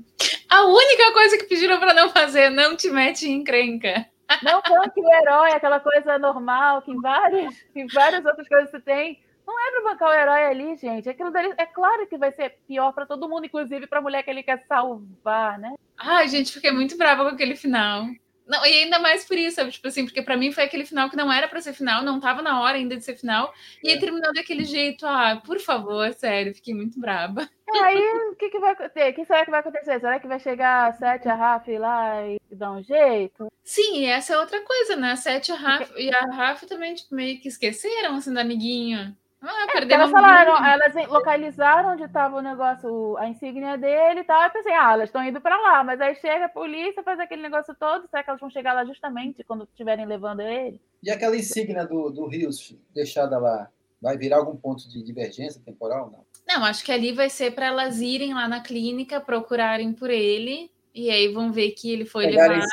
A 0.50 0.64
única 0.64 1.14
coisa 1.14 1.38
que 1.38 1.46
pediram 1.46 1.80
pra 1.80 1.94
não 1.94 2.10
fazer, 2.10 2.50
não 2.50 2.76
te 2.76 2.90
mete 2.90 3.30
em 3.30 3.36
encrenca. 3.36 4.06
Não 4.44 4.62
banque 4.62 5.00
o 5.00 5.14
herói, 5.14 5.52
aquela 5.52 5.80
coisa 5.80 6.20
normal 6.20 6.82
que 6.82 6.92
em 6.92 7.00
várias, 7.00 7.66
em 7.74 7.88
várias 7.88 8.26
outras 8.26 8.48
coisas 8.48 8.70
você 8.70 8.80
tem. 8.80 9.24
Não 9.48 9.60
é 9.60 9.72
pra 9.72 9.92
bancar 9.92 10.10
o 10.10 10.14
herói 10.14 10.46
ali, 10.46 10.76
gente. 10.76 11.10
Aquilo 11.10 11.32
dali, 11.32 11.52
é 11.58 11.66
claro 11.66 12.06
que 12.08 12.18
vai 12.18 12.32
ser 12.32 12.60
pior 12.68 12.92
pra 12.92 13.06
todo 13.06 13.28
mundo, 13.28 13.46
inclusive 13.46 13.88
pra 13.88 14.02
mulher 14.02 14.22
que 14.22 14.30
ele 14.30 14.44
quer 14.44 14.64
salvar, 14.68 15.58
né? 15.58 15.74
Ai, 15.98 16.28
gente, 16.28 16.54
fiquei 16.54 16.72
muito 16.72 16.98
brava 16.98 17.24
com 17.24 17.30
aquele 17.30 17.56
final. 17.56 18.06
Não, 18.50 18.66
e 18.66 18.84
ainda 18.84 18.98
mais 18.98 19.24
por 19.26 19.38
isso, 19.38 19.58
sabe? 19.58 19.72
Tipo 19.72 19.88
assim, 19.88 20.06
porque 20.06 20.24
pra 20.24 20.36
mim 20.36 20.52
foi 20.52 20.64
aquele 20.64 20.84
final 20.84 21.08
que 21.08 21.16
não 21.16 21.32
era 21.32 21.48
pra 21.48 21.62
ser 21.62 21.72
final, 21.72 22.04
não 22.04 22.20
tava 22.20 22.42
na 22.42 22.60
hora 22.62 22.78
ainda 22.78 22.98
de 22.98 23.04
ser 23.04 23.16
final, 23.16 23.54
e 23.84 23.90
aí 23.90 23.96
É. 23.96 24.00
terminou 24.00 24.34
daquele 24.34 24.66
jeito. 24.66 25.06
Ah, 25.06 25.40
por 25.46 25.60
favor, 25.60 26.12
sério, 26.14 26.56
fiquei 26.56 26.74
muito 26.74 27.00
brava. 27.00 27.48
E 27.72 27.78
aí, 27.78 28.02
o 28.32 28.36
que, 28.36 28.50
que 28.50 28.58
vai 28.60 28.72
acontecer? 28.72 29.12
O 29.12 29.14
que 29.14 29.26
será 29.26 29.46
que 29.46 29.52
vai 29.52 29.60
acontecer? 29.60 30.00
Será 30.00 30.20
que 30.20 30.28
vai 30.28 30.40
chegar 30.40 30.88
a 30.90 30.94
Sete, 30.94 31.30
a 31.30 31.36
Rafa 31.36 31.72
lá 31.78 32.26
e 32.28 32.40
dar 32.52 32.72
um 32.72 32.82
jeito? 32.82 33.48
Sim, 33.64 34.00
e 34.00 34.06
essa 34.08 34.34
é 34.34 34.40
outra 34.40 34.60
coisa, 34.62 34.96
né? 34.96 35.12
A 35.12 35.16
Sete 35.16 35.52
a 35.52 35.56
Rafa, 35.56 35.94
e 36.02 36.10
a 36.10 36.22
Rafa 36.22 36.66
também, 36.66 36.96
tipo, 36.96 37.14
meio 37.14 37.40
que 37.40 37.48
esqueceram, 37.48 38.16
assim, 38.16 38.34
da 38.34 38.42
amiguinha. 38.42 39.16
Ah, 39.42 39.68
É, 39.74 39.94
elas 39.94 40.12
falaram, 40.12 40.66
elas 40.66 40.94
localizaram 41.08 41.94
onde 41.94 42.04
estava 42.04 42.38
o 42.38 42.42
negócio, 42.42 43.16
a 43.18 43.28
insígnia 43.28 43.78
dele 43.78 44.22
e 44.22 44.24
tal. 44.24 44.44
Eu 44.44 44.50
pensei, 44.50 44.74
ah, 44.74 44.94
elas 44.94 45.10
estão 45.10 45.24
indo 45.24 45.40
para 45.40 45.58
lá, 45.58 45.84
mas 45.84 46.02
aí 46.02 46.16
chega 46.16 46.46
a 46.46 46.50
polícia, 46.50 47.04
faz 47.04 47.20
aquele 47.20 47.42
negócio 47.42 47.74
todo. 47.80 48.08
Será 48.08 48.24
que 48.24 48.30
elas 48.30 48.42
vão 48.42 48.50
chegar 48.50 48.74
lá 48.74 48.84
justamente 48.84 49.44
quando 49.44 49.64
estiverem 49.64 50.06
levando 50.06 50.42
ele? 50.42 50.82
E 51.02 51.10
aquela 51.10 51.38
insígnia 51.38 51.86
do, 51.86 52.10
do 52.10 52.28
Rios 52.28 52.76
deixada 52.94 53.38
lá, 53.38 53.70
vai 54.02 54.18
virar 54.18 54.38
algum 54.38 54.58
ponto 54.58 54.90
de 54.90 55.02
divergência 55.04 55.62
temporal? 55.64 56.12
Não. 56.12 56.26
Não, 56.48 56.66
acho 56.66 56.84
que 56.84 56.92
ali 56.92 57.14
vai 57.14 57.30
ser 57.30 57.52
para 57.52 57.68
elas 57.68 58.02
irem 58.02 58.34
lá 58.34 58.48
na 58.48 58.62
clínica, 58.62 59.22
procurarem 59.22 59.94
por 59.94 60.10
ele, 60.10 60.72
e 61.06 61.10
aí 61.10 61.28
vão 61.34 61.52
ver 61.52 61.72
que 61.72 61.92
ele 61.92 62.06
foi 62.06 62.26
levado. 62.26 62.64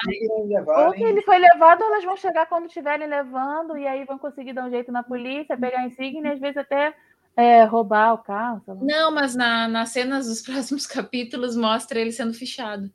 Ou 0.87 0.93
que 0.93 1.03
ele 1.03 1.23
foi 1.23 1.39
levado, 1.39 1.83
ou 1.83 1.89
elas 1.89 2.05
vão 2.05 2.17
chegar 2.17 2.47
quando 2.47 2.67
estiverem 2.67 3.09
levando, 3.09 3.77
e 3.77 3.87
aí 3.87 4.05
vão 4.05 4.19
conseguir 4.19 4.53
dar 4.53 4.65
um 4.65 4.71
jeito 4.71 4.91
na 4.91 5.03
polícia, 5.03 5.57
pegar 5.57 5.81
a 5.81 5.87
insígnia 5.87 6.31
e 6.31 6.33
às 6.35 6.41
vezes 6.41 6.57
até 6.57 6.95
é, 7.37 7.65
roubar 7.65 8.15
o 8.15 8.19
carro. 8.19 8.63
Não, 8.81 9.11
mas 9.13 9.35
na, 9.35 9.69
nas 9.69 9.91
cenas 9.91 10.27
dos 10.27 10.43
próximos 10.47 10.87
capítulos 10.87 11.57
mostra 11.57 12.01
ele 12.01 12.13
sendo 12.13 12.33
fichado. 12.33 12.91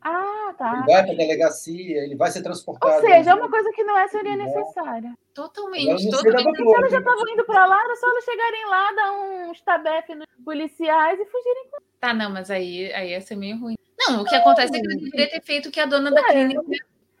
Ah, 0.00 0.54
tá. 0.56 0.72
Ele 0.72 0.92
vai 0.92 1.02
para 1.02 1.12
a 1.12 1.16
delegacia, 1.16 2.04
ele 2.04 2.16
vai 2.16 2.30
ser 2.30 2.42
transportado. 2.42 2.94
Ou 2.94 3.00
seja, 3.00 3.30
é 3.30 3.34
uma 3.34 3.50
coisa 3.50 3.70
que 3.72 3.82
não 3.82 3.98
é 3.98 4.08
seria 4.08 4.36
Não. 4.36 4.44
necessária. 4.44 5.12
Totalmente, 5.34 6.08
totalmente. 6.08 6.56
Se 6.56 6.74
elas 6.74 6.92
já 6.92 6.98
estavam 6.98 7.28
indo 7.28 7.44
para 7.44 7.66
lá, 7.66 7.82
era 7.84 7.96
só 7.96 8.08
elas 8.08 8.24
chegarem 8.24 8.66
lá, 8.66 8.92
dar 8.92 9.12
uns 9.12 9.60
tabefe 9.60 10.14
nos 10.14 10.26
policiais 10.44 11.18
e 11.18 11.24
fugirem. 11.26 11.68
Tá, 12.00 12.14
não, 12.14 12.30
mas 12.30 12.50
aí, 12.50 12.92
aí 12.92 13.10
ia 13.10 13.20
ser 13.20 13.36
meio 13.36 13.58
ruim. 13.58 13.76
Não, 14.08 14.22
o 14.22 14.24
que 14.24 14.34
acontece 14.34 14.76
é 14.76 14.80
que 14.80 14.86
ele 14.86 14.96
deveria 14.96 15.30
ter 15.30 15.42
feito 15.42 15.68
o 15.68 15.72
que 15.72 15.80
a 15.80 15.86
dona 15.86 16.10
da 16.10 16.24
clínica 16.24 16.62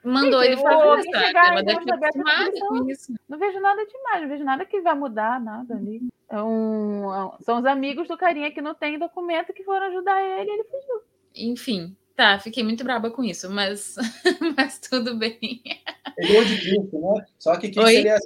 mandou 0.04 0.40
Gente, 0.42 0.52
ele 0.52 0.62
fazer, 0.62 1.02
sabe? 1.10 1.26
chegar 1.26 1.52
Ela 1.52 1.62
e. 1.62 3.16
Não 3.28 3.38
vejo 3.38 3.60
nada 3.60 3.84
demais, 3.86 4.22
não 4.22 4.28
vejo 4.28 4.44
nada 4.44 4.64
que 4.64 4.80
vai 4.80 4.94
mudar, 4.94 5.40
nada 5.40 5.74
ali. 5.74 6.02
É 6.28 6.42
um, 6.42 7.12
é 7.12 7.24
um- 7.24 7.32
são 7.40 7.58
os 7.58 7.64
amigos 7.66 8.08
do 8.08 8.16
carinha 8.16 8.50
que 8.50 8.60
não 8.60 8.74
tem 8.74 8.98
documento 8.98 9.52
que 9.52 9.64
foram 9.64 9.86
ajudar 9.86 10.22
ele, 10.22 10.50
ele 10.50 10.64
fugiu. 10.64 11.02
Enfim, 11.34 11.96
tá, 12.14 12.38
fiquei 12.38 12.62
muito 12.62 12.84
braba 12.84 13.10
com 13.10 13.22
isso, 13.22 13.50
mas, 13.50 13.96
mas 14.56 14.78
tudo 14.78 15.16
bem. 15.16 15.38
Ele 16.16 16.28
deu 16.32 16.44
de 16.44 16.58
Kirk, 16.60 16.96
né? 16.96 17.26
Só 17.38 17.56
que 17.56 17.68
Kirk 17.68 17.88
seria. 17.90 18.16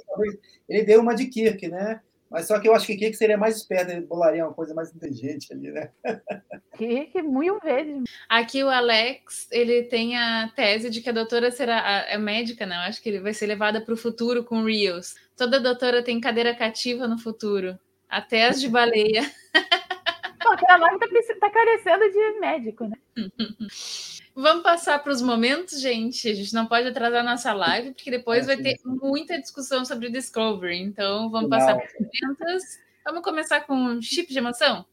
Ele 0.69 0.83
deu 0.83 1.01
uma 1.01 1.15
de 1.15 1.25
Kirk, 1.25 1.67
né? 1.67 2.01
Mas 2.31 2.47
só 2.47 2.57
que 2.61 2.67
eu 2.69 2.73
acho 2.73 2.87
que 2.87 2.95
Kirk 2.95 3.17
seria 3.17 3.37
mais 3.37 3.57
esperto, 3.57 3.91
ele 3.91 4.05
bolaria 4.05 4.45
uma 4.45 4.53
coisa 4.53 4.73
mais 4.73 4.95
inteligente 4.95 5.51
ali, 5.51 5.69
né? 5.69 5.91
Que, 6.77 7.07
que 7.07 7.21
mil 7.21 7.59
vezes. 7.59 8.03
Aqui 8.29 8.63
o 8.63 8.69
Alex, 8.69 9.47
ele 9.51 9.83
tem 9.83 10.17
a 10.17 10.49
tese 10.55 10.89
de 10.89 11.01
que 11.01 11.09
a 11.09 11.13
doutora 11.13 11.51
será 11.51 11.79
a, 11.79 12.09
é 12.09 12.17
médica, 12.17 12.65
não? 12.65 12.77
Acho 12.77 13.01
que 13.03 13.09
ele 13.09 13.19
vai 13.19 13.33
ser 13.33 13.45
levada 13.45 13.81
para 13.81 13.93
o 13.93 13.97
futuro 13.97 14.43
com 14.45 14.63
Rios. 14.63 15.13
Toda 15.35 15.59
doutora 15.59 16.01
tem 16.01 16.21
cadeira 16.21 16.55
cativa 16.55 17.07
no 17.07 17.19
futuro, 17.19 17.77
até 18.09 18.47
as 18.47 18.61
de 18.61 18.69
baleia. 18.69 19.29
Pô, 20.41 20.49
aquela 20.49 20.77
live 20.77 20.99
tá, 20.99 21.07
tá 21.41 21.49
carecendo 21.49 22.09
de 22.09 22.39
médico, 22.39 22.85
né? 22.85 22.97
Vamos 24.33 24.63
passar 24.63 24.99
para 25.03 25.11
os 25.11 25.21
momentos, 25.21 25.81
gente. 25.81 26.29
A 26.29 26.33
gente 26.33 26.53
não 26.53 26.65
pode 26.65 26.87
atrasar 26.87 27.23
nossa 27.23 27.53
live, 27.53 27.91
porque 27.93 28.09
depois 28.09 28.43
É, 28.47 28.55
vai 28.55 28.57
ter 28.63 28.77
muita 28.85 29.39
discussão 29.39 29.83
sobre 29.83 30.09
Discovery. 30.09 30.79
Então, 30.79 31.29
vamos 31.29 31.49
Não. 31.49 31.57
passar 31.57 31.75
para 31.75 31.85
os 31.85 31.93
momentos. 31.99 32.63
Vamos 33.03 33.21
começar 33.23 33.61
com 33.61 34.01
chip 34.01 34.31
de 34.31 34.37
emoção? 34.37 34.85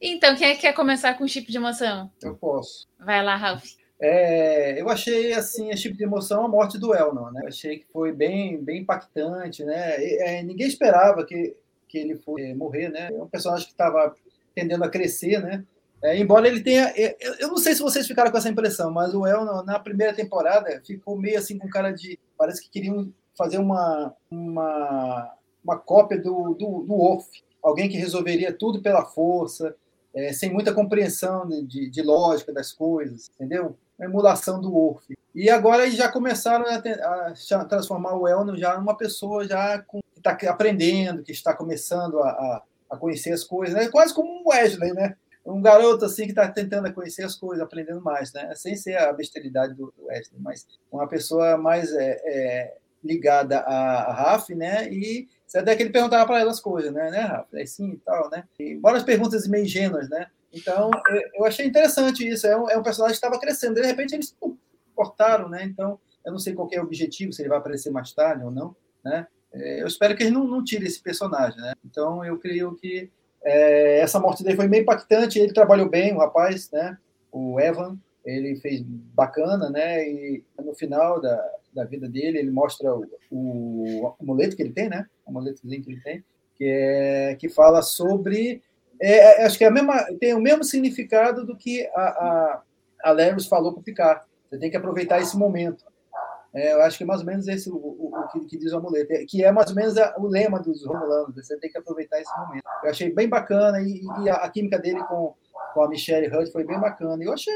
Então, 0.00 0.36
quem 0.36 0.48
é 0.50 0.54
que 0.54 0.60
quer 0.60 0.72
começar 0.74 1.14
com 1.14 1.26
chip 1.26 1.50
de 1.50 1.56
emoção? 1.56 2.10
Eu 2.22 2.36
posso. 2.36 2.86
Vai 2.98 3.22
lá, 3.24 3.34
Ralph. 3.34 3.64
É, 4.00 4.80
eu 4.80 4.88
achei 4.88 5.32
assim 5.32 5.70
esse 5.70 5.82
tipo 5.82 5.96
de 5.96 6.04
emoção 6.04 6.44
a 6.44 6.48
morte 6.48 6.78
do 6.78 6.94
Elnon, 6.94 7.32
né? 7.32 7.40
Eu 7.42 7.48
achei 7.48 7.78
que 7.80 7.86
foi 7.92 8.12
bem, 8.12 8.62
bem 8.62 8.82
impactante, 8.82 9.64
né? 9.64 10.00
E, 10.00 10.22
é, 10.22 10.42
ninguém 10.44 10.68
esperava 10.68 11.26
que, 11.26 11.56
que 11.88 11.98
ele 11.98 12.16
fosse 12.16 12.54
morrer, 12.54 12.88
né? 12.90 13.08
É 13.10 13.22
um 13.22 13.28
personagem 13.28 13.66
que 13.66 13.72
estava 13.72 14.14
tendendo 14.54 14.84
a 14.84 14.88
crescer, 14.88 15.40
né? 15.40 15.64
É, 16.02 16.16
embora 16.16 16.46
ele 16.46 16.62
tenha, 16.62 16.92
é, 16.96 17.16
eu, 17.40 17.48
não 17.48 17.56
sei 17.56 17.74
se 17.74 17.82
vocês 17.82 18.06
ficaram 18.06 18.30
com 18.30 18.38
essa 18.38 18.48
impressão, 18.48 18.90
mas 18.92 19.12
o 19.14 19.26
Elnon 19.26 19.64
na 19.64 19.80
primeira 19.80 20.14
temporada 20.14 20.80
ficou 20.86 21.18
meio 21.18 21.38
assim 21.38 21.58
com 21.58 21.68
cara 21.68 21.90
de, 21.90 22.18
parece 22.36 22.62
que 22.62 22.70
queriam 22.70 23.12
fazer 23.36 23.58
uma 23.58 24.14
uma, 24.30 25.34
uma 25.64 25.76
cópia 25.76 26.16
do, 26.16 26.54
do, 26.54 26.84
do 26.84 26.94
Worf, 26.94 27.26
alguém 27.62 27.88
que 27.88 27.96
resolveria 27.96 28.52
tudo 28.52 28.80
pela 28.80 29.04
força, 29.04 29.74
é, 30.14 30.32
sem 30.32 30.52
muita 30.52 30.72
compreensão 30.72 31.48
de, 31.48 31.90
de, 31.90 32.02
lógica 32.02 32.52
das 32.52 32.72
coisas, 32.72 33.30
entendeu? 33.34 33.76
uma 33.98 34.06
emulação 34.06 34.60
do 34.60 34.72
Worf. 34.72 35.14
E 35.34 35.50
agora 35.50 35.84
eles 35.84 35.96
já 35.96 36.10
começaram 36.10 36.64
a, 36.66 37.32
a 37.56 37.64
transformar 37.64 38.14
o 38.14 38.26
Elno 38.26 38.56
já 38.56 38.78
numa 38.78 38.96
pessoa 38.96 39.46
já 39.46 39.80
com, 39.82 40.00
que 40.20 40.44
está 40.44 40.50
aprendendo, 40.52 41.22
que 41.22 41.32
está 41.32 41.54
começando 41.54 42.18
a, 42.20 42.28
a, 42.28 42.62
a 42.90 42.96
conhecer 42.96 43.32
as 43.32 43.44
coisas, 43.44 43.74
né? 43.74 43.88
quase 43.88 44.14
como 44.14 44.28
um 44.28 44.48
Wesley, 44.48 44.92
né? 44.92 45.16
Um 45.44 45.62
garoto 45.62 46.04
assim 46.04 46.24
que 46.24 46.30
está 46.30 46.46
tentando 46.46 46.92
conhecer 46.92 47.22
as 47.22 47.34
coisas, 47.34 47.64
aprendendo 47.64 48.02
mais, 48.02 48.32
né? 48.34 48.54
Sem 48.54 48.76
ser 48.76 48.98
a 48.98 49.12
besteridade 49.12 49.74
do 49.74 49.92
Wesley, 49.98 50.40
mas 50.40 50.66
uma 50.92 51.08
pessoa 51.08 51.56
mais 51.56 51.90
é, 51.92 52.20
é, 52.24 52.76
ligada 53.02 53.60
a, 53.60 54.12
Raf, 54.12 54.50
né? 54.54 54.92
E 54.92 55.26
até 55.54 55.74
que 55.74 55.82
ele 55.82 55.90
perguntava 55.90 56.26
para 56.26 56.40
ela 56.40 56.50
as 56.50 56.60
coisas, 56.60 56.92
né? 56.92 57.10
né 57.10 57.20
Raf? 57.20 57.48
É 57.54 57.64
sim 57.64 57.92
e 57.92 57.96
tal, 57.98 58.28
né? 58.28 58.44
E 58.58 58.76
várias 58.76 59.04
perguntas 59.04 59.48
meio 59.48 59.64
ingênuas, 59.64 60.10
né? 60.10 60.26
Então, 60.52 60.90
eu- 61.34 61.44
achei 61.44 61.66
interessante 61.66 62.26
isso. 62.26 62.46
É 62.46 62.56
um, 62.56 62.70
é 62.70 62.76
um 62.76 62.82
personagem 62.82 63.12
que 63.12 63.24
estava 63.24 63.40
crescendo. 63.40 63.74
De 63.74 63.86
repente, 63.86 64.14
eles 64.14 64.32
pum, 64.32 64.56
cortaram, 64.94 65.48
né? 65.48 65.64
Então, 65.64 65.98
eu 66.24 66.32
não 66.32 66.38
sei 66.38 66.54
qual 66.54 66.68
é 66.72 66.80
o 66.80 66.84
objetivo, 66.84 67.32
se 67.32 67.42
ele 67.42 67.48
vai 67.48 67.58
aparecer 67.58 67.90
mais 67.90 68.12
tarde 68.12 68.44
ou 68.44 68.50
não, 68.50 68.74
né? 69.04 69.26
É, 69.52 69.82
Eu 69.82 69.86
espero 69.86 70.16
que 70.16 70.22
eles 70.22 70.32
não, 70.32 70.44
não 70.44 70.62
tirem 70.62 70.86
esse 70.86 71.02
personagem, 71.02 71.60
né? 71.60 71.72
Então, 71.84 72.24
eu 72.24 72.38
creio 72.38 72.74
que 72.76 73.10
é, 73.42 74.00
essa 74.00 74.18
morte 74.18 74.42
dele 74.42 74.56
foi 74.56 74.68
meio 74.68 74.82
impactante. 74.82 75.38
Ele 75.38 75.52
trabalhou 75.52 75.88
bem, 75.88 76.14
o 76.14 76.18
rapaz, 76.18 76.70
né? 76.70 76.96
O 77.30 77.58
Evan, 77.60 77.98
ele 78.24 78.56
fez 78.56 78.82
bacana, 78.82 79.70
né? 79.70 80.08
E 80.08 80.44
no 80.62 80.74
final 80.74 81.20
da, 81.20 81.52
da 81.74 81.84
vida 81.84 82.08
dele, 82.08 82.38
ele 82.38 82.50
mostra 82.50 82.94
o, 82.94 83.06
o 83.30 84.14
amuleto 84.20 84.56
que 84.56 84.62
ele 84.62 84.72
tem, 84.72 84.88
né? 84.88 85.06
O 85.24 85.30
amuletozinho 85.30 85.82
que 85.82 85.92
ele 85.92 86.00
tem, 86.00 86.24
que, 86.56 86.64
é, 86.64 87.36
que 87.36 87.48
fala 87.48 87.82
sobre. 87.82 88.62
É, 89.00 89.44
acho 89.44 89.56
que 89.56 89.64
é 89.64 89.68
a 89.68 89.70
mesma, 89.70 90.04
tem 90.18 90.34
o 90.34 90.40
mesmo 90.40 90.64
significado 90.64 91.46
do 91.46 91.56
que 91.56 91.86
a, 91.94 92.62
a, 93.04 93.12
a 93.12 93.40
falou 93.48 93.72
para 93.72 93.80
o 93.80 93.84
Picard. 93.84 94.22
Você 94.50 94.58
tem 94.58 94.70
que 94.70 94.76
aproveitar 94.76 95.20
esse 95.20 95.36
momento. 95.36 95.84
É, 96.58 96.72
eu 96.72 96.82
acho 96.82 96.98
que 96.98 97.04
é 97.04 97.06
mais 97.06 97.20
ou 97.20 97.26
menos 97.26 97.46
esse 97.46 97.70
o, 97.70 97.76
o, 97.76 98.10
o 98.12 98.28
que, 98.28 98.40
que, 98.40 98.58
diz 98.58 98.72
o 98.72 98.78
amuleto, 98.78 99.12
é, 99.12 99.24
que 99.24 99.44
é 99.44 99.52
mais 99.52 99.70
ou 99.70 99.76
menos 99.76 99.96
a, 99.96 100.16
o 100.18 100.26
lema 100.26 100.58
dos 100.58 100.84
Romulanos. 100.84 101.32
Você 101.36 101.56
tem 101.60 101.70
que 101.70 101.78
aproveitar 101.78 102.20
esse 102.20 102.36
momento. 102.36 102.64
Eu 102.82 102.90
achei 102.90 103.14
bem 103.14 103.28
bacana 103.28 103.80
e, 103.80 104.02
e 104.24 104.28
a, 104.28 104.34
a, 104.34 104.50
química 104.50 104.76
dele 104.76 104.98
com, 105.04 105.34
com 105.72 105.82
a 105.82 105.88
Michelle 105.88 106.26
Hunt 106.26 106.50
foi 106.50 106.64
bem 106.64 106.80
bacana. 106.80 107.22
E 107.22 107.26
eu 107.28 107.32
achei 107.32 107.54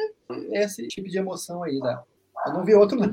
esse 0.52 0.86
tipo 0.86 1.08
de 1.08 1.18
emoção 1.18 1.64
aí. 1.64 1.80
Né? 1.80 2.00
Eu 2.46 2.52
não 2.52 2.64
vi 2.64 2.74
outro, 2.76 2.96
não. 2.96 3.12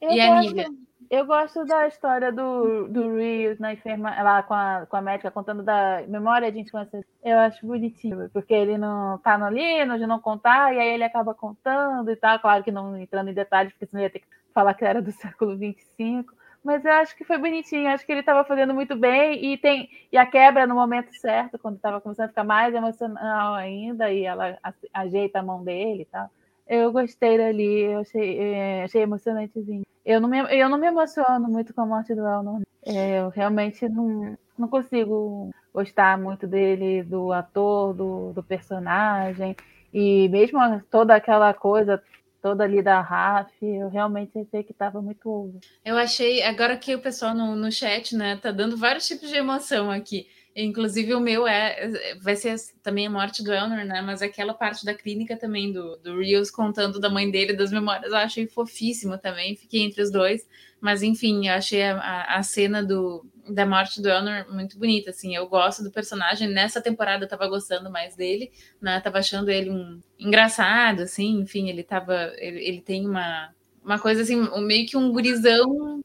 Eu 0.00 0.10
e 0.10 0.20
a 0.20 0.40
Nívia? 0.40 0.68
Eu 1.10 1.26
gosto 1.26 1.64
da 1.64 1.88
história 1.88 2.32
do, 2.32 2.88
do 2.88 3.16
Rios 3.16 3.58
na 3.58 3.72
enferma, 3.72 4.10
lá 4.22 4.42
com 4.42 4.54
a, 4.54 4.86
com 4.88 4.96
a 4.96 5.02
médica 5.02 5.30
contando 5.30 5.62
da 5.62 6.02
memória 6.06 6.50
de 6.50 6.60
infância. 6.60 7.04
Eu 7.22 7.38
acho 7.38 7.66
bonitinho, 7.66 8.30
porque 8.32 8.54
ele 8.54 8.78
não 8.78 9.18
tá 9.18 9.36
no 9.36 9.48
livro 9.48 9.98
de 9.98 10.06
não 10.06 10.20
contar, 10.20 10.72
e 10.72 10.78
aí 10.78 10.94
ele 10.94 11.04
acaba 11.04 11.34
contando 11.34 12.10
e 12.10 12.16
tal. 12.16 12.38
Claro 12.38 12.64
que 12.64 12.72
não 12.72 12.96
entrando 12.96 13.30
em 13.30 13.34
detalhes, 13.34 13.72
porque 13.72 13.86
senão 13.86 14.02
ia 14.02 14.10
ter 14.10 14.20
que 14.20 14.26
falar 14.54 14.74
que 14.74 14.84
era 14.84 15.02
do 15.02 15.12
século 15.12 15.56
25. 15.56 16.32
Mas 16.62 16.82
eu 16.82 16.92
acho 16.92 17.14
que 17.14 17.24
foi 17.24 17.36
bonitinho, 17.36 17.90
acho 17.90 18.06
que 18.06 18.12
ele 18.12 18.20
estava 18.20 18.42
fazendo 18.42 18.72
muito 18.72 18.96
bem 18.96 19.52
e 19.52 19.58
tem 19.58 19.90
e 20.10 20.16
a 20.16 20.24
quebra 20.24 20.66
no 20.66 20.74
momento 20.74 21.14
certo, 21.14 21.58
quando 21.58 21.76
estava 21.76 22.00
começando 22.00 22.24
a 22.24 22.28
ficar 22.28 22.44
mais 22.44 22.74
emocional 22.74 23.52
ainda, 23.52 24.10
e 24.10 24.24
ela 24.24 24.58
ajeita 24.94 25.40
a 25.40 25.42
mão 25.42 25.62
dele 25.62 26.02
e 26.02 26.04
tal. 26.06 26.30
Eu 26.66 26.90
gostei 26.90 27.36
dali, 27.36 27.82
eu 27.82 28.00
achei, 28.00 28.38
é, 28.38 28.84
achei 28.84 29.02
emocionantezinho. 29.02 29.82
Eu 30.06 30.18
não, 30.20 30.28
me, 30.28 30.38
eu 30.58 30.68
não 30.70 30.78
me 30.78 30.86
emociono 30.86 31.46
muito 31.48 31.74
com 31.74 31.82
a 31.82 31.86
morte 31.86 32.14
do 32.14 32.26
Elnor. 32.26 32.62
É, 32.82 33.20
eu 33.20 33.28
realmente 33.28 33.86
não, 33.86 34.36
não 34.56 34.68
consigo 34.68 35.50
gostar 35.72 36.16
muito 36.18 36.46
dele, 36.46 37.02
do 37.02 37.30
ator, 37.30 37.92
do, 37.92 38.32
do 38.32 38.42
personagem. 38.42 39.54
E 39.92 40.28
mesmo 40.30 40.58
toda 40.90 41.14
aquela 41.14 41.52
coisa 41.52 42.02
toda 42.44 42.62
ali 42.62 42.82
da 42.82 43.00
RAF, 43.00 43.50
eu 43.62 43.88
realmente 43.88 44.38
achei 44.38 44.62
que 44.62 44.72
estava 44.72 45.00
muito 45.00 45.30
over. 45.30 45.58
Eu 45.82 45.96
achei, 45.96 46.42
agora 46.42 46.76
que 46.76 46.94
o 46.94 47.00
pessoal 47.00 47.34
no, 47.34 47.56
no 47.56 47.72
chat, 47.72 48.14
né, 48.14 48.36
tá 48.36 48.52
dando 48.52 48.76
vários 48.76 49.08
tipos 49.08 49.30
de 49.30 49.36
emoção 49.36 49.90
aqui. 49.90 50.28
Inclusive 50.56 51.14
o 51.14 51.20
meu 51.20 51.48
é 51.48 52.14
vai 52.20 52.36
ser 52.36 52.54
também 52.82 53.06
a 53.06 53.10
morte 53.10 53.42
do 53.42 53.52
Elnor, 53.52 53.84
né? 53.84 54.00
Mas 54.02 54.22
aquela 54.22 54.54
parte 54.54 54.84
da 54.84 54.94
clínica 54.94 55.36
também 55.36 55.72
do, 55.72 55.96
do 55.96 56.20
Rios 56.20 56.50
contando 56.50 57.00
da 57.00 57.10
mãe 57.10 57.28
dele, 57.30 57.52
das 57.54 57.72
memórias, 57.72 58.12
eu 58.12 58.16
achei 58.18 58.46
fofíssimo 58.46 59.18
também. 59.18 59.56
Fiquei 59.56 59.82
entre 59.82 60.00
os 60.00 60.12
dois, 60.12 60.46
mas 60.80 61.02
enfim, 61.02 61.48
eu 61.48 61.54
achei 61.54 61.82
a, 61.82 62.36
a 62.36 62.42
cena 62.44 62.84
do, 62.84 63.26
da 63.48 63.66
morte 63.66 64.00
do 64.00 64.08
Elnor 64.08 64.46
muito 64.52 64.78
bonita. 64.78 65.10
Assim, 65.10 65.34
eu 65.34 65.48
gosto 65.48 65.82
do 65.82 65.90
personagem. 65.90 66.48
Nessa 66.48 66.80
temporada 66.80 67.24
eu 67.24 67.28
tava 67.28 67.48
gostando 67.48 67.90
mais 67.90 68.14
dele, 68.14 68.52
né? 68.80 69.00
Tava 69.00 69.18
achando 69.18 69.50
ele 69.50 69.70
um 69.70 70.00
engraçado, 70.18 71.02
assim. 71.02 71.40
Enfim, 71.40 71.68
ele 71.68 71.82
tava, 71.82 72.32
ele, 72.38 72.64
ele 72.64 72.80
tem 72.80 73.06
uma 73.08 73.52
uma 73.84 73.98
coisa 73.98 74.22
assim, 74.22 74.36
meio 74.62 74.86
que 74.86 74.96
um 74.96 75.12
gurizão 75.12 76.02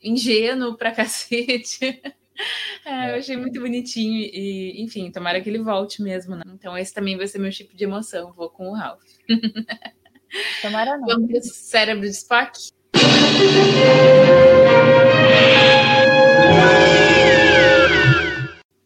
ingênuo 0.00 0.76
pra 0.76 0.92
cacete. 0.94 2.00
É, 2.84 3.10
eu 3.10 3.16
achei 3.16 3.36
muito 3.36 3.60
bonitinho 3.60 4.18
e, 4.32 4.82
enfim, 4.82 5.10
tomara 5.10 5.40
que 5.40 5.50
ele 5.50 5.58
volte 5.58 6.02
mesmo, 6.02 6.36
né? 6.36 6.42
Então 6.54 6.76
esse 6.78 6.94
também 6.94 7.16
vai 7.16 7.26
ser 7.26 7.38
meu 7.38 7.50
tipo 7.50 7.76
de 7.76 7.84
emoção, 7.84 8.32
vou 8.32 8.48
com 8.48 8.68
o 8.68 8.74
Ralph. 8.74 9.02
Tomara 10.62 10.96
não. 10.96 11.06
Vamos 11.06 11.30
pro 11.30 11.42
cérebro 11.42 12.02
de 12.02 12.10
Spock? 12.10 12.70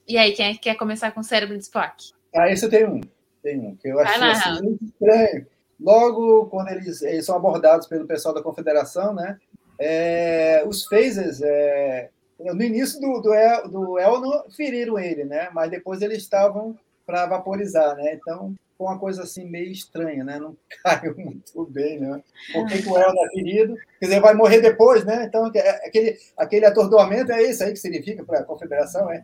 E 0.09 0.18
aí, 0.18 0.32
quem 0.32 0.46
é 0.46 0.53
que 0.53 0.61
quer 0.61 0.74
começar 0.76 1.11
com 1.12 1.20
o 1.20 1.24
cérebro 1.24 1.57
de 1.57 1.62
Spock? 1.62 2.12
Ah, 2.34 2.50
esse 2.50 2.64
eu 2.64 2.70
tenho 2.70 2.94
um. 2.96 3.00
Tem 3.42 3.59
um, 3.59 3.74
que 3.76 3.88
eu 3.88 3.98
achei 3.98 4.22
assim, 4.22 4.62
muito 4.62 4.84
estranho. 4.84 5.46
Logo, 5.80 6.46
quando 6.46 6.68
eles, 6.68 7.03
eles, 7.03 7.26
são 7.26 7.36
abordados 7.36 7.86
pelo 7.86 8.07
pessoal 8.07 8.34
da 8.34 8.42
Confederação, 8.42 9.14
né? 9.14 9.38
É, 9.78 10.62
os 10.66 10.84
phasers, 10.84 11.40
é, 11.42 12.11
no 12.45 12.62
início 12.62 13.01
do, 13.01 13.20
do, 13.20 13.34
El, 13.34 13.68
do 13.68 13.99
Elno 13.99 14.45
feriram 14.57 14.99
ele, 14.99 15.24
né? 15.24 15.49
Mas 15.53 15.70
depois 15.70 16.03
eles 16.03 16.18
estavam 16.18 16.78
para 17.07 17.26
vaporizar, 17.26 17.97
né? 17.97 18.14
Então 18.14 18.55
foi 18.76 18.86
uma 18.86 18.99
coisa 18.99 19.22
assim 19.22 19.49
meio 19.49 19.70
estranha, 19.70 20.24
né? 20.24 20.38
Não 20.38 20.57
caiu 20.82 21.14
muito 21.16 21.64
bem, 21.66 22.01
né? 22.01 22.22
Por 22.53 22.66
que, 22.66 22.82
que 22.82 22.88
o 22.88 22.97
Elno 22.97 23.24
é 23.24 23.28
ferido? 23.30 23.76
Quer 23.99 24.07
dizer, 24.07 24.20
vai 24.20 24.34
morrer 24.34 24.61
depois, 24.61 25.05
né? 25.05 25.24
Então 25.24 25.51
é, 25.55 25.86
aquele, 25.86 26.18
aquele 26.36 26.66
atordoamento 26.66 27.32
é 27.32 27.43
isso 27.43 27.62
aí 27.62 27.70
que 27.70 27.78
significa 27.78 28.24
para 28.24 28.40
a 28.40 28.45
confederação, 28.45 29.11
é? 29.11 29.22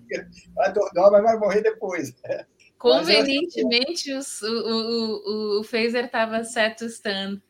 Vai 0.54 0.68
atordoar, 0.68 1.10
mas 1.10 1.22
vai 1.22 1.38
morrer 1.38 1.62
depois. 1.62 2.14
Né? 2.22 2.44
Convenientemente, 2.78 4.12
o, 4.12 4.20
o, 4.20 5.56
o, 5.56 5.60
o 5.60 5.64
Phaser 5.64 6.04
estava 6.04 6.44
certo 6.44 6.84
stand. 6.84 7.40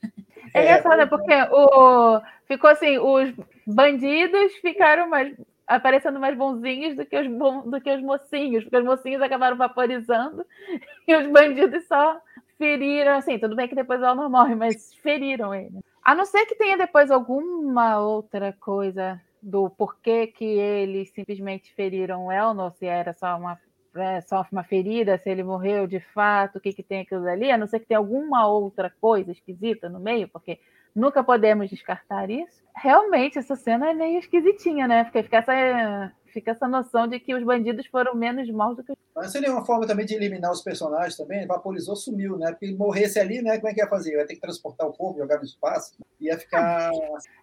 É 0.54 0.62
engraçado, 0.62 1.08
porque 1.08 1.34
o, 1.52 2.20
ficou 2.46 2.70
assim, 2.70 2.96
os 2.96 3.34
bandidos 3.66 4.54
ficaram 4.62 5.08
mais 5.08 5.36
aparecendo 5.68 6.18
mais 6.18 6.36
bonzinhos 6.36 6.96
do 6.96 7.04
que 7.04 7.16
os, 7.16 7.28
do 7.28 7.80
que 7.80 7.94
os 7.94 8.02
mocinhos, 8.02 8.64
porque 8.64 8.78
os 8.78 8.84
mocinhos 8.84 9.20
acabaram 9.20 9.56
vaporizando 9.56 10.44
e 11.06 11.14
os 11.14 11.26
bandidos 11.30 11.86
só 11.86 12.20
feriram, 12.56 13.16
assim, 13.16 13.38
tudo 13.38 13.54
bem 13.54 13.68
que 13.68 13.74
depois 13.74 14.00
o 14.00 14.04
Elnor 14.04 14.30
morre, 14.30 14.54
mas 14.54 14.94
feriram 14.94 15.54
ele. 15.54 15.78
A 16.02 16.14
não 16.14 16.24
ser 16.24 16.46
que 16.46 16.54
tenha 16.54 16.76
depois 16.76 17.10
alguma 17.10 18.00
outra 18.00 18.52
coisa 18.52 19.20
do 19.40 19.70
porquê 19.70 20.26
que 20.26 20.44
eles 20.44 21.10
simplesmente 21.10 21.72
feriram 21.74 22.32
Elnor, 22.32 22.72
se 22.72 22.86
era 22.86 23.12
só 23.12 23.36
uma, 23.36 23.60
é, 23.94 24.20
só 24.22 24.44
uma 24.50 24.64
ferida, 24.64 25.18
se 25.18 25.30
ele 25.30 25.44
morreu 25.44 25.86
de 25.86 26.00
fato, 26.00 26.56
o 26.56 26.60
que, 26.60 26.72
que 26.72 26.82
tem 26.82 27.02
aquilo 27.02 27.28
ali, 27.28 27.50
a 27.50 27.58
não 27.58 27.66
ser 27.66 27.78
que 27.80 27.86
tenha 27.86 27.98
alguma 27.98 28.48
outra 28.48 28.92
coisa 29.00 29.30
esquisita 29.30 29.88
no 29.88 30.00
meio, 30.00 30.28
porque 30.28 30.58
nunca 30.98 31.22
podemos 31.22 31.70
descartar 31.70 32.30
isso 32.30 32.68
realmente 32.78 33.38
essa 33.38 33.56
cena 33.56 33.90
é 33.90 33.94
meio 33.94 34.18
esquisitinha, 34.18 34.86
né? 34.86 35.04
Porque 35.04 35.22
fica 35.22 35.38
essa, 35.38 36.12
fica 36.32 36.50
essa 36.52 36.68
noção 36.68 37.06
de 37.06 37.18
que 37.18 37.34
os 37.34 37.42
bandidos 37.42 37.86
foram 37.86 38.14
menos 38.14 38.48
maus 38.50 38.76
do 38.76 38.84
que 38.84 38.92
os. 38.92 38.98
Mas 39.14 39.32
seria 39.32 39.50
uma 39.50 39.64
forma 39.64 39.86
também 39.86 40.06
de 40.06 40.14
eliminar 40.14 40.52
os 40.52 40.62
personagens 40.62 41.16
também. 41.16 41.46
Vaporizou, 41.46 41.96
sumiu, 41.96 42.38
né? 42.38 42.52
Porque 42.52 42.72
morresse 42.72 43.18
ali, 43.18 43.42
né? 43.42 43.56
Como 43.56 43.68
é 43.68 43.74
que 43.74 43.80
ia 43.80 43.88
fazer? 43.88 44.16
Ia 44.16 44.26
ter 44.26 44.34
que 44.34 44.40
transportar 44.40 44.86
o 44.86 44.92
corpo, 44.92 45.18
jogar 45.18 45.38
no 45.38 45.44
espaço. 45.44 45.96
Ia 46.20 46.38
ficar. 46.38 46.90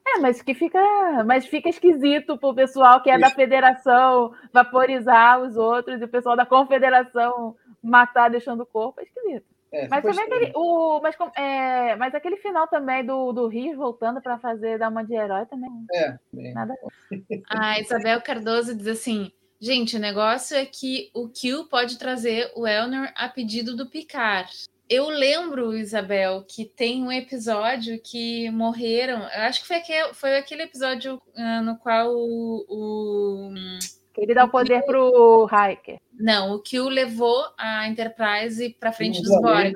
É, 0.07 0.19
mas 0.19 0.41
que 0.41 0.53
fica. 0.53 1.23
Mas 1.25 1.45
fica 1.45 1.69
esquisito 1.69 2.37
pro 2.37 2.55
pessoal 2.55 3.03
que 3.03 3.09
é 3.09 3.19
da 3.19 3.29
federação 3.29 4.33
vaporizar 4.53 5.41
os 5.41 5.57
outros 5.57 6.01
e 6.01 6.05
o 6.05 6.09
pessoal 6.09 6.37
da 6.37 6.45
confederação 6.45 7.55
matar 7.83 8.29
deixando 8.29 8.61
o 8.61 8.65
corpo. 8.65 9.01
É 9.01 9.03
esquisito. 9.03 9.54
É, 9.75 9.89
mas 9.89 10.03
também 10.03 10.23
aquele, 10.23 10.51
o, 10.55 11.01
mas, 11.01 11.15
é, 11.35 11.95
mas 11.97 12.15
aquele 12.15 12.37
final 12.37 12.65
também 12.69 13.05
do, 13.05 13.33
do 13.33 13.47
Rios 13.49 13.75
voltando 13.75 14.21
para 14.21 14.39
fazer 14.39 14.79
dar 14.79 14.87
uma 14.87 15.03
de 15.03 15.13
herói 15.13 15.45
também. 15.47 15.69
É, 15.93 16.17
bem. 16.31 16.53
nada. 16.53 16.73
A 17.49 17.77
Isabel 17.81 18.21
Cardoso 18.21 18.73
diz 18.73 18.87
assim: 18.87 19.29
gente, 19.59 19.97
o 19.97 19.99
negócio 19.99 20.55
é 20.55 20.65
que 20.65 21.11
o 21.13 21.27
Kill 21.27 21.67
pode 21.67 21.99
trazer 21.99 22.49
o 22.55 22.65
Elnor 22.65 23.11
a 23.15 23.27
pedido 23.27 23.75
do 23.75 23.89
Picard. 23.89 24.49
Eu 24.87 25.09
lembro, 25.09 25.75
Isabel, 25.75 26.45
que 26.47 26.63
tem 26.63 27.03
um 27.03 27.11
episódio 27.11 27.99
que 28.01 28.49
morreram. 28.51 29.23
Eu 29.23 29.41
acho 29.41 29.61
que 29.61 29.67
foi 29.67 29.77
aquele, 29.77 30.13
foi 30.13 30.37
aquele 30.37 30.63
episódio 30.63 31.15
uh, 31.15 31.61
no 31.63 31.75
qual 31.79 32.13
o, 32.15 32.65
o 32.69 33.49
ele 34.17 34.33
dá 34.33 34.45
o 34.45 34.49
poder 34.49 34.83
para 34.85 35.01
o 35.01 35.45
Hiker. 35.45 35.99
Não, 36.13 36.53
o 36.53 36.59
Q 36.59 36.89
levou 36.89 37.45
a 37.57 37.87
Enterprise 37.87 38.69
para 38.79 38.91
frente 38.91 39.21
dos 39.21 39.39
Borg. 39.41 39.73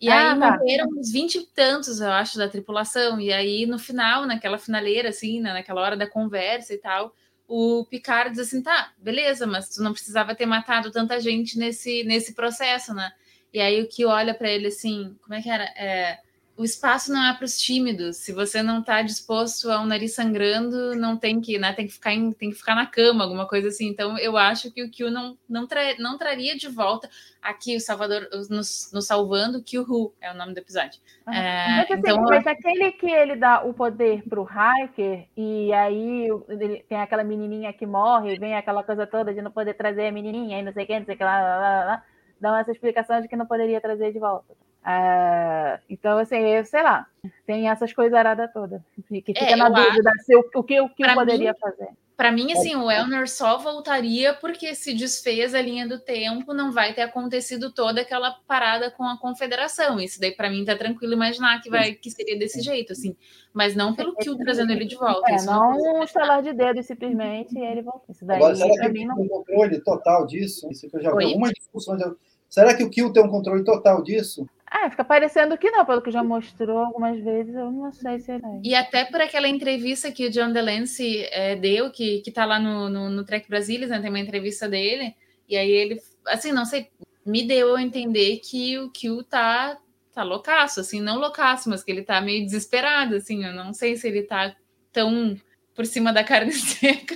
E 0.00 0.08
ah, 0.08 0.32
aí 0.32 0.38
tá. 0.38 0.58
morreram 0.58 0.88
uns 0.98 1.12
20 1.12 1.36
e 1.36 1.46
tantos, 1.46 2.00
eu 2.00 2.10
acho, 2.10 2.36
da 2.36 2.48
tripulação. 2.48 3.20
E 3.20 3.32
aí, 3.32 3.66
no 3.66 3.78
final, 3.78 4.26
naquela 4.26 4.58
finaleira, 4.58 5.10
assim, 5.10 5.40
né, 5.40 5.52
naquela 5.52 5.80
hora 5.80 5.96
da 5.96 6.08
conversa 6.08 6.74
e 6.74 6.78
tal, 6.78 7.14
o 7.46 7.84
Picard 7.84 8.30
diz 8.30 8.40
assim: 8.40 8.62
tá, 8.62 8.92
beleza, 8.98 9.46
mas 9.46 9.68
tu 9.68 9.82
não 9.82 9.92
precisava 9.92 10.34
ter 10.34 10.46
matado 10.46 10.90
tanta 10.90 11.20
gente 11.20 11.58
nesse, 11.58 12.02
nesse 12.04 12.34
processo, 12.34 12.92
né? 12.92 13.12
E 13.52 13.60
aí 13.60 13.82
o 13.82 13.88
que 13.88 14.04
olha 14.04 14.34
para 14.34 14.50
ele 14.50 14.68
assim, 14.68 15.14
como 15.22 15.34
é 15.34 15.42
que 15.42 15.50
era? 15.50 15.64
É, 15.76 16.18
o 16.56 16.64
espaço 16.64 17.12
não 17.12 17.24
é 17.24 17.34
para 17.34 17.44
os 17.44 17.58
tímidos. 17.58 18.18
Se 18.18 18.32
você 18.32 18.62
não 18.62 18.80
está 18.80 19.02
disposto 19.02 19.70
a 19.70 19.80
um 19.80 19.86
nariz 19.86 20.14
sangrando, 20.14 20.94
não 20.94 21.16
tem 21.16 21.40
que, 21.40 21.58
né? 21.58 21.72
Tem 21.72 21.86
que 21.86 21.92
ficar 21.92 22.12
em, 22.12 22.30
tem 22.32 22.50
que 22.50 22.56
ficar 22.56 22.74
na 22.74 22.86
cama, 22.86 23.24
alguma 23.24 23.46
coisa 23.46 23.68
assim. 23.68 23.88
Então 23.88 24.18
eu 24.18 24.36
acho 24.36 24.70
que 24.70 24.82
o 24.82 24.90
Q 24.90 25.10
não 25.10 25.36
não, 25.48 25.66
tra, 25.66 25.80
não 25.98 26.18
traria 26.18 26.56
de 26.56 26.68
volta 26.68 27.08
aqui 27.40 27.76
o 27.76 27.80
Salvador 27.80 28.28
nos, 28.50 28.90
nos 28.92 29.06
salvando 29.06 29.62
que 29.62 29.78
o 29.78 29.82
Who 29.82 30.14
é 30.20 30.30
o 30.30 30.34
nome 30.36 30.54
do 30.54 30.58
episódio. 30.58 31.00
É, 31.26 31.68
mas, 31.68 31.90
assim, 31.90 32.00
então 32.00 32.22
mas 32.22 32.46
aquele 32.46 32.92
que 32.92 33.10
ele 33.10 33.36
dá 33.36 33.62
o 33.64 33.72
poder 33.74 34.22
pro 34.28 34.46
Hiker, 34.46 35.26
e 35.36 35.72
aí 35.72 36.28
ele- 36.48 36.84
tem 36.88 36.98
aquela 37.00 37.24
menininha 37.24 37.72
que 37.72 37.86
morre, 37.86 38.38
vem 38.38 38.54
aquela 38.54 38.82
coisa 38.82 39.06
toda 39.06 39.32
de 39.32 39.40
não 39.42 39.50
poder 39.50 39.74
trazer 39.74 40.06
a 40.06 40.12
menininha, 40.12 40.58
e 40.58 40.62
não 40.62 40.72
sei 40.72 40.84
o 40.84 40.86
que, 40.86 40.98
não 40.98 41.06
sei 41.06 41.14
o 41.14 41.18
que 41.18 41.24
lá, 41.24 41.40
lá, 41.40 41.56
lá, 41.56 41.84
lá, 41.84 42.02
dão 42.42 42.56
essa 42.56 42.72
explicação 42.72 43.20
de 43.20 43.28
que 43.28 43.36
não 43.36 43.46
poderia 43.46 43.80
trazer 43.80 44.12
de 44.12 44.18
volta. 44.18 44.52
Ah, 44.84 45.78
então, 45.88 46.18
assim, 46.18 46.38
eu 46.38 46.64
sei 46.64 46.82
lá, 46.82 47.06
tem 47.46 47.68
essas 47.68 47.92
coisas 47.92 48.12
aradas 48.12 48.52
todas, 48.52 48.82
que 48.96 49.02
fica 49.02 49.32
É, 49.44 49.54
na 49.54 49.68
dúvida 49.70 50.10
se 50.24 50.34
o, 50.34 50.40
o 50.56 50.62
que 50.64 50.80
o 50.80 50.88
que 50.88 51.04
eu 51.04 51.14
poderia 51.14 51.54
fazer. 51.54 51.88
Para 52.16 52.30
mim, 52.30 52.52
assim, 52.52 52.76
o 52.76 52.90
Elner 52.90 53.28
só 53.28 53.58
voltaria 53.58 54.34
porque 54.34 54.74
se 54.74 54.92
desfez 54.94 55.54
a 55.54 55.62
linha 55.62 55.88
do 55.88 55.98
tempo, 55.98 56.52
não 56.52 56.70
vai 56.70 56.92
ter 56.94 57.00
acontecido 57.02 57.72
toda 57.72 58.02
aquela 58.02 58.32
parada 58.46 58.90
com 58.90 59.02
a 59.04 59.18
confederação. 59.18 59.98
Isso 59.98 60.20
daí, 60.20 60.30
para 60.30 60.50
mim, 60.50 60.64
tá 60.64 60.76
tranquilo 60.76 61.14
imaginar 61.14 61.60
que 61.60 61.70
vai 61.70 61.94
que 61.94 62.10
seria 62.10 62.38
desse 62.38 62.60
jeito, 62.60 62.92
assim. 62.92 63.16
Mas 63.52 63.74
não 63.74 63.94
pelo 63.94 64.14
Kill 64.14 64.36
trazendo 64.36 64.70
ele 64.70 64.84
de 64.84 64.94
volta. 64.94 65.32
É, 65.32 65.36
isso 65.36 65.46
não 65.46 65.72
um 65.72 66.02
estalar 66.04 66.42
de 66.42 66.52
dedos 66.52 66.86
simplesmente 66.86 67.58
e 67.58 67.64
ele 67.64 67.82
volta. 67.82 68.12
Isso 68.12 68.24
daí, 68.24 68.36
Agora, 68.36 68.54
será 68.54 68.70
que 68.86 68.88
mim, 68.88 69.04
não. 69.04 69.18
um 69.18 69.26
controle 69.28 69.80
total 69.80 70.26
disso? 70.26 70.70
Isso 70.70 70.88
que 70.88 70.96
eu 70.96 71.02
já 71.02 71.10
vi 71.10 71.16
Oi? 71.16 71.24
algumas 71.24 71.50
discussões. 71.52 72.00
eu- 72.02 72.16
Será 72.52 72.76
que 72.76 72.84
o 72.84 72.90
Kill 72.90 73.10
tem 73.14 73.22
um 73.22 73.30
controle 73.30 73.64
total 73.64 74.02
disso? 74.02 74.46
Ah, 74.66 74.90
fica 74.90 75.02
parecendo 75.02 75.56
que 75.56 75.70
não, 75.70 75.86
pelo 75.86 76.02
que 76.02 76.10
já 76.10 76.22
mostrou 76.22 76.80
algumas 76.80 77.18
vezes, 77.18 77.54
eu 77.54 77.72
não 77.72 77.90
sei 77.90 78.20
se 78.20 78.30
é. 78.30 78.40
E 78.62 78.74
até 78.74 79.06
por 79.06 79.22
aquela 79.22 79.48
entrevista 79.48 80.12
que 80.12 80.26
o 80.26 80.30
John 80.30 80.52
DeLancey 80.52 81.28
eh, 81.30 81.56
deu, 81.56 81.90
que, 81.90 82.20
que 82.20 82.30
tá 82.30 82.44
lá 82.44 82.60
no, 82.60 82.90
no, 82.90 83.08
no 83.08 83.24
Trek 83.24 83.48
Brasilis, 83.48 83.88
né? 83.88 83.98
Tem 84.00 84.10
uma 84.10 84.20
entrevista 84.20 84.68
dele, 84.68 85.14
e 85.48 85.56
aí 85.56 85.70
ele, 85.70 85.98
assim, 86.26 86.52
não 86.52 86.66
sei, 86.66 86.88
me 87.24 87.42
deu 87.42 87.74
a 87.74 87.82
entender 87.82 88.40
que 88.40 88.78
o 88.78 88.90
Q 88.90 89.24
tá, 89.30 89.78
tá 90.12 90.22
loucaço, 90.22 90.80
assim, 90.80 91.00
não 91.00 91.18
loucaço, 91.18 91.70
mas 91.70 91.82
que 91.82 91.90
ele 91.90 92.02
tá 92.02 92.20
meio 92.20 92.44
desesperado, 92.44 93.16
assim, 93.16 93.46
eu 93.46 93.54
não 93.54 93.72
sei 93.72 93.96
se 93.96 94.06
ele 94.08 94.24
tá 94.24 94.54
tão 94.92 95.34
por 95.74 95.86
cima 95.86 96.12
da 96.12 96.22
carne 96.22 96.52
seca. 96.52 97.14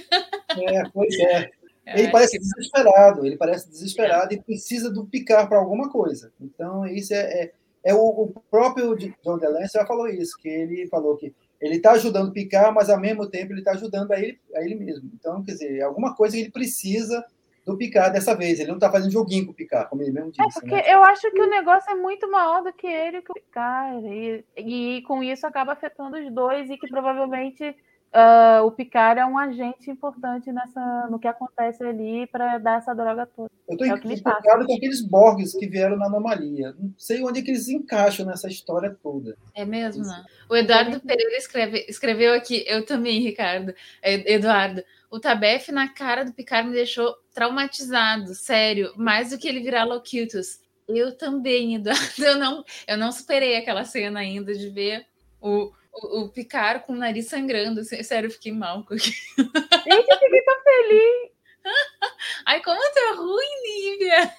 É, 0.56 0.88
pois 0.94 1.14
é. 1.20 1.50
Eu 1.86 1.98
Ele 1.98 2.10
parece 2.10 2.32
que- 2.32 2.38
desesperado, 2.40 3.24
ele 3.26 3.36
parece 3.36 3.68
desesperado 3.70 4.34
e 4.34 4.42
precisa 4.42 4.90
do 4.90 5.06
picar 5.06 5.48
para 5.48 5.58
alguma 5.58 5.88
coisa. 5.90 6.32
Então, 6.40 6.84
isso 6.86 7.14
é, 7.14 7.18
é, 7.18 7.52
é 7.84 7.94
o, 7.94 8.00
o 8.08 8.34
próprio 8.50 8.96
John 8.96 9.38
DeLance 9.38 9.72
já 9.74 9.86
falou 9.86 10.08
isso, 10.08 10.36
que 10.40 10.48
ele 10.48 10.86
falou 10.88 11.16
que 11.16 11.32
ele 11.60 11.76
está 11.76 11.92
ajudando 11.92 12.32
picar, 12.32 12.72
mas 12.74 12.90
ao 12.90 13.00
mesmo 13.00 13.26
tempo 13.28 13.52
ele 13.52 13.60
está 13.60 13.70
ajudando 13.72 14.12
a 14.12 14.18
ele, 14.20 14.38
a 14.54 14.62
ele 14.62 14.74
mesmo. 14.74 15.10
Então, 15.14 15.42
quer 15.44 15.52
dizer, 15.52 15.78
é 15.78 15.82
alguma 15.82 16.14
coisa 16.14 16.36
ele 16.36 16.50
precisa 16.50 17.24
do 17.64 17.76
picar 17.76 18.12
dessa 18.12 18.34
vez. 18.34 18.58
Ele 18.60 18.68
não 18.68 18.76
está 18.76 18.90
fazendo 18.90 19.10
joguinho 19.12 19.46
com 19.46 19.52
o 19.52 19.54
picar, 19.54 19.88
como 19.88 20.02
ele 20.02 20.12
mesmo 20.12 20.30
É, 20.38 20.44
disse. 20.46 20.60
porque 20.60 20.74
né? 20.74 20.82
eu 20.92 21.02
acho 21.04 21.30
que 21.30 21.40
o 21.40 21.48
negócio 21.50 21.90
é 21.90 21.94
muito 21.94 22.30
maior 22.30 22.62
do 22.62 22.72
que 22.72 22.86
ele 22.86 23.22
que 23.22 23.30
o 23.32 23.34
Picard. 23.34 24.06
E, 24.06 24.44
e 24.56 25.02
com 25.02 25.22
isso 25.22 25.46
acaba 25.46 25.72
afetando 25.72 26.16
os 26.16 26.32
dois, 26.32 26.68
e 26.70 26.76
que 26.76 26.88
provavelmente 26.88 27.74
ah, 28.12 28.62
o 28.64 28.70
Picard 28.70 29.20
é 29.20 29.26
um 29.26 29.36
agente 29.36 29.90
importante 29.90 30.50
nessa, 30.50 31.06
no 31.10 31.18
que 31.18 31.28
acontece 31.28 31.84
ali 31.84 32.26
para 32.26 32.58
dar 32.58 32.78
essa 32.78 32.94
droga 32.94 33.26
toda. 33.26 33.50
Eu 33.68 33.72
estou 33.74 33.86
é 33.86 33.94
o 33.94 34.00
que 34.00 34.08
me 34.08 34.20
passa. 34.20 34.38
empolgado 34.38 34.66
com 34.66 34.74
aqueles 34.74 35.02
Borgs 35.02 35.58
que 35.58 35.66
vieram 35.66 35.96
na 35.96 36.06
anomalia. 36.06 36.74
Não 36.78 36.94
sei 36.96 37.22
onde 37.22 37.40
é 37.40 37.42
que 37.42 37.50
eles 37.50 37.68
encaixam 37.68 38.24
nessa 38.24 38.48
história 38.48 38.96
toda. 39.02 39.36
É 39.54 39.64
mesmo, 39.64 40.04
né? 40.04 40.24
O 40.48 40.56
Eduardo 40.56 41.00
Pereira 41.00 41.36
escreve- 41.36 41.84
escreveu 41.88 42.32
aqui, 42.32 42.64
eu 42.66 42.84
também, 42.86 43.20
Ricardo, 43.20 43.74
é, 44.00 44.32
Eduardo. 44.34 44.82
O 45.10 45.20
Tabef 45.20 45.70
na 45.70 45.88
cara 45.88 46.24
do 46.24 46.32
Picard 46.32 46.68
me 46.68 46.74
deixou 46.74 47.14
traumatizado, 47.34 48.34
sério, 48.34 48.92
mais 48.96 49.30
do 49.30 49.38
que 49.38 49.46
ele 49.48 49.60
virar 49.60 49.84
Locutus. 49.84 50.60
Eu 50.88 51.16
também, 51.16 51.74
Eduardo. 51.74 52.00
Eu 52.18 52.38
não, 52.38 52.64
eu 52.86 52.96
não 52.96 53.10
superei 53.12 53.56
aquela 53.56 53.84
cena 53.84 54.20
ainda 54.20 54.54
de 54.54 54.68
ver 54.70 55.04
o, 55.40 55.72
o, 56.02 56.20
o 56.24 56.28
Picard 56.28 56.84
com 56.84 56.92
o 56.92 56.96
nariz 56.96 57.28
sangrando. 57.28 57.80
assim, 57.80 58.02
Sério, 58.02 58.28
eu 58.28 58.32
fiquei 58.32 58.52
mal 58.52 58.84
com 58.84 58.94
aquilo. 58.94 59.12
Gente, 59.36 60.10
eu 60.10 60.18
fiquei 60.18 60.42
tão 60.42 60.62
feliz. 60.62 61.30
Ai, 62.46 62.62
como 62.62 62.80
tu 62.80 62.98
é 62.98 63.12
ruim, 63.14 63.62
Nívia! 63.64 64.32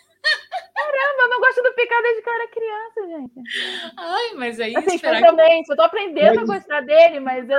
Eu 1.20 1.30
não 1.30 1.40
gosto 1.40 1.62
do 1.64 1.74
Picard 1.74 2.04
desde 2.04 2.22
que 2.22 2.30
eu 2.30 2.34
era 2.34 2.48
criança, 2.48 3.08
gente. 3.08 3.34
Ai, 3.98 4.34
mas 4.36 4.60
aí 4.60 4.76
Assim, 4.76 4.96
esperar 4.96 5.22
que 5.22 5.72
eu 5.72 5.76
tô 5.76 5.82
aprendendo 5.84 6.40
a 6.40 6.46
Mas- 6.46 6.60
gostar 6.60 6.82
dele, 6.82 7.20
mas 7.20 7.50
eu, 7.50 7.58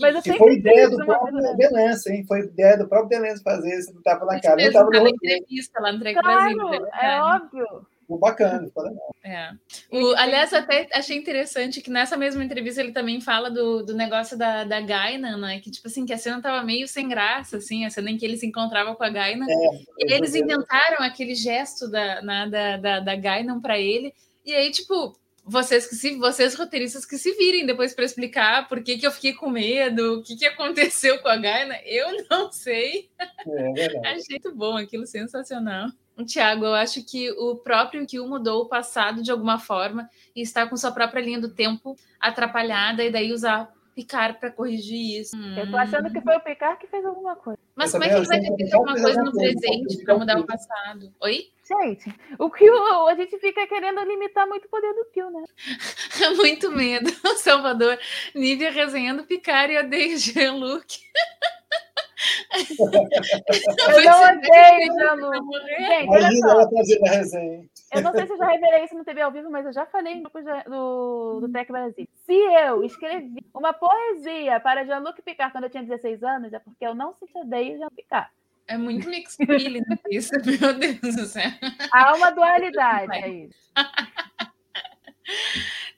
mas 0.00 0.14
eu 0.14 0.22
sempre 0.22 0.38
foi 0.38 0.54
ideia 0.54 0.90
do 0.90 1.04
próprio 1.04 1.56
Delance, 1.56 2.12
hein? 2.12 2.24
Foi 2.26 2.40
ideia 2.40 2.76
do 2.78 2.88
próprio 2.88 3.08
Delance 3.20 3.42
fazer 3.42 3.70
esse 3.70 3.92
tapa 4.02 4.24
na 4.26 4.40
cara. 4.40 4.56
Não 4.56 4.62
no 4.72 4.88
aquela 4.88 5.04
roteiro. 5.04 5.08
entrevista 5.36 5.80
lá 5.80 5.92
no 5.92 5.98
Trek 6.00 6.20
Brasil. 6.22 6.58
Claro, 6.58 6.74
é 6.74 6.76
é 6.76 6.80
verdade. 6.80 7.42
óbvio. 7.42 7.86
Ficou 8.10 8.18
bacana, 8.18 8.66
ficou 8.66 8.82
legal. 8.82 9.14
É. 9.22 9.52
O, 9.88 10.16
aliás, 10.16 10.52
até 10.52 10.88
achei 10.92 11.16
interessante 11.16 11.80
que 11.80 11.90
nessa 11.90 12.16
mesma 12.16 12.42
entrevista 12.42 12.80
ele 12.80 12.90
também 12.90 13.20
fala 13.20 13.48
do, 13.48 13.84
do 13.84 13.94
negócio 13.94 14.36
da, 14.36 14.64
da 14.64 14.80
Gaina, 14.80 15.36
né? 15.36 15.60
Que, 15.60 15.70
tipo 15.70 15.86
assim, 15.86 16.04
que 16.04 16.12
a 16.12 16.18
cena 16.18 16.42
tava 16.42 16.60
meio 16.64 16.88
sem 16.88 17.08
graça, 17.08 17.58
assim, 17.58 17.84
a 17.84 17.90
cena 17.90 18.10
em 18.10 18.18
que 18.18 18.26
ele 18.26 18.36
se 18.36 18.44
encontrava 18.44 18.96
com 18.96 19.04
a 19.04 19.08
Gaina. 19.08 19.46
e 19.96 20.12
eles 20.12 20.34
inventaram 20.34 21.04
aquele 21.04 21.36
gesto 21.36 21.88
da, 21.88 22.20
na, 22.20 22.46
da, 22.46 22.76
da, 22.78 23.00
da 23.00 23.14
Gainan 23.14 23.60
para 23.60 23.78
ele. 23.78 24.12
E 24.44 24.52
aí, 24.52 24.72
tipo, 24.72 25.16
vocês 25.44 25.86
que 25.86 25.94
se, 25.94 26.16
vocês 26.16 26.56
roteiristas 26.56 27.06
que 27.06 27.16
se 27.16 27.32
virem 27.34 27.64
depois 27.64 27.94
para 27.94 28.04
explicar 28.04 28.66
por 28.66 28.82
que, 28.82 28.98
que 28.98 29.06
eu 29.06 29.12
fiquei 29.12 29.34
com 29.34 29.48
medo, 29.48 30.18
o 30.18 30.22
que, 30.24 30.34
que 30.34 30.46
aconteceu 30.46 31.20
com 31.22 31.28
a 31.28 31.36
Gaina, 31.36 31.78
eu 31.84 32.26
não 32.28 32.50
sei. 32.50 33.08
É 33.46 33.72
verdade. 33.72 33.98
Achei 34.18 34.40
muito 34.42 34.52
bom 34.56 34.76
aquilo, 34.76 35.06
sensacional. 35.06 35.90
Tiago, 36.24 36.64
eu 36.64 36.74
acho 36.74 37.04
que 37.04 37.30
o 37.32 37.56
próprio 37.56 38.06
Kill 38.06 38.26
mudou 38.26 38.62
o 38.62 38.68
passado 38.68 39.22
de 39.22 39.30
alguma 39.30 39.58
forma 39.58 40.08
e 40.34 40.42
está 40.42 40.66
com 40.66 40.76
sua 40.76 40.92
própria 40.92 41.20
linha 41.20 41.40
do 41.40 41.54
tempo 41.54 41.96
atrapalhada 42.20 43.04
e 43.04 43.10
daí 43.10 43.32
usar 43.32 43.72
Picard 43.94 44.38
para 44.38 44.50
corrigir 44.50 45.20
isso. 45.20 45.36
Eu 45.36 45.70
tô 45.70 45.76
achando 45.76 46.10
que 46.10 46.20
foi 46.20 46.36
o 46.36 46.40
Picard 46.40 46.78
que 46.78 46.86
fez 46.86 47.04
alguma 47.04 47.36
coisa. 47.36 47.58
Mas 47.74 47.92
Eu 47.92 48.00
como 48.00 48.04
é 48.04 48.14
que 48.14 48.20
ele 48.20 48.26
vai 48.26 48.40
ter 48.40 48.50
que 48.50 48.56
feito 48.56 48.74
alguma 48.74 49.00
coisa 49.00 49.22
no 49.22 49.32
presente 49.32 50.04
para 50.04 50.18
mudar 50.18 50.38
o 50.38 50.46
passado? 50.46 51.12
Oi? 51.20 51.48
Gente, 51.66 52.14
o 52.38 52.50
Kill, 52.50 53.08
a 53.08 53.14
gente 53.14 53.38
fica 53.38 53.66
querendo 53.66 54.00
limitar 54.02 54.46
muito 54.46 54.64
o 54.64 54.68
poder 54.68 54.92
do 54.92 55.04
Kill, 55.12 55.30
né? 55.30 55.44
Muito 56.36 56.72
medo. 56.72 57.10
Salvador, 57.38 57.96
Nívia 58.34 58.72
resenhando 58.72 59.24
Picard 59.24 59.72
e 59.72 59.78
odeio 59.78 60.18
Jean-Luc. 60.18 60.98
Eu 62.50 64.04
não 64.04 64.22
odeio 64.22 64.92
Jean-Luc. 64.98 65.36
Gente, 65.78 66.08
olha 66.08 66.30
só. 66.32 66.48
ela 66.48 66.68
trazendo 66.68 67.06
a 67.06 67.10
resenha. 67.10 67.64
Eu 67.92 68.02
não 68.02 68.12
sei 68.12 68.26
se 68.26 68.32
eu 68.32 68.38
já 68.38 68.46
revelei 68.46 68.84
isso 68.84 68.94
no 68.94 69.04
TV 69.04 69.20
ao 69.20 69.32
vivo, 69.32 69.50
mas 69.50 69.66
eu 69.66 69.72
já 69.72 69.86
falei 69.86 70.16
no 70.16 70.22
grupo 70.22 70.40
do, 70.68 71.40
do 71.40 71.48
Tech 71.52 71.70
Brasil. 71.70 72.08
Se 72.26 72.32
eu 72.32 72.84
escrevi 72.84 73.44
uma 73.54 73.72
poesia 73.72 74.58
para 74.60 74.84
Jean-Luc 74.84 75.22
Picard 75.22 75.52
quando 75.52 75.64
eu 75.64 75.70
tinha 75.70 75.82
16 75.82 76.22
anos, 76.22 76.52
é 76.52 76.58
porque 76.58 76.84
eu 76.84 76.94
não 76.94 77.12
senti 77.14 77.36
odeio 77.36 77.78
Jean-Luc 77.78 77.94
Picard. 77.96 78.30
É 78.66 78.76
muito 78.76 79.08
mixed 79.08 79.44
feeling 79.44 79.82
isso, 80.10 80.30
meu 80.46 80.74
Deus 80.78 81.16
do 81.16 81.26
céu. 81.26 81.50
Há 81.92 82.14
uma 82.14 82.30
dualidade 82.30 83.12
aí. 83.12 83.50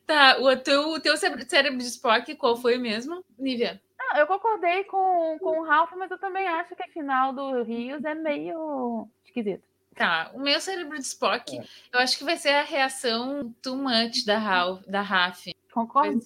Tá, 0.07 0.37
o 0.41 0.57
teu, 0.57 0.91
o 0.91 1.01
teu 1.01 1.17
cérebro 1.17 1.49
cérebro 1.49 1.79
de 1.79 1.85
Spock, 1.85 2.35
qual 2.35 2.57
foi 2.57 2.77
mesmo, 2.77 3.25
Nívia? 3.39 3.81
Não, 4.03 4.19
eu 4.19 4.27
concordei 4.27 4.85
com, 4.85 5.39
com 5.39 5.61
o 5.61 5.65
Ralph, 5.65 5.93
mas 5.97 6.11
eu 6.11 6.19
também 6.19 6.47
acho 6.47 6.75
que 6.75 6.83
a 6.83 6.89
final 6.89 7.33
do 7.33 7.63
Rios 7.63 8.05
é 8.05 8.15
meio 8.15 9.09
esquisito. 9.25 9.63
Tá, 9.95 10.31
o 10.35 10.41
meu 10.41 10.59
cérebro 10.59 10.99
de 10.99 11.05
Spock, 11.05 11.61
eu 11.93 12.01
acho 12.01 12.17
que 12.17 12.25
vai 12.25 12.37
ser 12.37 12.51
a 12.51 12.63
reação 12.63 13.55
too 13.63 13.77
much 13.77 14.25
da, 14.25 14.39
Ralph, 14.39 14.83
da 14.87 15.03
Raf. 15.03 15.55
Concordo. 15.73 16.21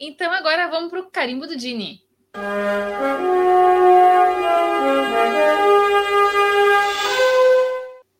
Então 0.00 0.32
agora 0.32 0.68
vamos 0.68 0.90
pro 0.90 1.10
carimbo 1.10 1.46
do 1.46 1.56
Dini. 1.56 2.02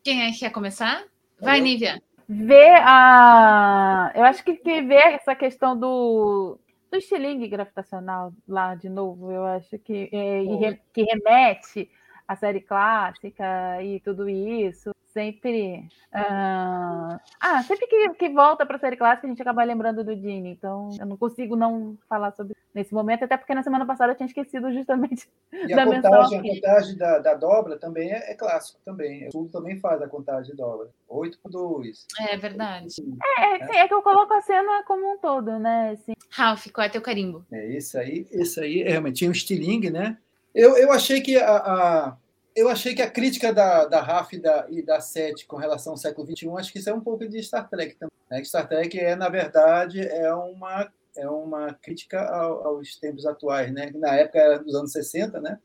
Quem 0.04 0.22
é 0.22 0.32
que 0.32 0.40
quer 0.40 0.50
começar? 0.50 1.04
Vai, 1.40 1.60
Eu. 1.60 1.64
Nívia. 1.64 2.02
Ver 2.28 2.76
a. 2.82 4.12
Eu 4.14 4.24
acho 4.24 4.44
que, 4.44 4.54
que 4.54 4.82
ver 4.82 5.14
essa 5.14 5.34
questão 5.34 5.78
do, 5.78 6.58
do 6.94 6.98
estilingue 6.98 7.48
gravitacional 7.48 8.32
lá 8.46 8.76
de 8.76 8.88
novo, 8.88 9.32
eu 9.32 9.44
acho 9.44 9.76
que, 9.80 10.08
é, 10.12 10.78
que 10.92 11.02
remete 11.02 11.90
à 12.26 12.36
série 12.36 12.60
clássica 12.60 13.82
e 13.82 14.00
tudo 14.00 14.28
isso. 14.28 14.94
sempre. 15.12 15.88
ah, 16.12 17.20
Ah, 17.40 17.62
sempre 17.62 17.86
que, 17.86 18.10
que 18.14 18.28
volta 18.30 18.66
para 18.66 18.76
a 18.76 18.80
série 18.80 18.96
clássica, 18.96 19.26
a 19.26 19.30
gente 19.30 19.40
acaba 19.40 19.62
lembrando 19.62 20.02
do 20.02 20.16
Dini. 20.16 20.50
Então, 20.50 20.90
eu 20.98 21.06
não 21.06 21.16
consigo 21.16 21.54
não 21.54 21.96
falar 22.08 22.32
sobre 22.32 22.56
nesse 22.74 22.92
momento, 22.92 23.24
até 23.24 23.36
porque 23.36 23.54
na 23.54 23.62
semana 23.62 23.86
passada 23.86 24.12
eu 24.12 24.16
tinha 24.16 24.26
esquecido 24.26 24.72
justamente 24.72 25.28
E 25.52 25.72
a 25.72 25.76
da 25.76 25.86
menção 25.86 26.10
contagem, 26.10 26.38
a 26.40 26.54
contagem 26.54 26.96
da, 26.96 27.18
da 27.20 27.34
dobra 27.34 27.78
também 27.78 28.12
é, 28.12 28.32
é 28.32 28.34
clássico 28.34 28.80
também. 28.84 29.28
O 29.28 29.32
Sul 29.32 29.48
também 29.48 29.78
faz 29.78 30.02
a 30.02 30.08
contagem 30.08 30.50
de 30.50 30.56
dobra. 30.56 30.90
8 31.08 31.38
por 31.38 31.50
2. 31.52 32.06
É 32.28 32.36
verdade. 32.36 32.86
É, 32.86 33.66
sim, 33.66 33.76
é 33.76 33.86
que 33.86 33.94
eu 33.94 34.02
coloco 34.02 34.34
a 34.34 34.42
cena 34.42 34.82
como 34.84 35.14
um 35.14 35.18
todo, 35.18 35.58
né? 35.60 35.90
Assim, 35.90 36.14
Ralph, 36.30 36.66
qual 36.72 36.86
é 36.86 36.90
teu 36.90 37.00
carimbo? 37.00 37.46
É, 37.52 37.76
esse 37.76 37.96
aí, 37.96 38.26
esse 38.32 38.58
aí 38.60 38.82
é, 38.82 38.90
realmente 38.90 39.18
tinha 39.18 39.30
um 39.30 39.32
estilingue, 39.32 39.90
né? 39.90 40.18
Eu, 40.54 40.76
eu 40.76 40.92
achei 40.92 41.20
que 41.20 41.36
a, 41.36 41.56
a- 41.56 42.16
eu 42.54 42.68
achei 42.68 42.94
que 42.94 43.02
a 43.02 43.10
crítica 43.10 43.52
da, 43.52 43.84
da 43.86 44.00
RAF 44.00 44.36
e 44.36 44.40
da, 44.40 44.66
e 44.70 44.80
da 44.80 45.00
SET 45.00 45.44
com 45.46 45.56
relação 45.56 45.94
ao 45.94 45.96
século 45.96 46.24
XXI, 46.26 46.48
acho 46.56 46.72
que 46.72 46.78
isso 46.78 46.88
é 46.88 46.94
um 46.94 47.00
pouco 47.00 47.26
de 47.28 47.42
Star 47.42 47.68
Trek 47.68 47.96
também. 47.96 48.14
Né? 48.30 48.44
Star 48.44 48.68
Trek 48.68 48.98
é, 48.98 49.16
na 49.16 49.28
verdade, 49.28 50.00
é 50.00 50.32
uma, 50.32 50.88
é 51.16 51.28
uma 51.28 51.74
crítica 51.74 52.20
ao- 52.24 52.64
aos 52.68 52.96
tempos 52.96 53.26
atuais, 53.26 53.72
né? 53.72 53.90
Na 53.96 54.14
época 54.14 54.38
era 54.38 54.58
dos 54.60 54.74
anos 54.74 54.92
60, 54.92 55.40
né? 55.40 55.58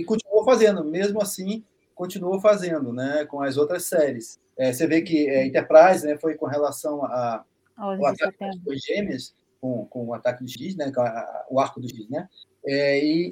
E 0.00 0.04
continuou 0.04 0.44
fazendo, 0.44 0.84
mesmo 0.84 1.20
assim, 1.22 1.64
continuou 1.94 2.38
fazendo, 2.40 2.92
né? 2.92 3.24
Com 3.26 3.40
as 3.42 3.56
outras 3.56 3.84
séries. 3.84 4.38
É, 4.58 4.72
você 4.72 4.86
vê 4.86 5.00
que 5.02 5.28
é, 5.28 5.46
Enterprise, 5.46 6.06
né? 6.06 6.16
Foi 6.18 6.34
com 6.34 6.46
relação 6.46 7.02
a, 7.04 7.44
ataque 8.06 8.32
setembro. 8.32 8.56
das 8.56 8.64
Torres 8.64 8.82
Gêmeas, 8.82 9.34
com, 9.60 9.84
com 9.86 10.06
o 10.06 10.14
ataque 10.14 10.42
do 10.44 10.50
X, 10.50 10.76
né, 10.76 10.90
com 10.92 11.00
a- 11.00 11.44
o 11.50 11.60
arco 11.60 11.80
do 11.80 11.88
X, 11.88 12.08
né? 12.08 12.28
É, 12.64 12.98
e, 13.04 13.30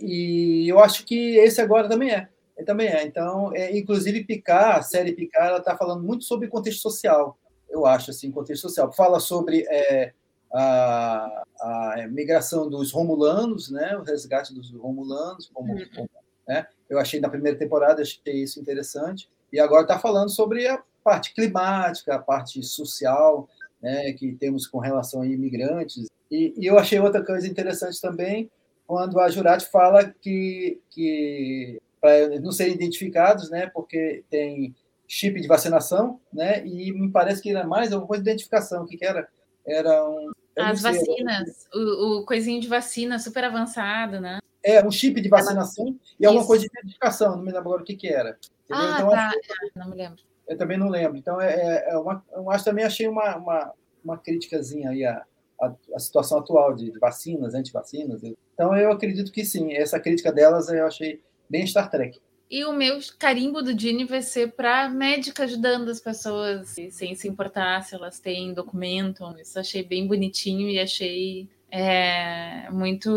e 0.65 0.69
eu 0.69 0.79
acho 0.81 1.05
que 1.05 1.37
esse 1.37 1.61
agora 1.61 1.89
também 1.89 2.11
é. 2.11 2.29
É, 2.57 2.63
Também 2.63 2.87
é. 2.87 3.05
Então, 3.05 3.53
é, 3.55 3.77
inclusive, 3.77 4.23
Picard, 4.25 4.79
a 4.79 4.83
série 4.83 5.13
Picard, 5.13 5.49
ela 5.49 5.59
está 5.59 5.77
falando 5.77 6.05
muito 6.05 6.25
sobre 6.25 6.47
contexto 6.47 6.83
social, 6.83 7.37
eu 7.69 7.85
acho, 7.85 8.11
assim, 8.13 8.31
contexto 8.31 8.63
social. 8.63 8.93
Fala 8.93 9.19
sobre 9.19 9.67
é, 9.69 10.13
a, 10.53 11.43
a 11.61 12.09
migração 12.09 12.71
dos 12.71 12.93
Romulanos, 12.93 13.71
né, 13.71 13.97
o 13.97 14.03
resgate 14.05 14.55
dos 14.55 14.71
Romulanos, 14.71 15.51
como, 15.53 15.75
como, 15.95 16.09
né? 16.47 16.67
Eu 16.89 16.99
achei 17.01 17.19
na 17.19 17.29
primeira 17.29 17.59
temporada, 17.59 18.03
achei 18.03 18.21
isso 18.35 18.61
interessante. 18.61 19.29
E 19.53 19.59
agora 19.59 19.83
está 19.83 19.99
falando 19.99 20.31
sobre 20.31 20.69
a 20.69 20.81
parte 21.03 21.35
climática, 21.35 22.15
a 22.15 22.19
parte 22.21 22.63
social, 22.63 23.49
né, 23.83 24.13
que 24.13 24.33
temos 24.35 24.67
com 24.67 24.79
relação 24.79 25.23
a 25.23 25.27
imigrantes. 25.27 26.07
E, 26.35 26.53
e 26.57 26.67
eu 26.67 26.77
achei 26.77 26.99
outra 26.99 27.25
coisa 27.25 27.47
interessante 27.47 28.01
também, 28.01 28.51
quando 28.89 29.21
a 29.21 29.29
Jurati 29.29 29.71
fala 29.71 30.05
que, 30.21 30.81
que 30.91 31.81
para 32.01 32.41
não 32.41 32.51
serem 32.51 32.75
identificados, 32.75 33.49
né, 33.51 33.69
porque 33.69 34.25
tem 34.29 34.75
chip 35.07 35.41
de 35.41 35.47
vacinação, 35.47 36.21
né, 36.33 36.67
e 36.67 36.93
me 36.93 37.09
parece 37.09 37.41
que 37.41 37.51
era 37.51 37.65
mais 37.65 37.93
alguma 37.93 38.09
coisa 38.09 38.25
de 38.25 38.31
identificação, 38.31 38.83
o 38.83 38.87
que, 38.87 38.97
que 38.97 39.05
era? 39.05 39.29
Era 39.65 40.05
um... 40.11 40.33
As 40.57 40.81
sei, 40.81 40.93
vacinas, 40.93 41.69
o, 41.73 42.19
o 42.19 42.27
coisinho 42.27 42.61
de 42.61 42.67
vacina 42.67 43.17
super 43.21 43.45
avançado, 43.45 44.21
né? 44.21 44.41
É, 44.61 44.85
um 44.85 44.91
chip 44.91 45.21
de 45.21 45.29
vacinação 45.29 45.97
e 46.19 46.27
alguma 46.27 46.43
Isso. 46.43 46.49
coisa 46.49 46.65
de 46.65 46.79
identificação, 46.79 47.37
não 47.37 47.45
me 47.45 47.47
lembro 47.47 47.61
agora 47.61 47.83
o 47.83 47.85
que, 47.85 47.95
que 47.95 48.09
era. 48.09 48.37
Entendeu? 48.65 48.87
Ah, 48.87 48.97
então, 48.97 49.11
tá. 49.11 49.33
É, 49.33 49.79
não 49.79 49.91
me 49.91 49.97
lembro. 49.97 50.21
Eu 50.49 50.59
também 50.59 50.79
não 50.79 50.89
lembro. 50.89 51.17
Então, 51.17 51.41
é, 51.41 51.55
é- 51.55 51.91
é 51.93 51.99
uma, 51.99 52.25
eu 52.33 52.51
acho 52.51 52.65
também 52.65 52.85
achei 52.85 53.07
uma, 53.07 53.37
uma, 53.37 53.73
uma 54.05 54.19
criticazinha 54.19 54.91
aí 54.91 55.05
à, 55.05 55.25
à, 55.61 55.73
à 55.95 55.99
situação 55.99 56.39
atual 56.39 56.75
de, 56.75 56.91
de 56.91 56.99
vacinas, 56.99 57.55
antivacinas. 57.55 58.23
Então, 58.55 58.77
eu 58.77 58.93
acredito 58.93 59.33
que 59.33 59.45
sim. 59.45 59.73
Essa 59.73 60.01
crítica 60.01 60.33
delas 60.33 60.69
eu 60.69 60.87
achei 60.87 61.21
bem 61.49 61.67
Star 61.67 61.91
Trek. 61.91 62.21
E 62.51 62.65
o 62.65 62.73
meu 62.73 62.99
carimbo 63.19 63.63
do 63.63 63.75
Dini 63.75 64.05
vai 64.05 64.23
ser 64.23 64.53
para 64.53 64.89
médica 64.89 65.45
ajudando 65.45 65.89
as 65.89 66.01
pessoas, 66.01 66.77
sem 66.91 67.15
se 67.15 67.27
importar 67.27 67.83
se 67.83 67.95
elas 67.95 68.21
têm 68.21 68.53
documento. 68.53 69.25
Isso 69.41 69.59
eu 69.59 69.61
achei 69.61 69.83
bem 69.83 70.07
bonitinho 70.07 70.69
e 70.69 70.79
achei 70.79 71.49
é, 71.71 72.71
muito, 72.71 73.11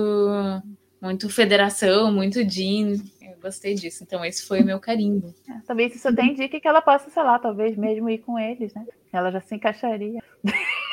muito 1.01 1.29
federação, 1.29 2.11
muito 2.11 2.39
Jean. 2.49 2.95
Eu 3.21 3.37
gostei 3.41 3.75
disso. 3.75 4.03
Então, 4.03 4.23
esse 4.25 4.47
foi 4.47 4.61
o 4.61 4.65
meu 4.65 4.79
carimbo. 4.79 5.35
É, 5.47 5.59
Talvez 5.67 5.93
isso 5.93 6.07
até 6.07 6.23
indique 6.23 6.59
que 6.59 6.67
ela 6.67 6.81
possa, 6.81 7.09
sei 7.09 7.23
lá, 7.23 7.37
talvez 7.37 7.77
mesmo 7.77 8.09
ir 8.09 8.19
com 8.19 8.39
eles, 8.39 8.73
né? 8.73 8.85
Ela 9.11 9.29
já 9.29 9.41
se 9.41 9.53
encaixaria. 9.53 10.23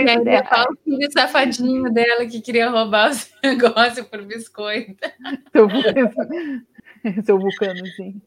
ideal. 0.00 0.66
o 0.70 0.76
filho 0.84 1.12
safadinho 1.12 1.92
dela 1.92 2.26
que 2.26 2.40
queria 2.40 2.70
roubar 2.70 3.10
os 3.10 3.30
negócios 3.42 4.06
por 4.06 4.22
biscoito. 4.22 4.96
Seu, 5.52 5.68
vulcano- 5.68 6.66
seu 7.24 7.38
vulcanozinho. 7.38 8.22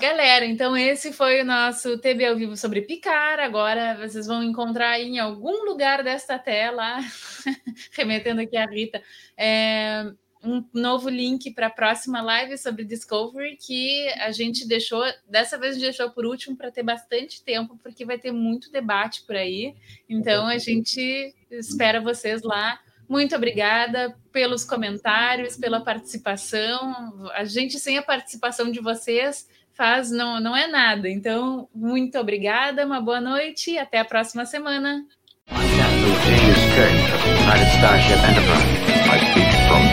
Galera, 0.00 0.44
então 0.44 0.76
esse 0.76 1.12
foi 1.12 1.40
o 1.40 1.44
nosso 1.44 1.98
TB 1.98 2.26
ao 2.26 2.36
vivo 2.36 2.56
sobre 2.56 2.82
Picar. 2.82 3.40
Agora 3.40 3.96
vocês 3.96 4.28
vão 4.28 4.44
encontrar 4.44 5.00
em 5.00 5.18
algum 5.18 5.64
lugar 5.64 6.04
desta 6.04 6.38
tela, 6.38 6.98
remetendo 7.96 8.40
aqui 8.40 8.56
a 8.56 8.64
Rita, 8.64 9.02
é, 9.36 10.04
um 10.42 10.64
novo 10.72 11.08
link 11.08 11.50
para 11.52 11.66
a 11.66 11.70
próxima 11.70 12.20
live 12.22 12.56
sobre 12.56 12.84
Discovery 12.84 13.56
que 13.56 14.08
a 14.20 14.30
gente 14.30 14.66
deixou, 14.66 15.02
dessa 15.28 15.58
vez 15.58 15.72
a 15.72 15.74
gente 15.74 15.88
deixou 15.88 16.10
por 16.10 16.24
último 16.24 16.56
para 16.56 16.70
ter 16.70 16.82
bastante 16.82 17.42
tempo, 17.42 17.78
porque 17.82 18.04
vai 18.04 18.18
ter 18.18 18.32
muito 18.32 18.70
debate 18.70 19.24
por 19.26 19.36
aí. 19.36 19.74
Então 20.08 20.46
a 20.46 20.58
gente 20.58 21.34
espera 21.50 22.00
vocês 22.00 22.42
lá. 22.42 22.78
Muito 23.08 23.34
obrigada 23.34 24.14
pelos 24.30 24.64
comentários, 24.64 25.56
pela 25.56 25.80
participação. 25.80 27.30
A 27.34 27.44
gente 27.44 27.78
sem 27.78 27.96
a 27.96 28.02
participação 28.02 28.70
de 28.70 28.80
vocês 28.80 29.48
faz 29.72 30.10
não, 30.10 30.40
não 30.40 30.56
é 30.56 30.66
nada. 30.66 31.08
Então, 31.08 31.68
muito 31.74 32.18
obrigada, 32.18 32.84
uma 32.84 33.00
boa 33.00 33.20
noite 33.20 33.70
e 33.70 33.78
até 33.78 33.98
a 33.98 34.04
próxima 34.04 34.44
semana. 34.44 35.06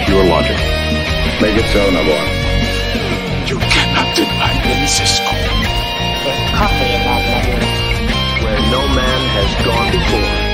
pure 0.06 0.26
logic. 0.26 0.58
Make 1.42 1.56
it 1.56 1.68
so, 1.72 1.80
Navarre. 1.92 2.30
You 3.48 3.58
cannot 3.60 4.16
deny 4.16 4.54
me, 4.68 4.88
Cisco. 4.88 5.32
There's 5.32 6.52
coffee 6.52 6.92
in 6.92 7.02
that 7.08 7.24
letter. 7.32 7.60
Where 8.44 8.62
no 8.72 8.82
man 8.94 9.22
has 9.38 9.66
gone 9.66 9.92
before. 9.92 10.45